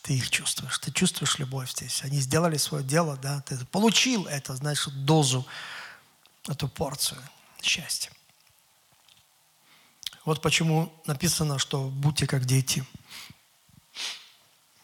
ты 0.02 0.14
их 0.14 0.30
чувствуешь, 0.30 0.78
ты 0.78 0.92
чувствуешь 0.92 1.38
любовь 1.40 1.72
здесь. 1.72 2.04
Они 2.04 2.20
сделали 2.20 2.58
свое 2.58 2.84
дело, 2.84 3.16
да, 3.16 3.40
ты 3.40 3.56
получил 3.66 4.26
это, 4.26 4.54
знаешь, 4.54 4.86
дозу, 4.86 5.44
эту 6.46 6.68
порцию 6.68 7.20
счастья. 7.60 8.12
Вот 10.24 10.40
почему 10.40 10.90
написано, 11.04 11.58
что 11.58 11.82
будьте 11.82 12.26
как 12.26 12.46
дети. 12.46 12.82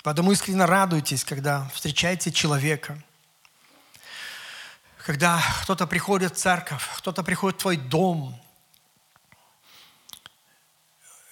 Поэтому 0.02 0.32
искренне 0.32 0.66
радуйтесь, 0.66 1.24
когда 1.24 1.66
встречаете 1.74 2.30
человека. 2.30 3.02
Когда 4.98 5.42
кто-то 5.62 5.86
приходит 5.86 6.34
в 6.34 6.38
церковь, 6.38 6.86
кто-то 6.98 7.22
приходит 7.22 7.58
в 7.58 7.62
твой 7.62 7.78
дом. 7.78 8.38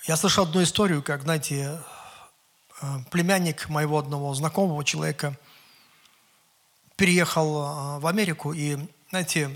Я 0.05 0.17
слышал 0.17 0.45
одну 0.45 0.63
историю, 0.63 1.03
как, 1.03 1.23
знаете, 1.23 1.79
э, 2.81 2.99
племянник 3.11 3.69
моего 3.69 3.99
одного 3.99 4.33
знакомого 4.33 4.85
человека 4.85 5.39
переехал 6.97 7.99
э, 7.99 7.99
в 8.01 8.07
Америку, 8.07 8.55
и, 8.55 8.79
знаете, 9.11 9.51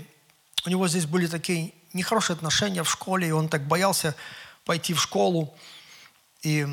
у 0.63 0.69
него 0.69 0.87
здесь 0.87 1.07
были 1.07 1.25
такие 1.25 1.73
нехорошие 1.93 2.35
отношения 2.35 2.83
в 2.83 2.89
школе, 2.89 3.27
и 3.27 3.31
он 3.31 3.49
так 3.49 3.67
боялся 3.67 4.15
пойти 4.65 4.93
в 4.93 5.01
школу. 5.01 5.53
И 6.41 6.63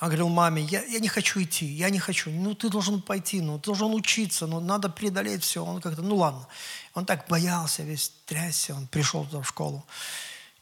он 0.00 0.08
говорил 0.08 0.28
маме, 0.28 0.62
я, 0.62 0.82
я 0.84 0.98
не 0.98 1.08
хочу 1.08 1.42
идти, 1.42 1.64
я 1.64 1.90
не 1.90 1.98
хочу. 1.98 2.30
Ну, 2.30 2.54
ты 2.54 2.68
должен 2.68 3.00
пойти, 3.00 3.40
ну, 3.40 3.58
ты 3.58 3.66
должен 3.66 3.94
учиться, 3.94 4.46
ну, 4.46 4.60
надо 4.60 4.88
преодолеть 4.88 5.42
все. 5.42 5.64
Он 5.64 5.80
как-то, 5.80 6.02
ну, 6.02 6.16
ладно. 6.16 6.46
Он 6.94 7.06
так 7.06 7.26
боялся, 7.28 7.82
весь 7.82 8.12
трясся, 8.26 8.74
он 8.74 8.86
пришел 8.86 9.24
туда 9.24 9.42
в 9.42 9.48
школу. 9.48 9.84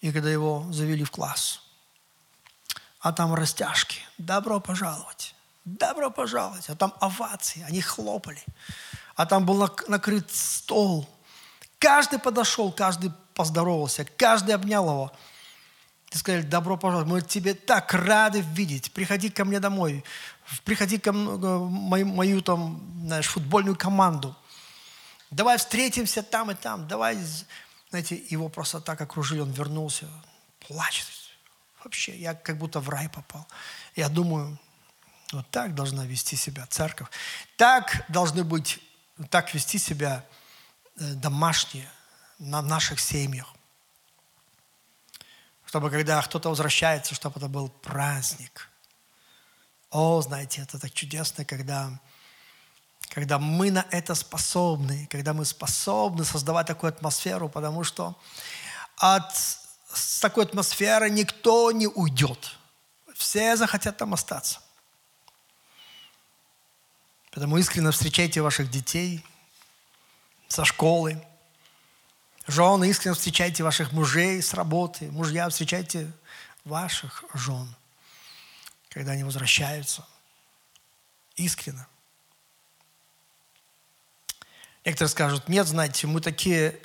И 0.00 0.12
когда 0.12 0.30
его 0.30 0.66
завели 0.70 1.04
в 1.04 1.10
класс, 1.10 1.60
а 3.00 3.12
там 3.12 3.34
растяжки, 3.34 4.00
добро 4.18 4.60
пожаловать, 4.60 5.34
добро 5.64 6.10
пожаловать. 6.10 6.68
А 6.68 6.76
там 6.76 6.94
овации, 7.00 7.64
они 7.66 7.80
хлопали. 7.80 8.44
А 9.16 9.26
там 9.26 9.44
был 9.44 9.68
накрыт 9.88 10.30
стол. 10.30 11.08
Каждый 11.78 12.18
подошел, 12.18 12.70
каждый 12.70 13.12
поздоровался, 13.34 14.04
каждый 14.04 14.54
обнял 14.54 14.84
его. 14.84 15.12
Ты 16.12 16.18
сказали, 16.18 16.42
добро 16.42 16.76
пожаловать, 16.76 17.08
мы 17.08 17.22
тебе 17.22 17.54
так 17.54 17.94
рады 17.94 18.42
видеть. 18.42 18.92
Приходи 18.92 19.30
ко 19.30 19.46
мне 19.46 19.60
домой. 19.60 20.04
Приходи 20.62 20.98
ко 20.98 21.08
э, 21.08 21.12
мою, 21.12 22.06
мою 22.06 22.42
там, 22.42 22.82
знаешь, 23.06 23.28
футбольную 23.28 23.76
команду. 23.76 24.36
Давай 25.30 25.56
встретимся 25.56 26.22
там 26.22 26.50
и 26.50 26.54
там. 26.54 26.86
Давай, 26.86 27.16
знаете, 27.88 28.22
его 28.28 28.50
просто 28.50 28.82
так 28.82 29.00
окружили, 29.00 29.40
он 29.40 29.52
вернулся, 29.52 30.06
плачет. 30.68 31.06
Вообще, 31.82 32.14
я 32.14 32.34
как 32.34 32.58
будто 32.58 32.80
в 32.80 32.90
рай 32.90 33.08
попал. 33.08 33.48
Я 33.96 34.10
думаю, 34.10 34.58
вот 35.32 35.48
так 35.50 35.74
должна 35.74 36.04
вести 36.04 36.36
себя 36.36 36.66
церковь. 36.66 37.08
Так 37.56 38.04
должны 38.08 38.44
быть, 38.44 38.80
так 39.30 39.54
вести 39.54 39.78
себя 39.78 40.26
э, 40.98 41.14
домашние, 41.14 41.88
на 42.38 42.60
наших 42.60 43.00
семьях 43.00 43.54
чтобы 45.72 45.88
когда 45.88 46.20
кто-то 46.20 46.50
возвращается, 46.50 47.14
чтобы 47.14 47.38
это 47.38 47.48
был 47.48 47.70
праздник. 47.70 48.68
О, 49.90 50.20
знаете, 50.20 50.60
это 50.60 50.78
так 50.78 50.92
чудесно, 50.92 51.46
когда, 51.46 51.98
когда 53.08 53.38
мы 53.38 53.70
на 53.70 53.86
это 53.90 54.14
способны, 54.14 55.08
когда 55.10 55.32
мы 55.32 55.46
способны 55.46 56.26
создавать 56.26 56.66
такую 56.66 56.90
атмосферу, 56.90 57.48
потому 57.48 57.84
что 57.84 58.20
от 58.98 59.32
такой 60.20 60.44
атмосферы 60.44 61.08
никто 61.08 61.72
не 61.72 61.86
уйдет. 61.86 62.58
Все 63.14 63.56
захотят 63.56 63.96
там 63.96 64.12
остаться. 64.12 64.60
Поэтому 67.30 67.56
искренне 67.56 67.92
встречайте 67.92 68.42
ваших 68.42 68.70
детей 68.70 69.24
со 70.48 70.66
школы. 70.66 71.26
Жены, 72.46 72.90
искренне 72.90 73.14
встречайте 73.14 73.62
ваших 73.62 73.92
мужей 73.92 74.42
с 74.42 74.54
работы. 74.54 75.10
Мужья, 75.10 75.48
встречайте 75.48 76.10
ваших 76.64 77.24
жен, 77.34 77.72
когда 78.88 79.12
они 79.12 79.24
возвращаются. 79.24 80.06
Искренне. 81.36 81.86
Некоторые 84.84 85.10
скажут, 85.10 85.48
нет, 85.48 85.66
знаете, 85.66 86.06
мы 86.06 86.20
такие 86.20 86.80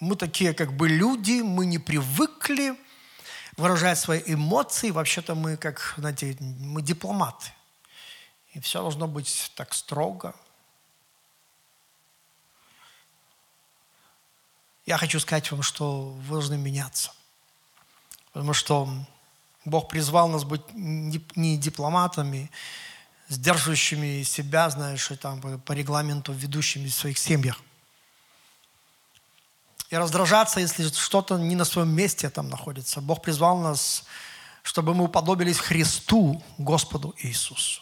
мы 0.00 0.16
такие 0.16 0.52
как 0.52 0.72
бы 0.74 0.88
люди, 0.88 1.40
мы 1.40 1.66
не 1.66 1.78
привыкли 1.78 2.78
выражать 3.56 3.98
свои 3.98 4.20
эмоции. 4.26 4.90
Вообще-то 4.90 5.34
мы 5.34 5.56
как, 5.56 5.94
знаете, 5.96 6.36
мы 6.40 6.82
дипломаты. 6.82 7.50
И 8.52 8.60
все 8.60 8.80
должно 8.80 9.08
быть 9.08 9.52
так 9.56 9.72
строго. 9.72 10.34
Я 14.86 14.98
хочу 14.98 15.20
сказать 15.20 15.50
вам, 15.50 15.62
что 15.62 16.10
вы 16.26 16.32
должны 16.34 16.56
меняться. 16.56 17.12
Потому 18.32 18.52
что 18.52 18.88
Бог 19.64 19.88
призвал 19.88 20.28
нас 20.28 20.44
быть 20.44 20.62
не 20.74 21.56
дипломатами, 21.56 22.50
сдерживающими 23.28 24.22
себя, 24.22 24.68
знаешь, 24.70 25.10
и 25.10 25.16
там 25.16 25.40
по 25.60 25.72
регламенту 25.72 26.32
ведущими 26.32 26.88
в 26.88 26.94
своих 26.94 27.18
семьях– 27.18 27.60
и 29.94 29.96
раздражаться, 29.96 30.60
если 30.60 30.88
что-то 30.88 31.38
не 31.38 31.54
на 31.54 31.64
своем 31.64 31.90
месте 31.90 32.28
там 32.28 32.48
находится. 32.48 33.00
Бог 33.00 33.22
призвал 33.22 33.58
нас, 33.58 34.04
чтобы 34.64 34.92
мы 34.92 35.04
уподобились 35.04 35.58
Христу, 35.58 36.42
Господу 36.58 37.14
Иисусу. 37.18 37.80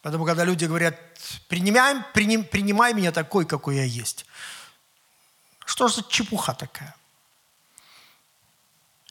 Поэтому, 0.00 0.24
когда 0.24 0.44
люди 0.44 0.64
говорят, 0.64 0.98
принимай, 1.48 2.02
приним, 2.14 2.44
принимай 2.44 2.94
меня 2.94 3.12
такой, 3.12 3.44
какой 3.44 3.76
я 3.76 3.84
есть. 3.84 4.24
Что 5.70 5.88
за 5.88 6.02
чепуха 6.02 6.52
такая? 6.52 6.96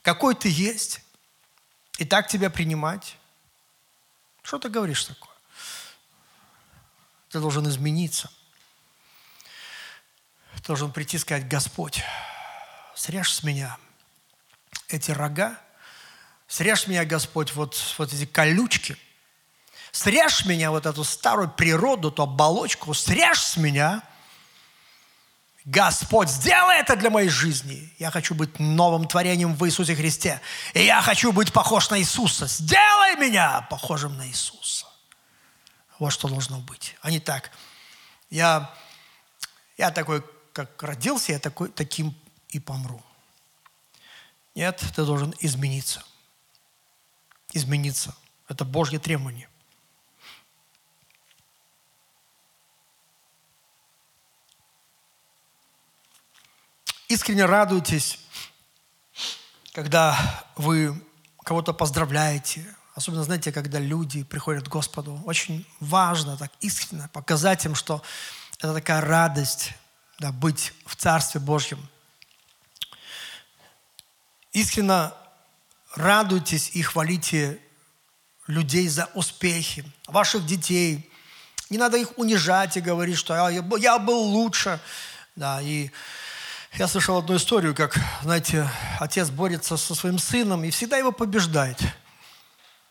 Какой 0.01 0.35
ты 0.35 0.49
есть, 0.49 1.01
и 1.97 2.05
так 2.05 2.27
тебя 2.27 2.49
принимать. 2.49 3.15
Что 4.41 4.59
ты 4.59 4.67
говоришь 4.69 5.05
такое? 5.05 5.35
Ты 7.29 7.39
должен 7.39 7.67
измениться 7.69 8.29
должен 10.69 10.91
прийти 10.91 11.17
и 11.17 11.19
сказать, 11.19 11.47
Господь, 11.47 12.03
срежь 12.93 13.33
с 13.33 13.41
меня 13.41 13.75
эти 14.87 15.09
рога, 15.09 15.59
срежь 16.47 16.85
меня, 16.85 17.05
Господь, 17.05 17.53
вот, 17.53 17.75
вот 17.97 18.13
эти 18.13 18.27
колючки, 18.27 18.95
срежь 19.91 20.45
меня 20.45 20.69
вот 20.69 20.85
эту 20.85 21.03
старую 21.03 21.49
природу, 21.49 22.11
ту 22.11 22.21
оболочку, 22.21 22.93
срежь 22.93 23.41
с 23.41 23.57
меня. 23.57 24.03
Господь, 25.69 26.29
сделай 26.29 26.79
это 26.79 26.95
для 26.95 27.11
моей 27.11 27.29
жизни. 27.29 27.93
Я 27.99 28.09
хочу 28.09 28.33
быть 28.33 28.57
новым 28.57 29.07
творением 29.07 29.53
в 29.53 29.67
Иисусе 29.67 29.95
Христе. 29.95 30.41
И 30.73 30.83
я 30.83 30.99
хочу 31.03 31.31
быть 31.31 31.53
похож 31.53 31.91
на 31.91 31.99
Иисуса. 31.99 32.47
Сделай 32.47 33.15
меня 33.17 33.61
похожим 33.69 34.17
на 34.17 34.27
Иисуса. 34.27 34.87
Вот 35.99 36.09
что 36.09 36.27
должно 36.27 36.57
быть. 36.57 36.95
А 37.01 37.11
не 37.11 37.19
так. 37.19 37.51
Я, 38.31 38.73
я 39.77 39.91
такой 39.91 40.23
как 40.53 40.81
родился, 40.81 41.33
я 41.33 41.39
такой, 41.39 41.69
таким 41.69 42.15
и 42.49 42.59
помру. 42.59 43.03
Нет, 44.55 44.83
ты 44.95 45.05
должен 45.05 45.35
измениться. 45.39 46.01
Измениться. 47.53 48.15
Это 48.47 48.65
Божье 48.65 48.97
требование. 48.97 49.48
Искренне 57.09 57.45
радуйтесь, 57.45 58.19
когда 59.73 60.45
вы 60.55 60.93
кого-то 61.43 61.73
поздравляете, 61.73 62.63
особенно, 62.93 63.23
знаете, 63.23 63.51
когда 63.51 63.79
люди 63.79 64.21
приходят 64.21 64.65
к 64.65 64.71
Господу. 64.71 65.19
Очень 65.25 65.65
важно 65.79 66.37
так 66.37 66.51
искренне 66.61 67.09
показать 67.11 67.65
им, 67.65 67.73
что 67.73 68.03
это 68.59 68.75
такая 68.75 69.01
радость, 69.01 69.73
да, 70.19 70.31
быть 70.31 70.71
в 70.85 70.95
Царстве 70.95 71.41
Божьем. 71.41 71.83
Искренне 74.51 75.11
радуйтесь 75.95 76.69
и 76.75 76.83
хвалите 76.83 77.59
людей 78.45 78.87
за 78.87 79.09
успехи, 79.15 79.83
ваших 80.05 80.45
детей. 80.45 81.11
Не 81.71 81.79
надо 81.79 81.97
их 81.97 82.15
унижать 82.19 82.77
и 82.77 82.81
говорить, 82.81 83.17
что 83.17 83.33
я, 83.33 83.65
я 83.79 83.97
был 83.97 84.19
лучше. 84.19 84.79
Да, 85.35 85.59
и 85.59 85.89
я 86.73 86.87
слышал 86.87 87.17
одну 87.17 87.35
историю, 87.35 87.75
как, 87.75 87.97
знаете, 88.21 88.69
отец 88.99 89.29
борется 89.29 89.77
со 89.77 89.95
своим 89.95 90.19
сыном 90.19 90.63
и 90.63 90.69
всегда 90.69 90.97
его 90.97 91.11
побеждает. 91.11 91.79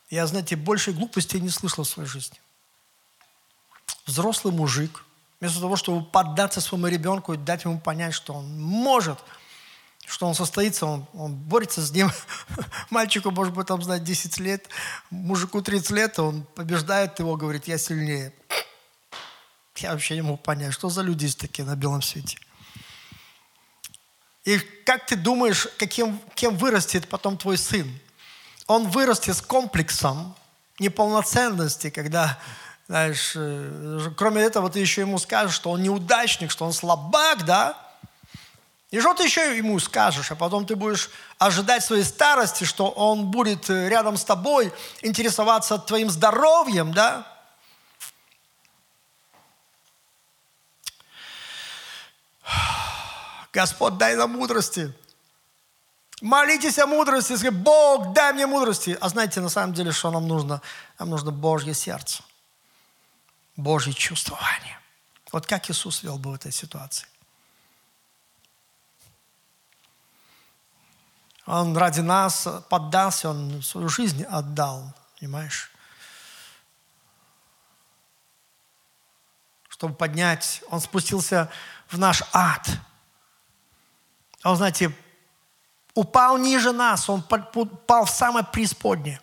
Я, 0.09 0.27
знаете, 0.27 0.55
больше 0.55 0.91
глупости 0.91 1.37
не 1.37 1.49
слышал 1.49 1.83
в 1.83 1.87
своей 1.87 2.09
жизни. 2.09 2.39
Взрослый 4.05 4.53
мужик– 4.53 5.05
Вместо 5.39 5.61
того, 5.61 5.77
чтобы 5.77 6.05
поддаться 6.05 6.59
своему 6.59 6.87
ребенку 6.87 7.33
и 7.33 7.37
дать 7.37 7.63
ему 7.63 7.79
понять, 7.79 8.13
что 8.13 8.33
он 8.33 8.59
может, 8.59 9.19
что 10.05 10.27
он 10.27 10.35
состоится, 10.35 10.85
он, 10.85 11.05
он 11.13 11.33
борется 11.33 11.81
с 11.81 11.91
ним. 11.91 12.11
Мальчику, 12.89 13.31
может 13.31 13.53
быть, 13.53 13.67
там, 13.67 13.81
знать 13.81 14.03
10 14.03 14.37
лет, 14.39 14.67
мужику 15.09 15.61
30 15.61 15.91
лет, 15.91 16.19
он 16.19 16.43
побеждает 16.55 17.19
его, 17.19 17.37
говорит, 17.37 17.67
я 17.67 17.77
сильнее. 17.77 18.33
Я 19.77 19.93
вообще 19.93 20.15
не 20.15 20.23
могу 20.23 20.35
понять, 20.35 20.73
что 20.73 20.89
за 20.89 21.03
люди 21.03 21.23
есть 21.23 21.39
такие 21.39 21.63
на 21.63 21.77
белом 21.77 22.01
свете. 22.01 22.37
И 24.45 24.57
как 24.85 25.05
ты 25.05 25.15
думаешь, 25.15 25.67
каким, 25.77 26.19
кем 26.35 26.57
вырастет 26.57 27.07
потом 27.07 27.37
твой 27.37 27.57
сын? 27.57 27.91
Он 28.67 28.87
вырастет 28.87 29.35
с 29.35 29.41
комплексом 29.41 30.35
неполноценности, 30.79 31.89
когда 31.89 32.39
знаешь, 32.87 33.33
э, 33.35 34.09
кроме 34.17 34.41
этого, 34.41 34.67
ты 34.67 34.79
еще 34.79 35.01
ему 35.01 35.19
скажешь, 35.19 35.53
что 35.53 35.69
он 35.69 35.83
неудачник, 35.83 36.49
что 36.49 36.65
он 36.65 36.73
слабак, 36.73 37.45
да? 37.45 37.77
И 38.89 38.99
что 38.99 39.13
ты 39.13 39.25
еще 39.25 39.55
ему 39.55 39.77
скажешь? 39.77 40.31
А 40.31 40.35
потом 40.35 40.65
ты 40.65 40.75
будешь 40.75 41.11
ожидать 41.37 41.83
своей 41.83 42.03
старости, 42.03 42.63
что 42.63 42.89
он 42.89 43.29
будет 43.29 43.69
э, 43.69 43.89
рядом 43.89 44.17
с 44.17 44.23
тобой, 44.23 44.73
интересоваться 45.03 45.77
твоим 45.77 46.09
здоровьем, 46.09 46.91
да? 46.91 47.27
Господь, 53.53 53.97
дай 53.97 54.15
нам 54.15 54.31
мудрости. 54.31 54.93
Молитесь 56.21 56.77
о 56.79 56.85
мудрости. 56.85 57.35
Скажи, 57.35 57.51
Бог, 57.51 58.13
дай 58.13 58.33
мне 58.33 58.45
мудрости. 58.45 58.97
А 58.99 59.09
знаете, 59.09 59.41
на 59.41 59.49
самом 59.49 59.73
деле, 59.73 59.91
что 59.91 60.11
нам 60.11 60.27
нужно? 60.27 60.61
Нам 60.99 61.09
нужно 61.09 61.31
Божье 61.31 61.73
сердце. 61.73 62.23
Божье 63.55 63.93
чувствование. 63.93 64.79
Вот 65.31 65.45
как 65.45 65.69
Иисус 65.69 66.03
вел 66.03 66.17
бы 66.17 66.31
в 66.31 66.35
этой 66.35 66.51
ситуации? 66.51 67.07
Он 71.45 71.75
ради 71.75 72.01
нас 72.01 72.47
поддался, 72.69 73.29
Он 73.29 73.63
свою 73.63 73.89
жизнь 73.89 74.23
отдал, 74.23 74.93
понимаешь? 75.19 75.71
Чтобы 79.69 79.95
поднять, 79.95 80.61
Он 80.69 80.79
спустился 80.79 81.49
в 81.87 81.97
наш 81.97 82.23
ад. 82.33 82.69
Он, 84.43 84.55
знаете, 84.55 84.95
упал 85.93 86.37
ниже 86.37 86.71
нас, 86.71 87.09
Он 87.09 87.23
упал 87.53 88.05
в 88.05 88.09
самое 88.09 88.45
преисподнее. 88.45 89.19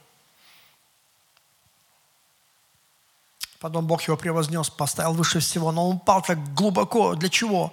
Потом 3.59 3.87
Бог 3.87 4.03
его 4.03 4.17
превознес, 4.17 4.71
поставил 4.71 5.14
выше 5.14 5.41
всего. 5.41 5.73
Но 5.73 5.89
он 5.89 5.97
упал 5.97 6.23
так 6.23 6.55
глубоко. 6.55 7.14
Для 7.14 7.29
чего? 7.29 7.73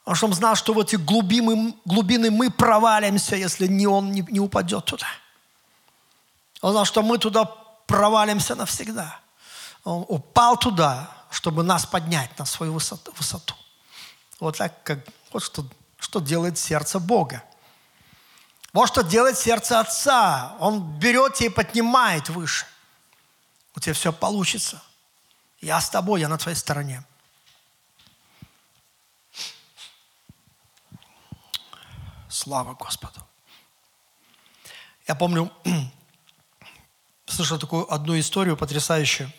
Потому 0.00 0.16
что 0.16 0.26
он 0.26 0.32
знал, 0.32 0.56
что 0.56 0.72
в 0.72 0.80
эти 0.80 0.96
глубины, 0.96 1.74
глубины 1.84 2.30
мы 2.30 2.50
провалимся, 2.50 3.36
если 3.36 3.66
не 3.66 3.86
он 3.86 4.10
не, 4.10 4.22
не 4.22 4.40
упадет 4.40 4.86
туда. 4.86 5.06
Он 6.62 6.72
знал, 6.72 6.84
что 6.84 7.02
мы 7.02 7.18
туда 7.18 7.44
провалимся 7.86 8.54
навсегда. 8.54 9.20
Он 9.84 10.04
упал 10.08 10.56
туда, 10.56 11.10
чтобы 11.30 11.62
нас 11.62 11.84
поднять 11.84 12.36
на 12.38 12.46
свою 12.46 12.72
высоту. 12.72 13.12
высоту. 13.16 13.54
Вот 14.40 14.56
так, 14.56 14.82
как, 14.82 15.06
вот 15.32 15.42
что, 15.42 15.64
что 16.08 16.20
делает 16.20 16.56
сердце 16.58 16.98
Бога. 16.98 17.44
Вот 18.72 18.86
что 18.86 19.02
делает 19.02 19.36
сердце 19.36 19.78
Отца. 19.78 20.56
Он 20.58 20.98
берет 20.98 21.34
тебя 21.34 21.48
и 21.48 21.50
поднимает 21.50 22.28
выше– 22.30 22.66
У 23.76 23.80
тебя 23.80 23.94
все 23.94 24.12
получится. 24.12 24.82
Я 25.60 25.80
с 25.80 25.90
тобой, 25.90 26.20
я 26.20 26.28
на 26.28 26.38
твоей 26.38 26.56
стороне. 26.56 27.04
Слава 32.28 32.74
Господу. 32.74 33.20
Я 35.06 35.14
помню, 35.14 35.52
слышал 37.26 37.58
такую 37.58 37.92
одну 37.92 38.18
историю 38.18 38.56
потрясающую, 38.56 39.30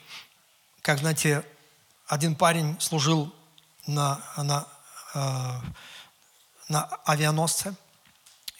как, 0.81 0.99
знаете, 0.99 1.45
один 2.07 2.35
парень 2.35 2.79
служил 2.79 3.35
на, 3.87 4.21
на, 4.37 4.67
э, 5.15 5.61
на 6.69 6.85
авианосце, 7.05 7.75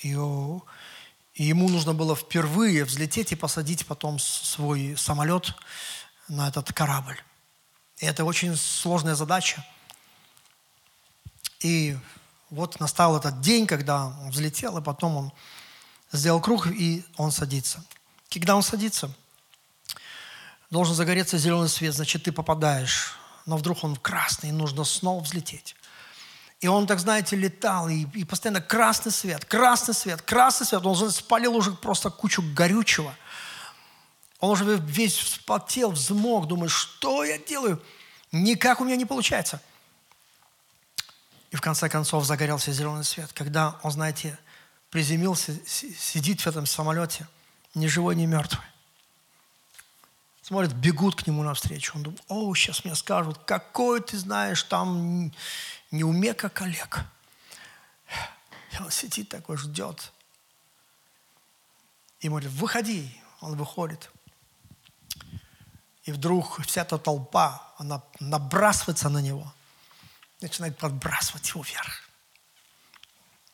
и, 0.01 0.10
и 0.10 1.43
ему 1.43 1.70
нужно 1.70 1.93
было 1.93 2.16
впервые 2.16 2.84
взлететь 2.84 3.32
и 3.32 3.36
посадить 3.36 3.86
потом 3.86 4.20
свой 4.20 4.95
самолет 4.97 5.53
на 6.28 6.47
этот 6.49 6.74
корабль. 6.74 7.22
И 7.97 8.05
это 8.05 8.26
очень 8.26 8.55
сложная 8.55 9.16
задача. 9.16 9.66
И 11.60 11.97
вот 12.49 12.80
настал 12.80 13.18
этот 13.18 13.41
день, 13.41 13.68
когда 13.68 14.07
он 14.07 14.32
взлетел, 14.32 14.78
и 14.78 14.82
потом 14.82 15.16
он 15.18 15.32
сделал 16.12 16.41
круг, 16.41 16.68
и 16.68 17.05
он 17.18 17.32
садится. 17.32 17.84
Когда 18.30 18.55
он 18.55 18.64
садится, 18.64 19.14
должен 20.70 20.95
загореться 20.95 21.38
зеленый 21.38 21.70
свет, 21.70 21.93
значит, 21.93 22.24
ты 22.24 22.32
попадаешь. 22.32 23.14
Но 23.45 23.57
вдруг 23.57 23.84
он 23.84 23.95
красный, 23.95 24.49
и 24.49 24.53
нужно 24.53 24.84
снова 24.84 25.22
взлететь. 25.22 25.76
И 26.62 26.68
он, 26.68 26.88
так 26.88 26.99
знаете, 26.99 27.38
летал, 27.38 27.88
и, 27.88 28.05
и 28.14 28.26
постоянно 28.26 28.62
красный 28.62 29.14
свет, 29.14 29.45
красный 29.45 29.93
свет, 29.93 30.22
красный 30.22 30.66
свет. 30.66 30.86
Он 30.86 31.12
спалил 31.12 31.55
уже 31.55 31.72
просто 31.72 32.10
кучу 32.10 32.43
горючего. 32.53 33.16
Он 34.39 34.51
уже 34.51 34.66
весь 34.78 35.16
вспотел, 35.16 35.91
взмок, 35.91 36.47
думает, 36.47 36.72
что 36.72 37.24
я 37.24 37.38
делаю? 37.38 37.82
Никак 38.32 38.82
у 38.82 38.86
меня 38.86 38.97
не 38.97 39.05
получается. 39.05 39.62
И 41.51 41.55
в 41.55 41.62
конце 41.62 41.89
концов 41.89 42.26
загорелся 42.26 42.72
зеленый 42.72 43.03
свет. 43.03 43.32
Когда 43.34 43.80
он, 43.82 43.91
знаете, 43.91 44.38
приземлился, 44.89 45.57
сидит 45.66 46.41
в 46.41 46.47
этом 46.47 46.66
самолете, 46.66 47.28
ни 47.74 47.88
живой, 47.88 48.16
ни 48.16 48.26
мертвый. 48.26 48.66
Смотрит, 50.41 50.74
бегут 50.74 51.22
к 51.22 51.28
нему 51.28 51.43
навстречу. 51.43 51.93
Он 51.95 52.03
думает, 52.03 52.24
о, 52.28 52.53
сейчас 52.55 52.84
мне 52.84 52.95
скажут, 52.95 53.38
какой 53.45 54.01
ты 54.01 54.18
знаешь 54.18 54.64
там 54.64 55.32
не 55.92 56.04
умека 56.04 56.50
коллег. 56.50 57.00
И 58.72 58.82
он 58.82 58.92
сидит 58.92 59.30
такой, 59.30 59.58
ждет. 59.58 60.12
И 62.20 62.30
говорит, 62.30 62.50
выходи. 62.52 63.10
Он 63.42 63.56
выходит. 63.56 64.10
И 66.04 66.12
вдруг 66.12 66.62
вся 66.66 66.82
эта 66.82 66.98
толпа, 66.98 67.74
она 67.78 68.02
набрасывается 68.20 69.10
на 69.10 69.20
него, 69.20 69.54
начинает 70.42 70.78
подбрасывать 70.78 71.48
его 71.50 71.62
вверх. 71.64 72.10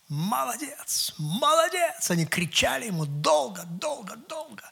Молодец, 0.07 1.13
молодец. 1.17 2.09
Они 2.09 2.25
кричали 2.25 2.85
ему 2.85 3.05
долго, 3.05 3.63
долго, 3.65 4.15
долго. 4.15 4.63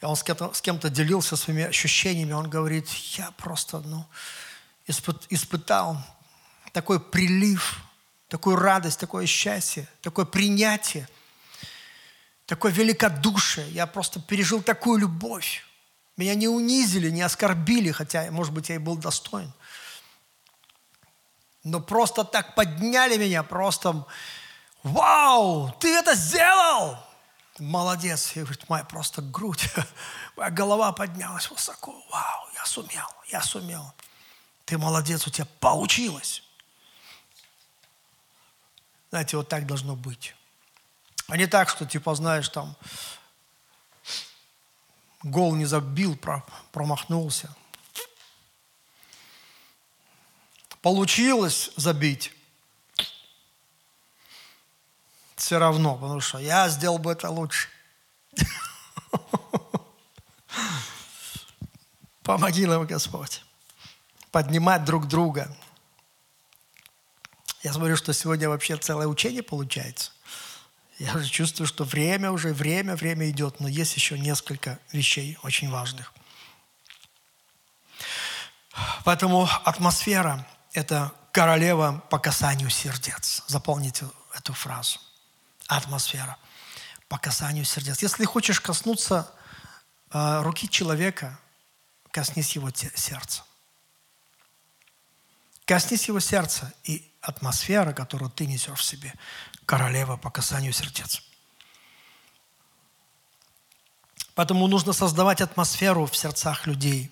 И 0.00 0.04
он 0.04 0.16
с 0.16 0.22
кем-то, 0.22 0.52
с 0.52 0.60
кем-то 0.62 0.88
делился 0.88 1.36
своими 1.36 1.64
ощущениями. 1.64 2.32
Он 2.32 2.48
говорит, 2.48 2.88
я 2.88 3.30
просто 3.32 3.80
ну, 3.80 4.06
испыт, 4.86 5.26
испытал 5.28 6.02
такой 6.72 7.00
прилив, 7.00 7.80
такую 8.28 8.56
радость, 8.56 8.98
такое 9.00 9.26
счастье, 9.26 9.88
такое 10.02 10.24
принятие, 10.24 11.08
такое 12.46 12.72
великодушие. 12.72 13.68
Я 13.70 13.86
просто 13.86 14.20
пережил 14.20 14.62
такую 14.62 15.00
любовь. 15.00 15.64
Меня 16.16 16.34
не 16.34 16.48
унизили, 16.48 17.10
не 17.10 17.22
оскорбили, 17.22 17.90
хотя, 17.90 18.30
может 18.30 18.52
быть, 18.52 18.68
я 18.68 18.76
и 18.76 18.78
был 18.78 18.96
достоин. 18.96 19.52
Но 21.62 21.80
просто 21.80 22.24
так 22.24 22.54
подняли 22.54 23.16
меня, 23.16 23.42
просто, 23.42 24.06
вау, 24.82 25.74
ты 25.80 25.88
это 25.94 26.14
сделал! 26.14 26.98
Молодец. 27.58 28.32
И 28.36 28.40
говорит, 28.40 28.68
моя 28.68 28.84
просто 28.84 29.20
грудь, 29.20 29.68
моя 30.36 30.50
голова 30.50 30.92
поднялась 30.92 31.50
высоко. 31.50 31.92
Вау, 32.10 32.48
я 32.54 32.64
сумел, 32.64 33.06
я 33.28 33.42
сумел. 33.42 33.92
Ты 34.64 34.78
молодец, 34.78 35.26
у 35.26 35.30
тебя 35.30 35.46
получилось. 35.58 36.42
Знаете, 39.10 39.36
вот 39.36 39.48
так 39.48 39.66
должно 39.66 39.96
быть. 39.96 40.34
А 41.28 41.36
не 41.36 41.46
так, 41.46 41.68
что 41.68 41.84
типа, 41.84 42.14
знаешь, 42.14 42.48
там, 42.48 42.76
гол 45.22 45.54
не 45.54 45.66
забил, 45.66 46.16
промахнулся. 46.72 47.54
Получилось 50.82 51.70
забить. 51.76 52.32
Все 55.36 55.58
равно, 55.58 55.94
потому 55.96 56.20
что 56.20 56.38
я 56.38 56.68
сделал 56.68 56.98
бы 56.98 57.12
это 57.12 57.30
лучше. 57.30 57.68
Помоги 62.22 62.66
нам, 62.66 62.86
Господь, 62.86 63.44
поднимать 64.30 64.84
друг 64.84 65.06
друга. 65.08 65.54
Я 67.62 67.72
смотрю, 67.74 67.96
что 67.96 68.12
сегодня 68.14 68.48
вообще 68.48 68.76
целое 68.76 69.06
учение 69.06 69.42
получается. 69.42 70.12
Я 70.98 71.14
уже 71.14 71.28
чувствую, 71.28 71.66
что 71.66 71.84
время 71.84 72.30
уже, 72.30 72.52
время, 72.52 72.96
время 72.96 73.28
идет, 73.30 73.60
но 73.60 73.68
есть 73.68 73.94
еще 73.96 74.18
несколько 74.18 74.78
вещей 74.92 75.38
очень 75.42 75.70
важных. 75.70 76.12
Поэтому 79.04 79.48
атмосфера– 79.64 80.46
это 80.72 81.12
королева 81.32 82.02
по 82.10 82.18
касанию 82.18 82.70
сердец. 82.70 83.42
Запомните 83.46 84.06
эту 84.34 84.52
фразу. 84.52 84.98
Атмосфера 85.66 86.36
по 87.08 87.18
касанию 87.18 87.64
сердец. 87.64 88.02
Если 88.02 88.24
хочешь 88.24 88.60
коснуться 88.60 89.30
э, 90.12 90.42
руки 90.42 90.68
человека, 90.68 91.38
коснись 92.10 92.56
его 92.56 92.70
сердца. 92.70 93.42
Коснись 95.64 96.08
его 96.08 96.20
сердца, 96.20 96.72
и 96.84 97.09
атмосфера, 97.20 97.92
которую 97.92 98.30
ты 98.30 98.46
несешь 98.46 98.80
в 98.80 98.84
себе, 98.84 99.12
королева 99.66 100.16
по 100.16 100.30
касанию 100.30 100.72
сердец. 100.72 101.22
Поэтому 104.34 104.66
нужно 104.66 104.92
создавать 104.92 105.40
атмосферу 105.40 106.06
в 106.06 106.16
сердцах 106.16 106.66
людей 106.66 107.10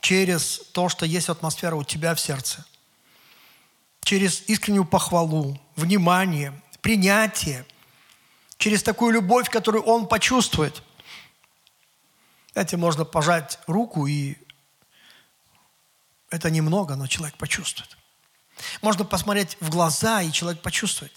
через 0.00 0.58
то, 0.72 0.88
что 0.88 1.06
есть 1.06 1.28
атмосфера 1.28 1.76
у 1.76 1.84
тебя 1.84 2.14
в 2.14 2.20
сердце. 2.20 2.64
Через 4.02 4.42
искреннюю 4.48 4.84
похвалу, 4.84 5.58
внимание, 5.76 6.60
принятие. 6.80 7.64
Через 8.58 8.82
такую 8.82 9.12
любовь, 9.14 9.48
которую 9.48 9.84
он 9.84 10.08
почувствует. 10.08 10.82
Знаете, 12.52 12.76
можно 12.76 13.04
пожать 13.04 13.58
руку, 13.66 14.06
и 14.06 14.36
это 16.28 16.50
немного, 16.50 16.96
но 16.96 17.06
человек 17.06 17.36
почувствует. 17.38 17.96
Можно 18.80 19.04
посмотреть 19.04 19.56
в 19.60 19.70
глаза, 19.70 20.22
и 20.22 20.32
человек 20.32 20.62
почувствует. 20.62 21.12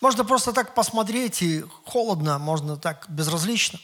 Можно 0.00 0.24
просто 0.24 0.52
так 0.52 0.74
посмотреть, 0.74 1.42
и 1.42 1.64
холодно, 1.84 2.38
можно 2.38 2.76
так 2.76 3.06
безразлично. 3.08 3.78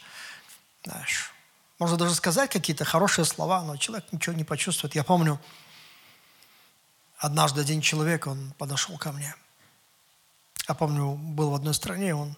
Знаешь, 0.84 1.32
можно 1.78 1.96
даже 1.96 2.14
сказать 2.14 2.50
какие-то 2.50 2.84
хорошие 2.84 3.24
слова, 3.24 3.62
но 3.62 3.76
человек 3.76 4.06
ничего 4.12 4.34
не 4.34 4.44
почувствует. 4.44 4.94
Я 4.94 5.04
помню, 5.04 5.40
однажды 7.18 7.60
один 7.60 7.80
человек, 7.80 8.26
он 8.26 8.52
подошел 8.58 8.98
ко 8.98 9.12
мне. 9.12 9.34
Я 10.68 10.74
помню, 10.74 11.14
был 11.14 11.50
в 11.50 11.54
одной 11.54 11.74
стране, 11.74 12.14
он 12.14 12.36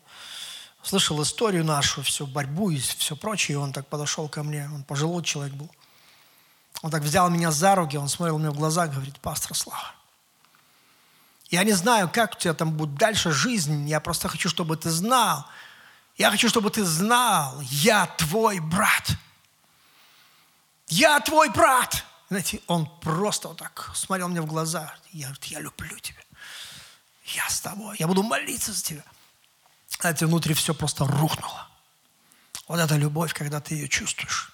слышал 0.82 1.22
историю 1.22 1.64
нашу, 1.64 2.02
всю 2.02 2.26
борьбу 2.26 2.70
и 2.70 2.78
все 2.78 3.16
прочее, 3.16 3.54
и 3.54 3.58
он 3.58 3.72
так 3.72 3.86
подошел 3.86 4.28
ко 4.28 4.42
мне. 4.42 4.68
Он 4.72 4.84
пожилой 4.84 5.22
человек 5.22 5.54
был. 5.54 5.70
Он 6.82 6.90
так 6.90 7.02
взял 7.02 7.30
меня 7.30 7.50
за 7.50 7.74
руки, 7.74 7.96
он 7.96 8.08
смотрел 8.08 8.38
мне 8.38 8.50
в 8.50 8.56
глаза, 8.56 8.86
говорит, 8.86 9.18
пастор 9.20 9.56
Слава, 9.56 9.94
я 11.54 11.64
не 11.64 11.72
знаю, 11.72 12.10
как 12.12 12.34
у 12.34 12.38
тебя 12.38 12.54
там 12.54 12.72
будет 12.72 12.94
дальше 12.94 13.30
жизнь. 13.30 13.88
Я 13.88 14.00
просто 14.00 14.28
хочу, 14.28 14.48
чтобы 14.48 14.76
ты 14.76 14.90
знал. 14.90 15.46
Я 16.16 16.30
хочу, 16.30 16.48
чтобы 16.48 16.70
ты 16.70 16.84
знал, 16.84 17.60
я 17.62 18.06
твой 18.06 18.60
брат. 18.60 19.10
Я 20.88 21.18
твой 21.20 21.48
брат. 21.50 22.04
Знаете, 22.28 22.60
он 22.66 22.86
просто 23.00 23.48
вот 23.48 23.58
так 23.58 23.90
смотрел 23.94 24.28
мне 24.28 24.40
в 24.40 24.46
глаза. 24.46 24.94
Я, 25.12 25.32
я 25.42 25.60
люблю 25.60 25.98
тебя. 25.98 26.20
Я 27.24 27.48
с 27.48 27.60
тобой. 27.60 27.96
Я 27.98 28.06
буду 28.06 28.22
молиться 28.22 28.72
за 28.72 28.82
тебя. 28.82 29.04
Знаете, 30.00 30.26
внутри 30.26 30.54
все 30.54 30.74
просто 30.74 31.06
рухнуло. 31.06 31.68
Вот 32.68 32.78
эта 32.78 32.96
любовь, 32.96 33.32
когда 33.34 33.60
ты 33.60 33.74
ее 33.74 33.88
чувствуешь. 33.88 34.53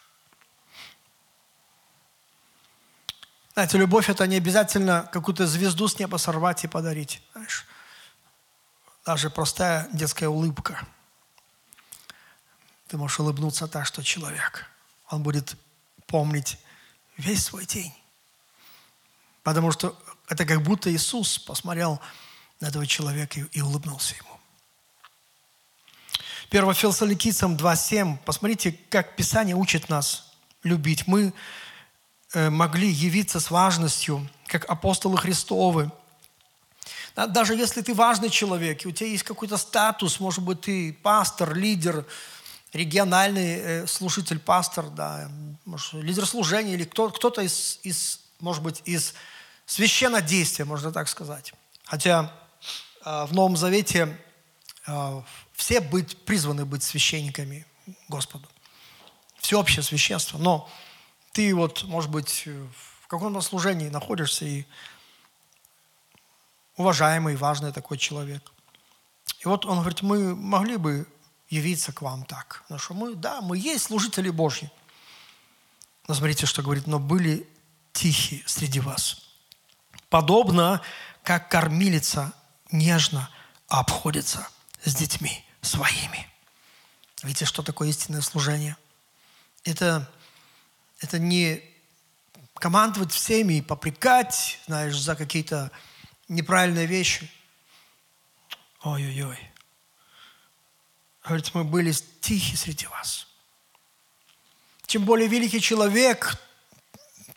Знаете, 3.60 3.76
любовь– 3.76 4.08
это 4.08 4.26
не 4.26 4.36
обязательно 4.36 5.06
какую-то 5.12 5.46
звезду 5.46 5.86
с 5.86 5.98
неба 5.98 6.16
сорвать 6.16 6.64
и 6.64 6.66
подарить. 6.66 7.20
Знаешь, 7.32 7.66
даже 9.04 9.28
простая 9.28 9.86
детская 9.92 10.28
улыбка. 10.28 10.86
Ты 12.88 12.96
можешь 12.96 13.20
улыбнуться 13.20 13.68
так, 13.68 13.84
что 13.84 14.02
человек, 14.02 14.66
он 15.10 15.22
будет 15.22 15.56
помнить 16.06 16.56
весь 17.18 17.44
свой 17.44 17.66
день. 17.66 17.92
Потому 19.42 19.72
что 19.72 19.94
это 20.26 20.46
как 20.46 20.62
будто 20.62 20.90
Иисус 20.90 21.38
посмотрел 21.38 22.00
на 22.60 22.68
этого 22.68 22.86
человека 22.86 23.40
и, 23.40 23.44
и 23.52 23.60
улыбнулся 23.60 24.14
ему. 24.14 24.40
1 26.48 26.72
Фессалоникийцам 26.72 27.56
2.7. 27.56 28.16
Посмотрите, 28.24 28.72
как 28.88 29.16
Писание 29.16 29.54
учит 29.54 29.90
нас 29.90 30.32
любить. 30.62 31.06
Мы 31.06 31.34
могли 32.34 32.88
явиться 32.88 33.40
с 33.40 33.50
важностью, 33.50 34.28
как 34.46 34.68
апостолы 34.70 35.16
Христовы. 35.16 35.90
Даже 37.14 37.54
если 37.54 37.82
ты 37.82 37.92
важный 37.92 38.30
человек, 38.30 38.84
и 38.84 38.88
у 38.88 38.92
тебя 38.92 39.08
есть 39.08 39.24
какой-то 39.24 39.56
статус, 39.56 40.20
может 40.20 40.42
быть, 40.42 40.60
ты 40.60 40.92
пастор, 40.92 41.54
лидер, 41.54 42.06
региональный 42.72 43.56
э, 43.56 43.86
служитель, 43.86 44.38
пастор, 44.38 44.88
да, 44.90 45.30
может, 45.64 45.92
лидер 45.94 46.24
служения 46.24 46.74
или 46.74 46.84
кто, 46.84 47.10
кто-то 47.10 47.42
из, 47.42 47.80
из, 47.82 48.20
может 48.38 48.62
быть, 48.62 48.82
из 48.84 49.14
священнодействия, 49.66 50.64
можно 50.64 50.92
так 50.92 51.08
сказать. 51.08 51.52
Хотя 51.84 52.32
э, 53.04 53.26
в 53.26 53.32
Новом 53.32 53.56
Завете 53.56 54.16
э, 54.86 55.22
все 55.54 55.80
быть, 55.80 56.16
призваны 56.24 56.64
быть 56.64 56.82
священниками 56.82 57.66
Господу. 58.08 58.48
Всеобщее 59.40 59.82
священство. 59.82 60.38
Но 60.38 60.70
ты 61.40 61.54
вот, 61.54 61.84
может 61.84 62.10
быть, 62.10 62.46
в 63.00 63.06
каком-то 63.06 63.40
служении 63.40 63.88
находишься 63.88 64.44
и 64.44 64.66
уважаемый, 66.76 67.34
важный 67.34 67.72
такой 67.72 67.96
человек. 67.96 68.52
И 69.38 69.48
вот 69.48 69.64
он 69.64 69.78
говорит, 69.78 70.02
мы 70.02 70.36
могли 70.36 70.76
бы 70.76 71.08
явиться 71.48 71.94
к 71.94 72.02
вам 72.02 72.26
так. 72.26 72.60
Потому 72.64 72.78
что 72.78 72.92
мы, 72.92 73.14
да, 73.14 73.40
мы 73.40 73.56
есть 73.56 73.84
служители 73.84 74.28
Божьи. 74.28 74.70
Но 76.08 76.14
смотрите, 76.14 76.44
что 76.44 76.60
говорит, 76.62 76.86
но 76.86 76.98
были 76.98 77.48
тихие 77.94 78.42
среди 78.46 78.80
вас. 78.80 79.22
Подобно, 80.10 80.82
как 81.22 81.48
кормилица 81.48 82.34
нежно 82.70 83.30
обходится 83.66 84.46
с 84.84 84.94
детьми 84.94 85.42
своими. 85.62 86.28
Видите, 87.22 87.46
что 87.46 87.62
такое 87.62 87.88
истинное 87.88 88.20
служение? 88.20 88.76
Это, 89.64 90.06
это 91.00 91.18
не 91.18 91.62
командовать 92.54 93.12
всеми 93.12 93.54
и 93.54 93.62
попрекать, 93.62 94.60
знаешь, 94.66 94.98
за 94.98 95.16
какие-то 95.16 95.70
неправильные 96.28 96.86
вещи. 96.86 97.30
Ой-ой-ой. 98.82 99.38
Говорит, 101.24 101.54
мы 101.54 101.64
были 101.64 101.92
тихи 102.20 102.56
среди 102.56 102.86
вас. 102.86 103.26
Чем 104.86 105.04
более 105.04 105.28
великий 105.28 105.60
человек 105.60 106.38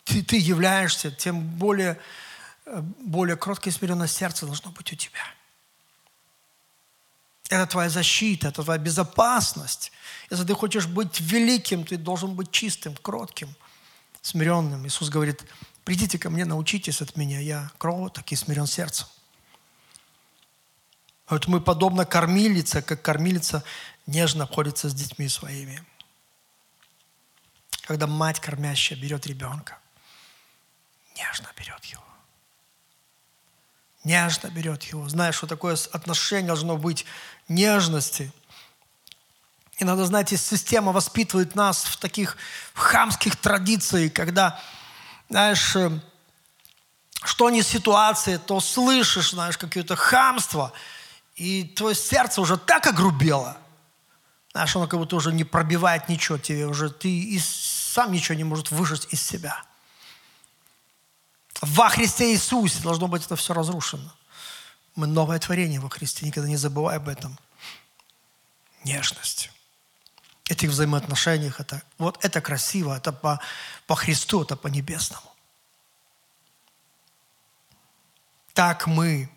ты, 0.04 0.22
ты 0.22 0.36
являешься, 0.36 1.10
тем 1.10 1.40
более, 1.40 1.98
э, 2.66 2.80
более 2.80 3.36
кроткое 3.36 3.70
смиренное 3.70 4.06
сердце 4.06 4.46
должно 4.46 4.70
быть 4.70 4.92
у 4.92 4.96
тебя. 4.96 5.24
Это 7.54 7.66
твоя 7.68 7.88
защита, 7.88 8.48
это 8.48 8.64
твоя 8.64 8.80
безопасность. 8.80 9.92
Если 10.28 10.44
ты 10.44 10.54
хочешь 10.54 10.88
быть 10.88 11.20
великим, 11.20 11.84
ты 11.84 11.96
должен 11.96 12.34
быть 12.34 12.50
чистым, 12.50 12.96
кротким, 12.96 13.54
смиренным. 14.22 14.84
Иисус 14.88 15.08
говорит, 15.08 15.44
придите 15.84 16.18
ко 16.18 16.30
мне, 16.30 16.44
научитесь 16.44 17.00
от 17.00 17.16
меня, 17.16 17.38
я 17.38 17.70
кроток 17.78 18.32
и 18.32 18.34
смирен 18.34 18.66
сердцем. 18.66 19.06
Вот 21.28 21.46
мы 21.46 21.60
подобно 21.60 22.04
кормилице, 22.04 22.82
как 22.82 23.02
кормилица 23.02 23.62
нежно 24.06 24.44
обходится 24.44 24.88
с 24.88 24.94
детьми 24.94 25.28
своими. 25.28 25.84
Когда 27.82 28.08
мать 28.08 28.40
кормящая 28.40 28.98
берет 28.98 29.28
ребенка, 29.28 29.78
нежно 31.16 31.48
берет 31.56 31.84
его. 31.84 32.02
Нежно 34.04 34.48
берет 34.48 34.82
его. 34.84 35.08
Знаешь, 35.08 35.36
что 35.36 35.46
такое 35.46 35.76
отношение 35.92 36.48
должно 36.48 36.76
быть 36.76 37.06
нежности. 37.48 38.32
И 39.78 39.84
надо 39.84 40.04
знать, 40.04 40.32
и 40.32 40.36
система 40.36 40.92
воспитывает 40.92 41.54
нас 41.54 41.84
в 41.84 41.96
таких 41.96 42.36
хамских 42.74 43.36
традициях, 43.36 44.12
когда, 44.12 44.60
знаешь, 45.28 45.74
э, 45.74 45.90
что 47.24 47.50
не 47.50 47.62
ситуация, 47.62 48.38
то 48.38 48.60
слышишь, 48.60 49.30
знаешь, 49.30 49.58
какое-то 49.58 49.96
хамство– 49.96 50.72
и 51.36 51.64
твое 51.64 51.94
сердце 51.94 52.40
уже 52.40 52.56
так 52.56 52.86
огрубело, 52.86 53.56
знаешь, 54.52 54.74
оно 54.76 54.86
как 54.86 55.00
будто 55.00 55.16
уже 55.16 55.32
не 55.32 55.44
пробивает 55.44 56.08
ничего 56.08 56.38
тебе, 56.38 56.66
уже 56.66 56.90
ты 56.90 57.08
и 57.08 57.40
сам 57.40 58.12
ничего 58.12 58.36
не 58.36 58.44
может 58.44 58.70
выжить 58.70 59.08
из 59.10 59.20
себя. 59.20 59.62
Во 61.60 61.88
Христе 61.88 62.32
Иисусе 62.32 62.80
должно 62.80 63.08
быть 63.08 63.24
это 63.24 63.36
все 63.36 63.54
разрушено. 63.54 64.12
Мы 64.94 65.06
новое 65.06 65.38
творение 65.38 65.80
во 65.80 65.88
Христе, 65.88 66.26
никогда 66.26 66.48
не 66.48 66.56
забывай 66.56 66.96
об 66.96 67.08
этом. 67.08 67.38
Нежность. 68.84 69.50
Этих 70.48 70.70
взаимоотношениях, 70.70 71.58
это, 71.58 71.82
вот 71.98 72.22
это 72.22 72.40
красиво, 72.40 72.96
это 72.96 73.12
по, 73.12 73.40
по 73.86 73.94
Христу, 73.94 74.42
это 74.42 74.56
по 74.56 74.68
небесному. 74.68 75.34
Так 78.52 78.86
мы 78.86 79.30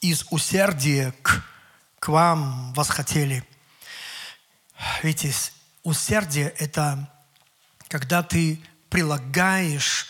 из 0.00 0.24
усердия 0.30 1.12
к, 1.22 1.44
к 1.98 2.08
вам 2.08 2.72
восхотели. 2.72 3.44
Видите, 5.02 5.34
усердие– 5.82 6.48
это 6.58 7.10
когда 7.88 8.22
ты 8.22 8.62
прилагаешь 8.88 10.06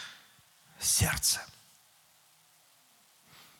сердце. 0.80 1.40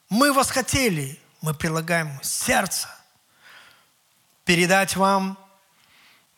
Мы 0.08 0.32
восхотели, 0.32 1.20
мы 1.40 1.54
прилагаем 1.54 2.18
сердце 2.22 2.88
передать 4.44 4.96
вам 4.96 5.38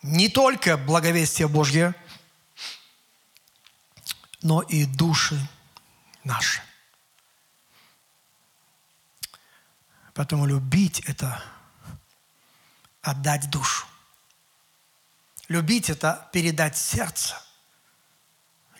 не 0.02 0.28
только 0.28 0.76
благовестие 0.76 1.48
Божье, 1.48 1.94
но 4.42 4.60
и 4.60 4.84
души 4.84 5.38
наши. 6.24 6.60
Поэтому 10.14 10.46
любить– 10.46 11.00
это 11.06 11.42
отдать 13.00 13.48
душу. 13.50 13.86
Любить– 15.48 15.88
это 15.90 16.28
передать 16.32 16.76
сердце. 16.76 17.40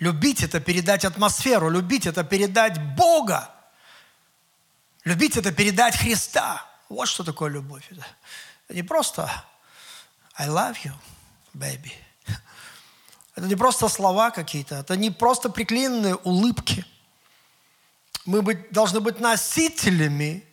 Любить– 0.02 0.42
это 0.42 0.58
передать 0.58 1.04
атмосферу. 1.04 1.70
Любить– 1.70 2.06
это 2.08 2.24
передать 2.24 2.76
Бога. 2.96 3.54
Любить– 5.04 5.36
это 5.38 5.52
передать 5.52 5.96
Христа. 5.96 6.66
Вот 6.88 7.06
что 7.06 7.22
такое 7.22 7.52
любовь. 7.52 7.88
Это 7.88 8.04
не 8.74 8.82
просто 8.82 9.30
I 10.36 10.48
love 10.48 10.76
you, 10.82 10.92
baby. 11.54 11.92
Это 13.36 13.46
не 13.46 13.54
просто 13.54 13.88
слова 13.88 14.32
какие-то. 14.32 14.74
Это 14.74 14.96
не 14.96 15.12
просто 15.12 15.50
приклеенные 15.50 16.16
улыбки. 16.16 16.84
Мы 18.24 18.42
быть, 18.42 18.72
должны 18.72 18.98
быть 18.98 19.20
носителями 19.20 20.44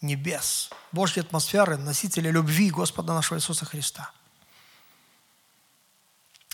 небес, 0.00 0.70
Божьей 0.92 1.22
атмосферы, 1.22 1.78
носители 1.78 2.30
любви 2.30 2.70
Господа 2.70 3.12
нашего 3.12 3.38
Иисуса 3.38 3.64
Христа. 3.64 4.12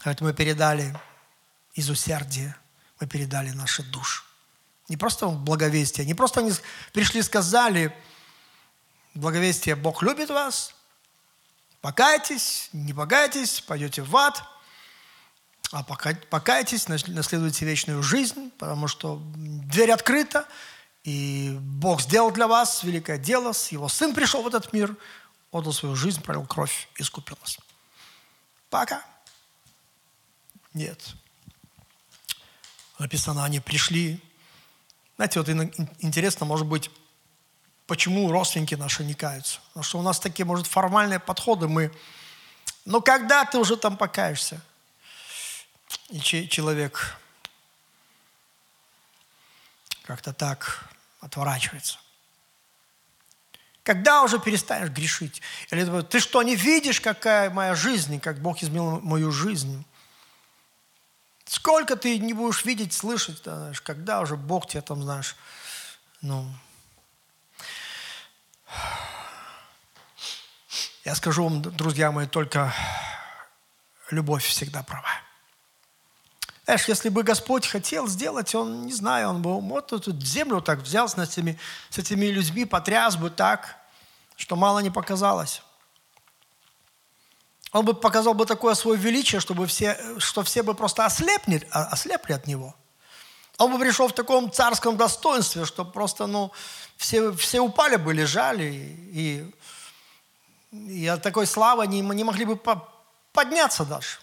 Поэтому 0.05 0.31
мы 0.31 0.35
передали 0.35 0.99
из 1.79 1.89
усердия, 1.91 2.57
мы 2.99 3.07
передали 3.07 3.51
наши 3.51 3.85
души. 3.85 4.25
Не 4.89 4.97
просто 4.97 5.29
благовестие, 5.29 6.05
не 6.05 6.15
просто 6.15 6.41
они 6.41 6.53
пришли 6.93 7.21
и 7.21 7.23
сказали, 7.23 7.95
благовестие, 9.15 9.77
Бог 9.77 10.03
любит 10.03 10.29
вас, 10.29 10.75
покайтесь, 11.81 12.69
не 12.73 12.93
покайтесь, 12.93 13.61
пойдете 13.61 14.03
в 14.03 14.17
ад, 14.17 14.43
а 15.71 15.85
покайтесь, 15.85 16.89
наследуйте 16.89 17.65
вечную 17.65 18.03
жизнь, 18.03 18.51
потому 18.59 18.89
что 18.89 19.23
дверь 19.35 19.93
открыта, 19.93 20.49
и 21.05 21.57
Бог 21.61 22.01
сделал 22.01 22.33
для 22.33 22.49
вас 22.49 22.83
великое 22.83 23.19
дело. 23.19 23.53
Его 23.71 23.89
Сын 23.89 24.15
пришел 24.15 24.43
в 24.43 24.49
этот 24.49 24.73
мир, 24.73 24.97
отдал 25.53 25.73
свою 25.73 25.95
жизнь, 25.95 26.23
пролил 26.23 26.45
кровь, 26.45 26.89
искупил 26.97 27.39
нас. 27.41 27.59
Пока. 28.69 29.05
Нет. 30.75 31.15
Написано, 32.99 33.45
они 33.45 33.61
пришли. 33.61 34.21
Знаете, 35.17 35.41
вот 35.41 35.49
интересно, 36.01 36.47
может 36.47 36.67
быть, 36.67 36.91
почему 37.87 38.31
родственники 38.31 38.75
наши 38.75 39.05
не 39.05 39.15
каются. 39.15 39.61
Потому 39.69 39.85
что 39.85 39.99
у 39.99 40.03
нас 40.03 40.19
такие, 40.21 40.45
может, 40.45 40.67
формальные 40.67 41.21
подходы. 41.21 41.69
Мы, 41.69 41.93
ну, 42.85 43.01
когда 43.01 43.45
ты 43.45 43.59
уже 43.59 43.77
там 43.77 43.97
покаешься? 43.97 44.61
И 46.11 46.21
человек 46.21 47.19
как-то 50.03 50.33
так 50.33 50.89
отворачивается. 51.21 51.99
Когда 53.83 54.23
уже 54.23 54.39
перестанешь 54.39 54.91
грешить? 54.91 55.41
Или 55.71 56.03
ты 56.03 56.21
что, 56.21 56.43
не 56.43 56.57
видишь, 56.57 57.01
какая 57.01 57.49
моя 57.49 57.75
жизнь, 57.75 58.21
как 58.21 58.41
Бог 58.41 58.63
изменил 58.63 59.01
мою 59.01 59.33
жизнь? 59.33 59.85
Сколько 61.49 61.97
ты 61.97 62.19
не 62.19 62.35
будешь 62.35 62.67
видеть, 62.67 62.93
слышать, 62.93 63.43
знаешь, 63.43 63.81
когда 63.81 64.21
уже 64.21 64.37
Бог 64.37 64.69
тебе 64.69 64.83
там, 64.83 65.03
знаешь, 65.03 65.35
ну... 66.21 66.47
Я 71.07 71.15
скажу 71.15 71.45
вам, 71.45 71.63
друзья 71.63 72.13
мои, 72.13 72.27
только 72.27 72.75
любовь 74.11 74.45
всегда 74.45 74.83
права. 74.83 75.09
Знаешь, 76.65 76.87
если 76.87 77.09
бы 77.09 77.23
Господь 77.23 77.67
хотел 77.67 78.09
сделать, 78.09 78.55
Он, 78.55 78.85
не 78.85 78.93
знаю, 78.93 79.31
Он 79.31 79.41
бы 79.41 79.59
вот 79.59 79.87
тут 79.87 80.23
землю 80.23 80.61
так 80.61 80.81
взял 80.81 81.09
с 81.09 81.17
этими, 81.17 81.59
с 81.89 81.97
этими 81.97 82.27
людьми, 82.27 82.67
потряс 82.67 83.17
бы 83.17 83.31
так, 83.31 83.75
что 84.37 84.55
мало 84.55 84.81
не 84.81 84.91
показалось. 84.91 85.63
Он 87.73 87.85
бы 87.85 87.95
показал 87.95 88.35
бы 88.35 88.47
такое 88.47 88.75
свое 88.75 88.99
величие, 88.99 89.41
чтобы 89.41 89.67
все, 89.67 89.99
что 90.19 90.43
все 90.43 90.63
бы 90.63 90.75
просто 90.75 91.05
ослепли, 91.05 91.67
а, 91.71 91.85
ослепли 91.87 92.33
от 92.33 92.47
него. 92.47 92.75
Он 93.59 93.73
бы 93.73 93.79
пришел 93.79 94.09
в 94.09 94.13
таком 94.13 94.51
царском 94.53 94.97
достоинстве, 94.97 95.65
что 95.65 95.85
просто, 95.85 96.27
ну, 96.27 96.53
все, 96.97 97.33
все 97.33 97.61
упали 97.61 97.97
бы, 97.97 98.15
лежали, 98.15 98.65
и, 99.13 99.51
и 100.73 101.07
от 101.09 101.23
такой 101.23 101.47
славы 101.47 101.87
не, 101.87 102.01
не 102.01 102.25
могли 102.25 102.45
бы 102.45 102.59
подняться 103.33 103.85
даже. 103.85 104.19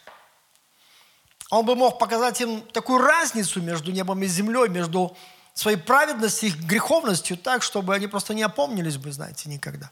Он 1.52 1.66
бы 1.66 1.76
мог 1.76 2.00
показать 2.00 2.42
им 2.42 2.62
такую 2.62 3.00
разницу 3.00 3.62
между 3.62 3.92
небом 3.92 4.24
и 4.24 4.28
землей, 4.28 4.70
между 4.70 5.16
своей 5.54 5.78
праведностью 5.78 6.50
и 6.50 6.52
греховностью, 6.52 7.38
так, 7.38 7.62
чтобы 7.62 7.94
они 7.94 8.08
просто 8.08 8.34
не 8.34 8.44
опомнились 8.44 8.98
бы, 8.98 9.12
знаете, 9.12 9.50
никогда. 9.50 9.92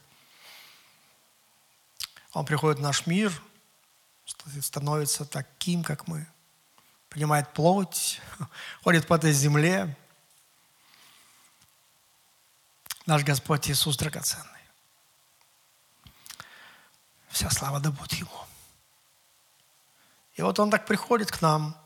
Он 2.34 2.44
приходит 2.44 2.80
в 2.80 2.82
наш 2.82 3.06
мир, 3.06 3.32
становится 4.60 5.24
таким, 5.24 5.84
как 5.84 6.08
мы, 6.08 6.26
принимает 7.08 7.52
плоть, 7.52 8.20
ходит 8.82 9.06
по 9.06 9.14
этой 9.14 9.32
земле. 9.32 9.96
Наш 13.06 13.22
Господь 13.22 13.70
Иисус 13.70 13.96
драгоценный. 13.96 14.48
Вся 17.28 17.50
слава 17.50 17.78
да 17.78 17.90
будет 17.90 18.12
Ему. 18.14 18.46
И 20.34 20.42
вот 20.42 20.58
Он 20.58 20.70
так 20.70 20.86
приходит 20.86 21.30
к 21.30 21.40
нам, 21.40 21.76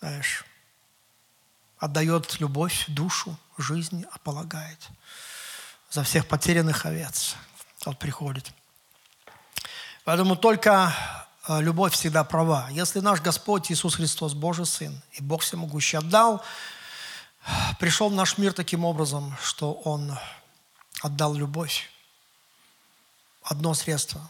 знаешь, 0.00 0.44
отдает 1.78 2.40
любовь, 2.40 2.86
душу, 2.88 3.36
жизнь, 3.58 4.06
полагает 4.22 4.88
за 5.90 6.02
всех 6.02 6.26
потерянных 6.26 6.86
овец. 6.86 7.36
Он 7.84 7.94
приходит– 7.94 8.50
Поэтому 10.04 10.36
только 10.36 10.94
э, 11.48 11.60
любовь 11.62 11.94
всегда 11.94 12.24
права. 12.24 12.68
Если 12.70 13.00
наш 13.00 13.22
Господь 13.22 13.72
Иисус 13.72 13.96
Христос, 13.96 14.34
Божий 14.34 14.66
Сын, 14.66 15.00
и 15.12 15.22
Бог 15.22 15.42
Всемогущий 15.42 15.96
отдал, 15.96 16.44
пришел 17.80 18.10
в 18.10 18.14
наш 18.14 18.36
мир 18.36 18.52
таким 18.52 18.84
образом, 18.84 19.34
что 19.42 19.72
Он 19.72 20.16
отдал 21.00 21.34
любовь. 21.34 21.90
Одно 23.42 23.74
средство 23.74 24.20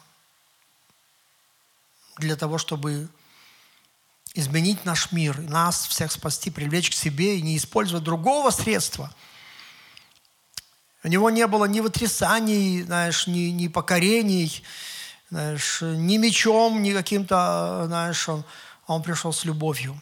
для 2.18 2.36
того, 2.36 2.58
чтобы 2.58 3.08
изменить 4.34 4.84
наш 4.84 5.12
мир, 5.12 5.38
нас 5.40 5.86
всех 5.86 6.12
спасти, 6.12 6.50
привлечь 6.50 6.90
к 6.90 6.94
себе 6.94 7.38
и 7.38 7.42
не 7.42 7.56
использовать 7.56 8.04
другого 8.04 8.50
средства. 8.50 9.14
У 11.02 11.08
него 11.08 11.30
не 11.30 11.46
было 11.46 11.66
ни 11.66 11.80
вытрясаний, 11.80 12.82
знаешь, 12.82 13.26
ни, 13.26 13.50
ни 13.50 13.68
покорений, 13.68 14.62
знаешь, 15.30 15.80
ни 15.82 16.16
мечом, 16.16 16.82
ни 16.82 16.92
каким-то, 16.92 17.84
знаешь, 17.86 18.28
он, 18.28 18.44
он 18.86 19.02
пришел 19.02 19.32
с 19.32 19.44
любовью. 19.44 20.00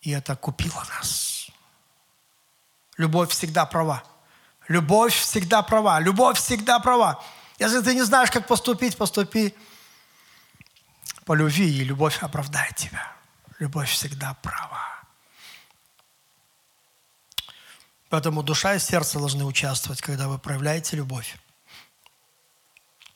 И 0.00 0.10
это 0.10 0.34
купило 0.36 0.84
нас. 0.88 1.50
Любовь 2.96 3.30
всегда 3.30 3.66
права. 3.66 4.02
Любовь 4.68 5.14
всегда 5.14 5.62
права. 5.62 6.00
Любовь 6.00 6.38
всегда 6.38 6.78
права. 6.78 7.22
Если 7.58 7.80
ты 7.82 7.94
не 7.94 8.02
знаешь, 8.02 8.30
как 8.30 8.46
поступить, 8.46 8.96
поступи 8.96 9.54
по 11.24 11.34
любви, 11.34 11.68
и 11.68 11.84
любовь 11.84 12.22
оправдает 12.22 12.76
тебя. 12.76 13.12
Любовь 13.58 13.90
всегда 13.90 14.34
права. 14.42 14.89
Поэтому 18.10 18.42
душа 18.42 18.74
и 18.74 18.80
сердце 18.80 19.20
должны 19.20 19.44
участвовать, 19.44 20.02
когда 20.02 20.26
вы 20.26 20.38
проявляете 20.38 20.96
любовь. 20.96 21.36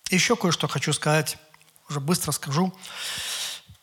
Еще 0.08 0.36
кое-что 0.36 0.68
хочу 0.68 0.92
сказать, 0.92 1.36
уже 1.88 1.98
быстро 1.98 2.30
скажу. 2.30 2.72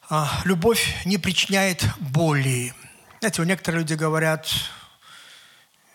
А, 0.10 0.42
любовь 0.46 1.06
не 1.06 1.18
причиняет 1.18 1.86
боли. 2.00 2.74
Знаете, 3.20 3.42
у 3.42 3.46
некоторых 3.46 3.82
людей 3.82 3.98
говорят, 3.98 4.50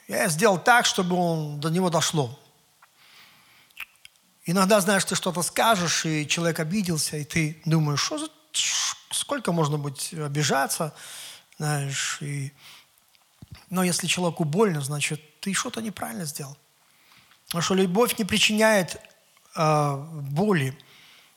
я 0.06 0.28
сделал 0.28 0.58
так, 0.58 0.84
чтобы 0.84 1.16
он, 1.16 1.60
до 1.60 1.70
него 1.70 1.88
дошло. 1.88 2.38
Иногда, 4.44 4.80
знаешь, 4.80 5.04
ты 5.06 5.14
что-то 5.14 5.40
скажешь, 5.40 6.04
и 6.04 6.28
человек 6.28 6.60
обиделся, 6.60 7.16
и 7.16 7.24
ты 7.24 7.62
думаешь, 7.64 8.02
что 8.02 8.18
за, 8.18 8.28
сколько 9.10 9.50
можно 9.50 9.78
быть 9.78 10.12
обижаться, 10.12 10.94
знаешь, 11.58 12.18
и 12.20 12.52
но 13.70 13.82
если 13.82 14.06
человеку 14.06 14.44
больно, 14.44 14.80
значит, 14.80 15.40
ты 15.40 15.52
что-то 15.52 15.80
неправильно 15.80 16.24
сделал. 16.24 16.56
Потому 17.46 17.62
что 17.62 17.74
любовь 17.74 18.18
не 18.18 18.24
причиняет 18.24 19.00
э, 19.54 19.96
боли. 20.30 20.76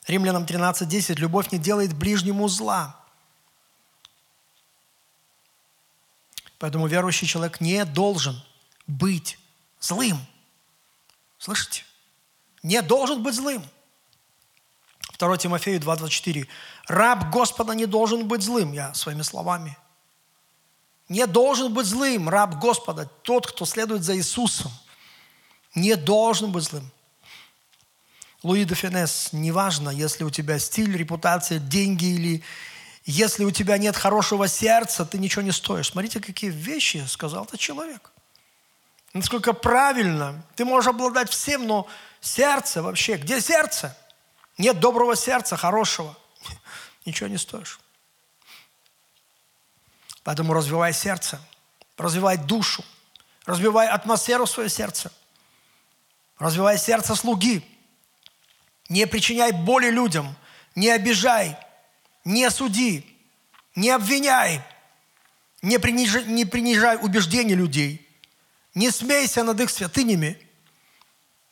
Римлянам 0.08 0.44
13.10. 0.44 1.16
Любовь 1.16 1.52
не 1.52 1.60
делает 1.60 1.94
ближнему 1.94 2.48
зла. 2.48 2.96
Поэтому 6.58 6.88
верующий 6.88 7.28
человек 7.28 7.62
не 7.62 7.86
должен 7.86 8.42
быть 8.86 9.40
злым. 9.80 10.20
Слышите? 11.38 11.84
Не 12.64 12.82
должен 12.82 13.24
быть 13.24 13.36
злым. 13.36 13.64
2 15.18 15.38
Тимофею 15.38 15.80
2.24. 15.80 16.48
Раб 16.88 17.30
Господа 17.32 17.74
не 17.74 17.86
должен 17.86 18.28
быть 18.28 18.42
злым. 18.42 18.74
Я 18.74 18.94
своими 18.94 19.22
словами– 19.22 19.78
не 21.10 21.26
должен 21.26 21.74
быть 21.74 21.88
злым 21.88 22.30
раб 22.30 22.60
Господа, 22.60 23.10
тот, 23.24 23.48
кто 23.48 23.66
следует 23.66 24.04
за 24.04 24.16
Иисусом. 24.16 24.72
Не 25.76 25.96
должен 25.96 26.52
быть 26.52 26.64
злым. 26.64 26.90
Луи 28.44 28.64
де 28.64 28.76
Финес, 28.76 29.30
неважно, 29.34 29.90
если 29.90 30.24
у 30.24 30.30
тебя 30.30 30.60
стиль, 30.60 30.96
репутация, 30.96 31.60
деньги 31.60 32.06
или 32.06 32.44
если 33.06 33.44
у 33.44 33.52
тебя 33.52 33.78
нет 33.78 33.98
хорошего 33.98 34.48
сердца, 34.48 35.04
ты 35.04 35.18
ничего 35.18 35.42
не 35.42 35.52
стоишь. 35.52 35.90
Смотрите, 35.90 36.20
какие 36.20 36.52
вещи 36.52 37.04
сказал 37.08 37.46
этот 37.46 37.60
человек. 37.60 38.12
Насколько 39.14 39.54
правильно. 39.54 40.44
Ты 40.56 40.64
можешь 40.64 40.90
обладать 40.90 41.30
всем, 41.32 41.66
но 41.66 41.88
сердце 42.22 42.84
вообще, 42.84 43.18
где 43.18 43.42
сердце? 43.42 43.98
Нет 44.60 44.80
доброго 44.80 45.16
сердца, 45.16 45.58
хорошего. 45.58 46.16
Ничего 47.06 47.28
не 47.28 47.38
стоишь. 47.38 47.80
Поэтому 50.30 50.54
развивай 50.54 50.94
сердце, 50.94 51.42
развивай 51.98 52.38
душу, 52.38 52.86
развивай 53.48 53.88
атмосферу 53.88 54.46
в 54.46 54.50
свое 54.52 54.70
сердце, 54.70 55.12
развивай 56.38 56.78
сердце 56.78 57.16
слуги. 57.16 57.66
Не 58.90 59.08
причиняй 59.08 59.52
боли 59.52 59.90
людям, 59.90 60.36
не 60.76 60.90
обижай, 60.92 61.58
не 62.26 62.48
суди, 62.52 63.12
не 63.74 63.90
обвиняй, 63.90 64.62
не 65.64 65.80
принижай, 65.80 66.24
не 66.26 66.46
принижай 66.46 66.98
убеждения 66.98 67.56
людей, 67.56 68.08
не 68.76 68.92
смейся 68.92 69.44
над 69.44 69.60
их 69.60 69.72
святынями, 69.72 70.40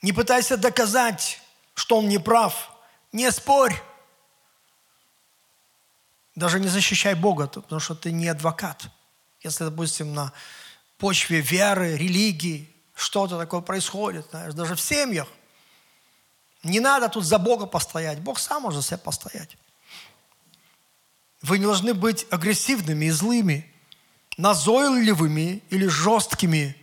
не 0.04 0.14
пытайся 0.14 0.56
доказать, 0.56 1.42
что 1.74 1.98
он 1.98 2.10
не 2.10 2.20
прав, 2.20 2.72
не 3.12 3.32
спорь, 3.32 3.74
даже 6.38 6.60
не 6.60 6.68
защищай 6.68 7.16
Бога, 7.16 7.48
потому 7.48 7.82
что 7.82 7.96
ты 7.96 8.12
не 8.12 8.28
адвокат. 8.28 8.90
Если, 9.42 9.64
допустим, 9.64 10.14
на 10.14 10.32
почве 11.00 11.42
веры, 11.42 11.98
религии 11.98 12.70
что-то 12.94 13.40
такое 13.40 13.62
происходит, 13.62 14.28
знаешь, 14.30 14.54
даже 14.54 14.76
в 14.76 14.82
семьях, 14.82 15.28
не 16.62 16.80
надо 16.80 17.10
тут 17.10 17.26
за 17.26 17.40
Бога 17.40 17.66
постоять. 17.66 18.20
Бог 18.20 18.38
сам 18.38 18.62
может 18.62 18.82
за 18.82 18.88
себя 18.88 18.98
постоять. 19.00 19.58
Вы 21.42 21.58
не 21.58 21.66
должны 21.66 21.96
быть 21.96 22.28
агрессивными 22.30 23.06
и 23.06 23.10
злыми, 23.10 23.74
назойливыми 24.38 25.64
или 25.72 25.88
жесткими. 25.88 26.78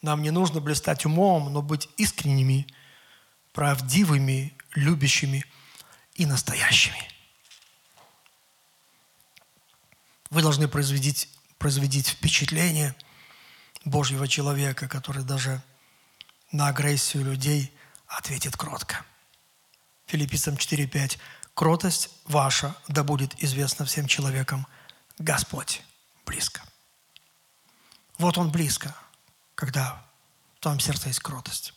Нам 0.00 0.22
не 0.22 0.32
нужно 0.32 0.60
блистать 0.60 1.04
умом, 1.04 1.52
но 1.52 1.62
быть 1.62 1.88
искренними, 1.98 2.66
правдивыми, 3.52 4.56
любящими 4.74 5.44
и 6.14 6.26
настоящими. 6.26 7.11
Вы 10.32 10.40
должны 10.40 10.66
производить, 10.66 11.28
производить 11.58 12.08
впечатление 12.08 12.96
Божьего 13.84 14.26
человека, 14.26 14.88
который 14.88 15.24
даже 15.24 15.62
на 16.52 16.68
агрессию 16.68 17.22
людей 17.22 17.70
ответит 18.06 18.56
кротко. 18.56 19.04
Филиппийцам 20.06 20.54
4.5. 20.54 21.18
Кротость 21.52 22.08
ваша 22.24 22.74
да 22.88 23.04
будет 23.04 23.34
известна 23.44 23.84
всем 23.84 24.06
человекам. 24.06 24.66
Господь 25.18 25.82
близко. 26.24 26.62
Вот 28.16 28.38
Он 28.38 28.50
близко, 28.50 28.96
когда 29.54 30.02
в 30.56 30.60
твоем 30.60 30.80
сердце 30.80 31.08
есть 31.08 31.20
кротость. 31.20 31.74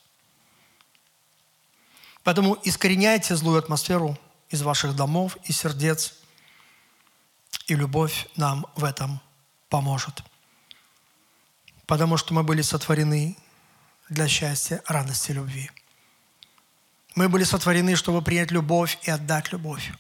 Поэтому 2.24 2.58
искореняйте 2.64 3.36
злую 3.36 3.60
атмосферу 3.60 4.18
из 4.48 4.62
ваших 4.62 4.96
домов 4.96 5.36
и 5.44 5.52
сердец, 5.52 6.14
и 7.68 7.76
любовь 7.76 8.28
нам 8.36 8.66
в 8.76 8.84
этом 8.84 9.20
поможет. 9.70 10.24
Потому 11.86 12.18
что 12.18 12.34
мы 12.34 12.44
были 12.44 12.62
сотворены 12.62 13.38
для 14.10 14.28
счастья, 14.28 14.82
радости, 14.88 15.32
любви. 15.32 15.70
Мы 17.16 17.30
были 17.30 17.44
сотворены, 17.44 17.96
чтобы 17.96 18.22
принять 18.22 18.52
любовь 18.52 18.98
и 19.04 19.12
отдать 19.12 19.52
любовь. 19.52 19.92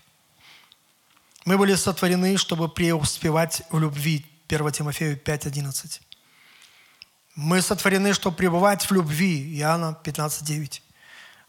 Мы 1.45 1.57
были 1.57 1.75
сотворены, 1.75 2.37
чтобы 2.37 2.69
преуспевать 2.69 3.61
в 3.69 3.79
любви. 3.79 4.25
1 4.47 4.71
Тимофею 4.71 5.17
5.11. 5.17 6.01
Мы 7.35 7.61
сотворены, 7.61 8.13
чтобы 8.13 8.35
пребывать 8.35 8.83
в 8.83 8.91
любви. 8.91 9.59
Иоанна 9.59 9.97
15.9. 10.03 10.81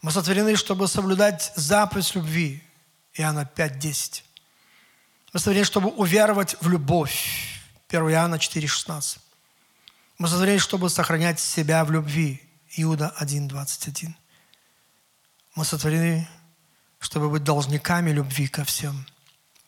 Мы 0.02 0.10
сотворены, 0.10 0.56
чтобы 0.56 0.86
соблюдать 0.88 1.52
заповедь 1.56 2.14
любви. 2.14 2.62
Иоанна 3.14 3.48
5.10. 3.56 4.22
Мы 5.36 5.40
сотворены, 5.40 5.66
чтобы 5.66 5.90
уверовать 5.90 6.56
в 6.62 6.68
любовь. 6.70 7.60
1 7.90 8.10
Иоанна 8.10 8.36
4.16. 8.36 9.18
Мы 10.16 10.28
сотворены, 10.28 10.58
чтобы 10.58 10.88
сохранять 10.88 11.38
себя 11.38 11.84
в 11.84 11.90
любви. 11.90 12.40
Иуда 12.78 13.14
1.21. 13.20 14.14
Мы 15.54 15.64
сотворены, 15.66 16.26
чтобы 17.00 17.28
быть 17.28 17.44
должниками 17.44 18.12
любви 18.12 18.48
ко 18.48 18.64
всем. 18.64 19.06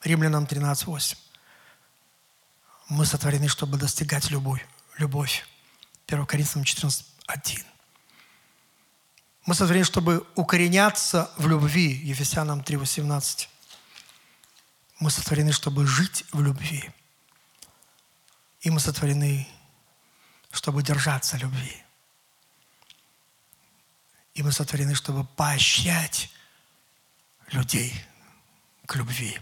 Римлянам 0.03 0.45
13.8. 0.45 1.19
Мы 2.89 3.05
сотворены, 3.05 3.49
чтобы 3.49 3.77
достигать 3.77 4.31
любовь. 4.31 4.67
любовь. 4.97 5.47
1 6.07 6.25
Коринфянам 6.25 6.65
14.1. 6.65 7.63
Мы 9.45 9.55
сотворены, 9.55 9.85
чтобы 9.85 10.27
укореняться 10.35 11.31
в 11.37 11.47
любви. 11.47 11.93
Ефесянам 12.05 12.61
3.18. 12.61 13.49
Мы 14.99 15.11
сотворены, 15.11 15.53
чтобы 15.53 15.87
жить 15.87 16.25
в 16.33 16.43
любви. 16.43 16.91
И 18.61 18.71
мы 18.71 18.81
сотворены, 18.81 19.47
чтобы 20.51 20.83
держаться 20.83 21.37
любви. 21.37 21.77
И 24.35 24.43
мы 24.43 24.53
сотворены, 24.53 24.95
чтобы 24.95 25.25
поощрять 25.25 26.31
людей 27.53 27.93
к 28.87 28.97
любви. 28.97 29.39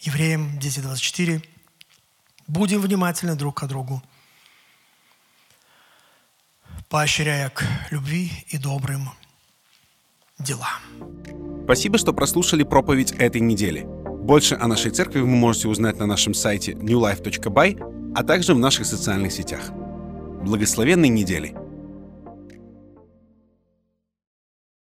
Евреям 0.00 0.58
10.24. 0.58 1.46
Будем 2.46 2.80
внимательны 2.80 3.36
друг 3.36 3.60
к 3.60 3.66
другу, 3.66 4.02
поощряя 6.90 7.48
к 7.48 7.64
любви 7.90 8.30
и 8.48 8.58
добрым 8.58 9.10
делам. 10.38 10.82
Спасибо, 11.64 11.96
что 11.96 12.12
прослушали 12.12 12.62
проповедь 12.64 13.12
этой 13.12 13.40
недели. 13.40 13.86
Больше 14.24 14.56
о 14.58 14.68
нашей 14.68 14.90
церкви 14.90 15.20
вы 15.20 15.26
можете 15.26 15.68
узнать 15.68 15.98
на 15.98 16.06
нашем 16.06 16.32
сайте 16.32 16.72
newlife.by, 16.72 18.12
а 18.16 18.24
также 18.24 18.54
в 18.54 18.58
наших 18.58 18.86
социальных 18.86 19.32
сетях. 19.32 19.70
Благословенной 20.42 21.10
недели! 21.10 21.54